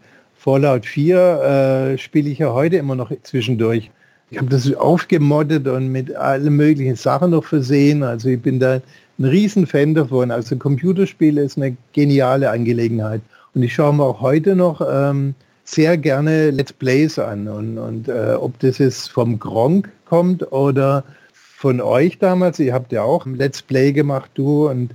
[0.47, 3.91] Fallout 4 äh, spiele ich ja heute immer noch zwischendurch.
[4.31, 8.01] Ich habe das aufgemoddet und mit allen möglichen Sachen noch versehen.
[8.01, 8.79] Also ich bin da
[9.19, 10.31] ein Riesenfan davon.
[10.31, 13.19] Also Computerspiele ist eine geniale Angelegenheit.
[13.55, 17.49] Und ich schaue mir auch heute noch ähm, sehr gerne Let's Plays an.
[17.49, 21.03] Und, und äh, ob das jetzt vom Gronk kommt oder
[21.33, 24.91] von euch damals, ihr habt ja auch ein Let's Play gemacht, du und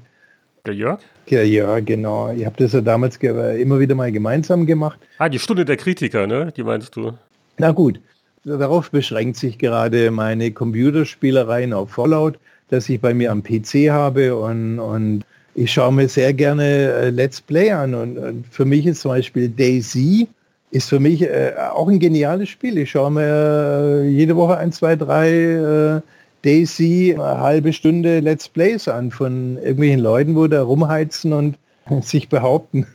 [0.64, 1.00] der Jörg?
[1.32, 2.30] Ja, ja, genau.
[2.30, 4.98] Ihr habt das ja damals immer wieder mal gemeinsam gemacht.
[5.16, 6.52] Ah, die Stunde der Kritiker, ne?
[6.54, 7.14] Die meinst du?
[7.56, 7.98] Na gut,
[8.44, 12.38] darauf beschränkt sich gerade meine Computerspielereien auf Fallout,
[12.68, 17.08] dass ich bei mir am PC habe und, und ich schaue mir sehr gerne äh,
[17.08, 20.28] Let's Play an und, und, für mich ist zum Beispiel Daisy
[20.70, 22.76] ist für mich äh, auch ein geniales Spiel.
[22.76, 26.00] Ich schaue mir äh, jede Woche ein, zwei, drei äh,
[26.42, 31.56] Daisy eine halbe Stunde Let's Plays an von irgendwelchen Leuten, wo da rumheizen und
[32.02, 32.86] sich behaupten.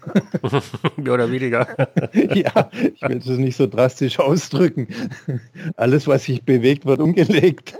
[0.97, 1.67] Mehr oder weniger.
[2.13, 4.87] ja, ich will es nicht so drastisch ausdrücken.
[5.75, 7.77] Alles, was sich bewegt, wird umgelegt.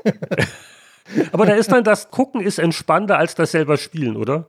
[1.32, 4.48] Aber da ist dann das Gucken ist entspannter als das selber Spielen, oder?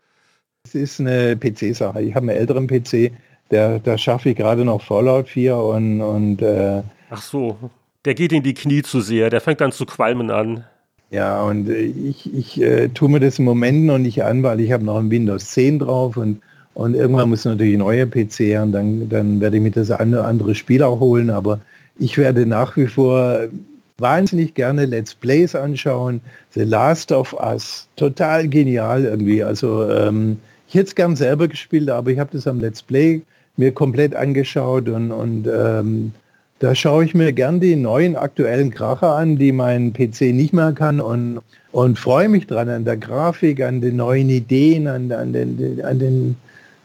[0.65, 2.03] Es ist eine PC-Sache.
[2.03, 3.13] Ich habe einen älteren PC,
[3.51, 7.57] der, da schaffe ich gerade noch Fallout 4 und, und äh, Ach so,
[8.05, 10.65] der geht in die Knie zu sehr, der fängt dann zu qualmen an.
[11.11, 14.61] Ja, und äh, ich, ich äh, tue mir das im Moment noch nicht an, weil
[14.61, 16.41] ich habe noch ein Windows 10 drauf und,
[16.75, 19.91] und irgendwann muss natürlich ein neuer PC her und dann, dann werde ich mir das
[19.91, 21.31] eine andere Spiel auch holen.
[21.31, 21.61] Aber
[21.99, 23.49] ich werde nach wie vor
[23.97, 26.21] wahnsinnig gerne Let's Plays anschauen.
[26.51, 29.43] The Last of Us, total genial irgendwie.
[29.43, 33.23] Also ähm, ich hätte es gern selber gespielt, aber ich habe das am Let's Play
[33.57, 36.13] mir komplett angeschaut und, und ähm,
[36.59, 40.73] da schaue ich mir gern die neuen aktuellen Kracher an, die mein PC nicht mehr
[40.73, 41.41] kann und,
[41.71, 45.99] und freue mich dran an der Grafik, an den neuen Ideen, an, an, den, an
[45.99, 46.37] den,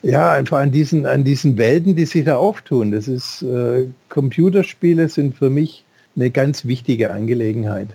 [0.04, 2.92] ja, einfach an diesen, an diesen Welten, die sich da auftun.
[2.92, 5.84] Das ist, äh, Computerspiele sind für mich
[6.16, 7.90] eine ganz wichtige Angelegenheit.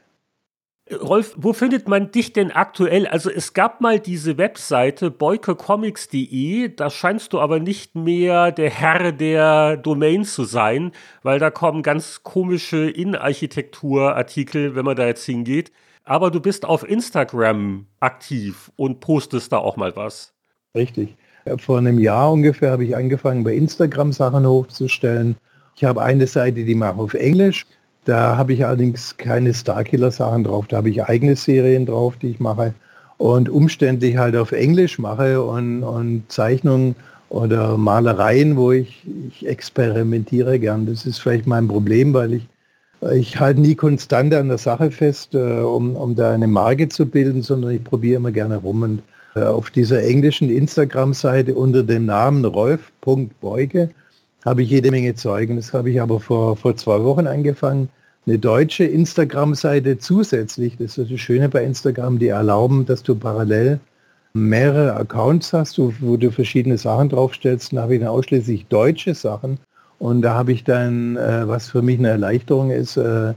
[0.91, 3.07] Rolf, wo findet man dich denn aktuell?
[3.07, 9.13] Also es gab mal diese Webseite boykecomics.de, da scheinst du aber nicht mehr der Herr
[9.13, 10.93] der Domain zu sein,
[11.23, 15.73] weil da kommen ganz komische Innenarchitekturartikel, wenn man da jetzt hingeht.
[16.05, 20.33] Aber du bist auf Instagram aktiv und postest da auch mal was.
[20.75, 21.17] Richtig.
[21.59, 25.37] Vor einem Jahr ungefähr habe ich angefangen, bei Instagram Sachen hochzustellen.
[25.77, 27.67] Ich habe eine Seite, die mache auf Englisch
[28.09, 30.67] da habe ich allerdings keine Starkiller-Sachen drauf.
[30.67, 32.73] Da habe ich eigene Serien drauf, die ich mache
[33.19, 36.97] und umständlich halt auf Englisch mache und, und Zeichnungen
[37.29, 40.87] oder Malereien, wo ich, ich experimentiere gern.
[40.87, 42.49] Das ist vielleicht mein Problem, weil ich
[43.13, 47.07] ich halte nie konstant an der Sache fest, äh, um, um da eine Marke zu
[47.07, 48.83] bilden, sondern ich probiere immer gerne rum.
[48.83, 49.03] Und
[49.37, 53.91] äh, auf dieser englischen Instagram-Seite unter dem Namen rolf.beuge
[54.45, 55.55] habe ich jede Menge Zeugen.
[55.55, 57.89] Das habe ich aber vor, vor zwei Wochen angefangen
[58.27, 63.81] eine deutsche Instagram-Seite zusätzlich, das ist das Schöne bei Instagram, die erlauben, dass du parallel
[64.35, 67.73] mehrere Accounts hast, wo du verschiedene Sachen draufstellst.
[67.73, 69.59] Da habe ich dann ausschließlich deutsche Sachen.
[69.99, 73.35] Und da habe ich dann, äh, was für mich eine Erleichterung ist, äh,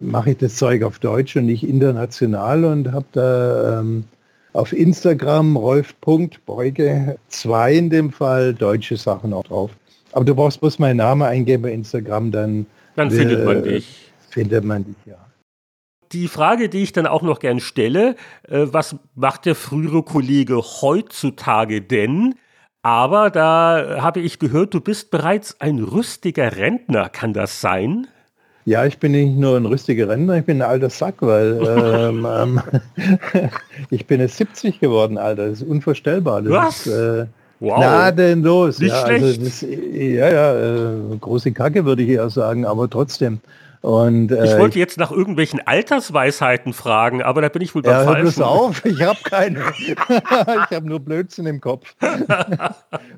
[0.00, 4.04] mache ich das Zeug auf Deutsch und nicht international und habe da ähm,
[4.52, 9.70] auf Instagram rolf.beuge 2 in dem Fall deutsche Sachen auch drauf.
[10.12, 14.03] Aber du brauchst bloß meinen Namen eingeben bei Instagram, dann, dann findet man dich
[14.34, 15.16] findet man dich ja.
[16.12, 18.16] Die Frage, die ich dann auch noch gern stelle,
[18.48, 22.34] äh, was macht der frühere Kollege heutzutage denn?
[22.82, 27.08] Aber da habe ich gehört, du bist bereits ein rüstiger Rentner.
[27.08, 28.06] Kann das sein?
[28.66, 32.26] Ja, ich bin nicht nur ein rüstiger Rentner, ich bin ein alter Sack, weil ähm,
[32.30, 32.60] ähm,
[33.90, 35.48] ich bin jetzt 70 geworden, Alter.
[35.48, 36.42] Das ist unvorstellbar.
[36.42, 36.86] Das Was?
[36.86, 37.26] Ist, äh,
[37.60, 37.76] wow.
[37.76, 38.78] Gnadenlos.
[38.78, 39.24] Nicht ja, schlecht.
[39.24, 43.40] Also das, ja, ja, äh, große Kacke würde ich eher sagen, aber trotzdem.
[43.84, 47.92] Und, äh, ich wollte jetzt nach irgendwelchen Altersweisheiten fragen, aber da bin ich wohl beim
[47.92, 48.42] ja, Falschen.
[48.42, 49.60] Hör auf, ich habe keine.
[49.78, 51.94] ich habe nur Blödsinn im Kopf.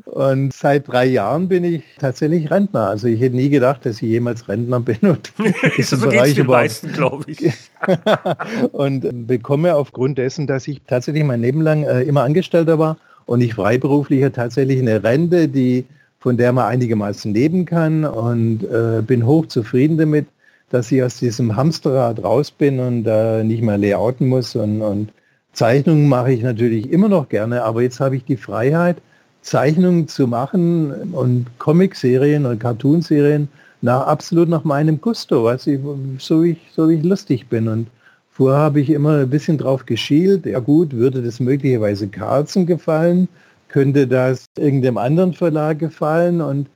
[0.07, 2.89] und seit drei Jahren bin ich tatsächlich Rentner.
[2.89, 4.99] Also ich hätte nie gedacht, dass ich jemals Rentner bin.
[5.03, 5.33] Und
[5.79, 7.49] so Bereich den meisten, glaube ich.
[8.73, 13.41] und bekomme aufgrund dessen, dass ich tatsächlich mein Leben lang äh, immer Angestellter war und
[13.41, 15.85] ich freiberuflicher tatsächlich eine Rente, die
[16.19, 20.27] von der man einigermaßen leben kann und äh, bin hochzufrieden damit
[20.71, 24.57] dass ich aus diesem Hamsterrad raus bin und äh, nicht mehr layouten muss.
[24.57, 25.13] Und, und
[25.53, 28.97] Zeichnungen mache ich natürlich immer noch gerne, aber jetzt habe ich die Freiheit,
[29.43, 33.49] Zeichnungen zu machen und Comicserien oder Cartoonserien
[33.81, 35.81] nach absolut nach meinem Gusto, was ich,
[36.19, 37.69] so, wie ich, so ich lustig bin.
[37.69, 37.87] Und
[38.31, 43.29] vorher habe ich immer ein bisschen drauf geschielt, ja gut, würde das möglicherweise Carlsen gefallen,
[43.69, 46.67] könnte das irgendeinem anderen Verlag gefallen und,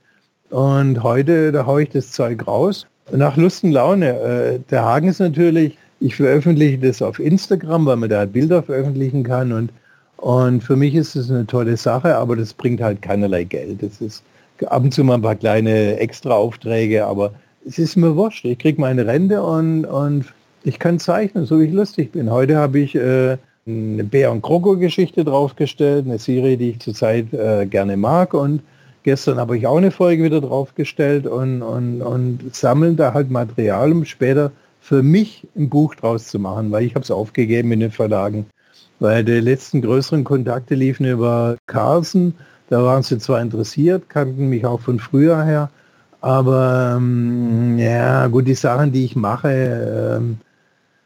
[0.49, 4.19] und heute, da haue ich das Zeug raus nach Lust und Laune.
[4.19, 9.23] Äh, der Haken ist natürlich, ich veröffentliche das auf Instagram, weil man da Bilder veröffentlichen
[9.23, 9.71] kann und,
[10.17, 13.81] und für mich ist es eine tolle Sache, aber das bringt halt keinerlei Geld.
[13.83, 14.23] Das ist
[14.67, 17.33] ab und zu mal ein paar kleine Extra-Aufträge, aber
[17.67, 18.45] es ist mir wurscht.
[18.45, 20.25] Ich kriege meine Rente und, und
[20.63, 22.31] ich kann zeichnen, so wie ich lustig bin.
[22.31, 27.65] Heute habe ich äh, eine Bär- und Kroko-Geschichte draufgestellt, eine Serie, die ich zurzeit äh,
[27.65, 28.61] gerne mag und
[29.03, 33.91] Gestern habe ich auch eine Folge wieder draufgestellt und, und, und sammeln da halt Material,
[33.91, 37.79] um später für mich ein Buch draus zu machen, weil ich habe es aufgegeben in
[37.79, 38.45] den Verlagen.
[38.99, 42.35] Weil die letzten größeren Kontakte liefen über Carlsen,
[42.69, 45.69] da waren sie zwar interessiert, kannten mich auch von früher her,
[46.21, 50.37] aber ähm, ja gut, die Sachen, die ich mache, ähm,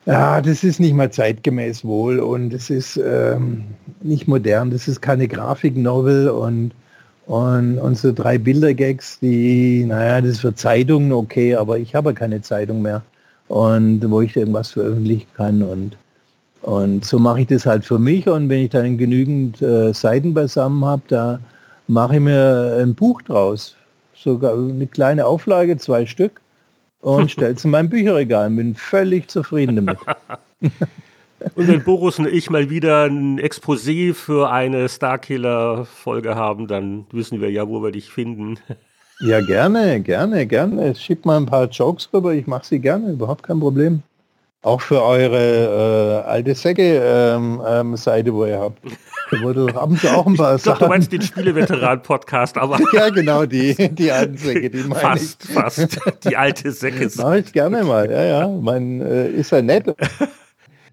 [0.06, 3.64] ja, das ist nicht mal zeitgemäß wohl und es ist ähm,
[4.02, 6.74] nicht modern, das ist keine Grafiknovel und
[7.26, 12.42] und unsere drei Bildergags, die, naja, das ist für Zeitungen okay, aber ich habe keine
[12.42, 13.02] Zeitung mehr.
[13.48, 15.62] Und wo ich irgendwas veröffentlichen kann.
[15.62, 15.98] Und,
[16.62, 18.28] und so mache ich das halt für mich.
[18.28, 21.40] Und wenn ich dann genügend äh, Seiten beisammen habe, da
[21.88, 23.76] mache ich mir ein Buch draus.
[24.16, 26.42] Sogar eine kleine Auflage, zwei Stück.
[27.02, 28.50] Und stelle es in mein Bücherregal.
[28.52, 29.98] Bin völlig zufrieden damit.
[31.54, 37.42] Und wenn Boris und ich mal wieder ein Exposé für eine Starkiller-Folge haben, dann wissen
[37.42, 38.58] wir ja, wo wir dich finden.
[39.22, 40.96] Ja, gerne, gerne, gerne.
[40.96, 44.02] Schickt mal ein paar Jokes rüber, ich mache sie gerne, überhaupt kein Problem.
[44.62, 48.80] Auch für eure äh, alte Säcke-Seite, ähm, ähm, wo ihr habt.
[49.32, 52.58] Da wurde doch ab und zu auch ein paar ich glaub, Du meinst den Spieleveteran-Podcast,
[52.58, 52.80] aber...
[52.94, 55.52] ja, genau, die, die alten Säcke, die meine Fast, ich.
[55.52, 56.00] fast.
[56.24, 57.10] Die alte Säcke.
[57.18, 58.48] Mach ich gerne mal, ja, ja.
[58.48, 59.96] Man äh, ist ja nett.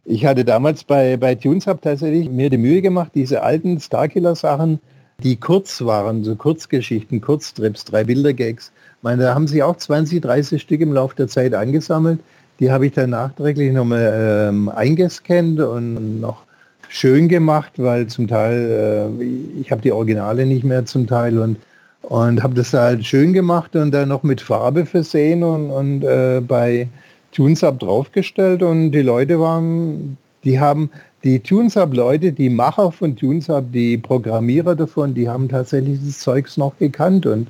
[0.05, 4.81] Ich hatte damals bei, bei TuneSub tatsächlich mir die Mühe gemacht, diese alten Starkiller-Sachen,
[5.23, 8.73] die kurz waren, so Kurzgeschichten, Kurztrips, drei Bildergags.
[8.97, 12.19] Ich meine, da haben sich auch 20, 30 Stück im Laufe der Zeit angesammelt.
[12.59, 16.43] Die habe ich dann nachträglich nochmal ähm, eingescannt und noch
[16.89, 21.57] schön gemacht, weil zum Teil, äh, ich habe die Originale nicht mehr zum Teil und,
[22.03, 26.41] und habe das halt schön gemacht und dann noch mit Farbe versehen und, und äh,
[26.41, 26.89] bei
[27.33, 30.91] TuneSub draufgestellt und die Leute waren, die haben,
[31.25, 36.77] die TuneSub-Leute, die Macher von TuneSub, die Programmierer davon, die haben tatsächlich das Zeugs noch
[36.79, 37.49] gekannt und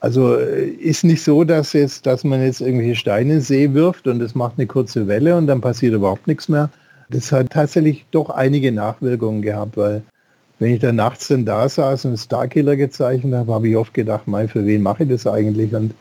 [0.00, 4.06] also äh, ist nicht so, dass jetzt, dass man jetzt irgendwelche Steine in See wirft
[4.06, 6.70] und es macht eine kurze Welle und dann passiert überhaupt nichts mehr.
[7.10, 10.02] Das hat tatsächlich doch einige Nachwirkungen gehabt, weil
[10.58, 14.26] wenn ich dann nachts dann da saß und Starkiller gezeichnet habe, habe ich oft gedacht,
[14.26, 15.74] mein, für wen mache ich das eigentlich?
[15.74, 15.94] Und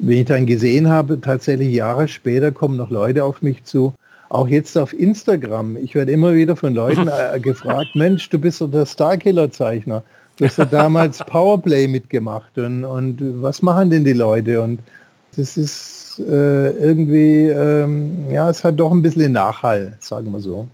[0.00, 3.94] wenn ich dann gesehen habe, tatsächlich Jahre später kommen noch Leute auf mich zu,
[4.28, 5.76] auch jetzt auf Instagram.
[5.76, 10.02] Ich werde immer wieder von Leuten äh, gefragt, Mensch, du bist doch der Starkiller-Zeichner.
[10.36, 14.62] Du hast ja damals Powerplay mitgemacht und, und was machen denn die Leute?
[14.62, 14.80] Und
[15.36, 20.66] das ist äh, irgendwie, ähm, ja, es hat doch ein bisschen Nachhall, sagen wir so.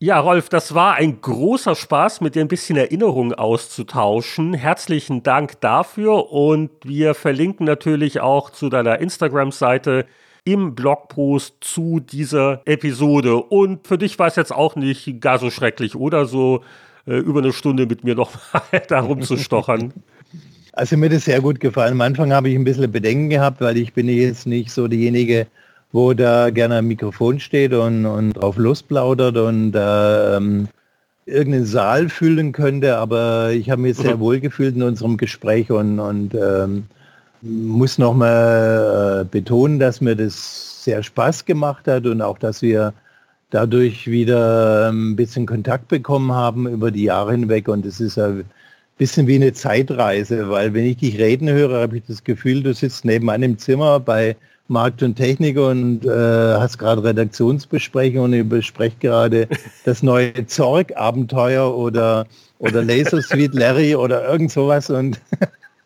[0.00, 4.52] Ja, Rolf, das war ein großer Spaß, mit dir ein bisschen Erinnerungen auszutauschen.
[4.52, 10.06] Herzlichen Dank dafür und wir verlinken natürlich auch zu deiner Instagram-Seite
[10.44, 13.36] im Blogpost zu dieser Episode.
[13.36, 16.64] Und für dich war es jetzt auch nicht gar so schrecklich oder so,
[17.06, 19.92] äh, über eine Stunde mit mir noch mal darum zu stochern.
[20.72, 21.92] Also mir hat es sehr gut gefallen.
[21.92, 25.46] Am Anfang habe ich ein bisschen Bedenken gehabt, weil ich bin jetzt nicht so diejenige,
[25.94, 30.66] wo da gerne am Mikrofon steht und, und drauf losplaudert und äh, ähm,
[31.24, 34.20] irgendeinen Saal füllen könnte, aber ich habe mich sehr mhm.
[34.20, 36.86] wohl gefühlt in unserem Gespräch und, und ähm,
[37.42, 42.92] muss nochmal äh, betonen, dass mir das sehr Spaß gemacht hat und auch, dass wir
[43.50, 48.44] dadurch wieder ein bisschen Kontakt bekommen haben über die Jahre hinweg und es ist ein
[48.98, 52.74] bisschen wie eine Zeitreise, weil wenn ich dich reden höre, habe ich das Gefühl, du
[52.74, 54.34] sitzt nebenan im Zimmer bei
[54.68, 59.48] Markt und Technik und äh, hast gerade Redaktionsbesprechung und ihr besprecht gerade
[59.84, 62.26] das neue Zorg-Abenteuer oder,
[62.58, 65.20] oder Laser Suite Larry oder irgend sowas und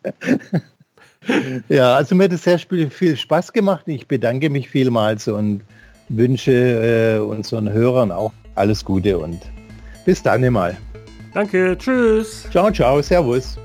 [1.69, 3.83] ja, also mir hat es sehr viel Spaß gemacht.
[3.87, 5.61] Ich bedanke mich vielmals und
[6.07, 9.39] wünsche äh, unseren Hörern auch alles Gute und
[10.05, 10.77] bis dann einmal.
[11.33, 12.47] Danke, tschüss.
[12.49, 13.57] Ciao, ciao, servus.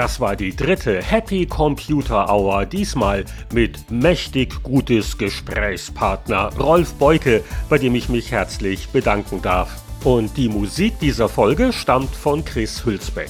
[0.00, 7.76] Das war die dritte Happy Computer Hour, diesmal mit mächtig gutes Gesprächspartner Rolf Beuke, bei
[7.76, 9.82] dem ich mich herzlich bedanken darf.
[10.02, 13.28] Und die Musik dieser Folge stammt von Chris Hülsbeck.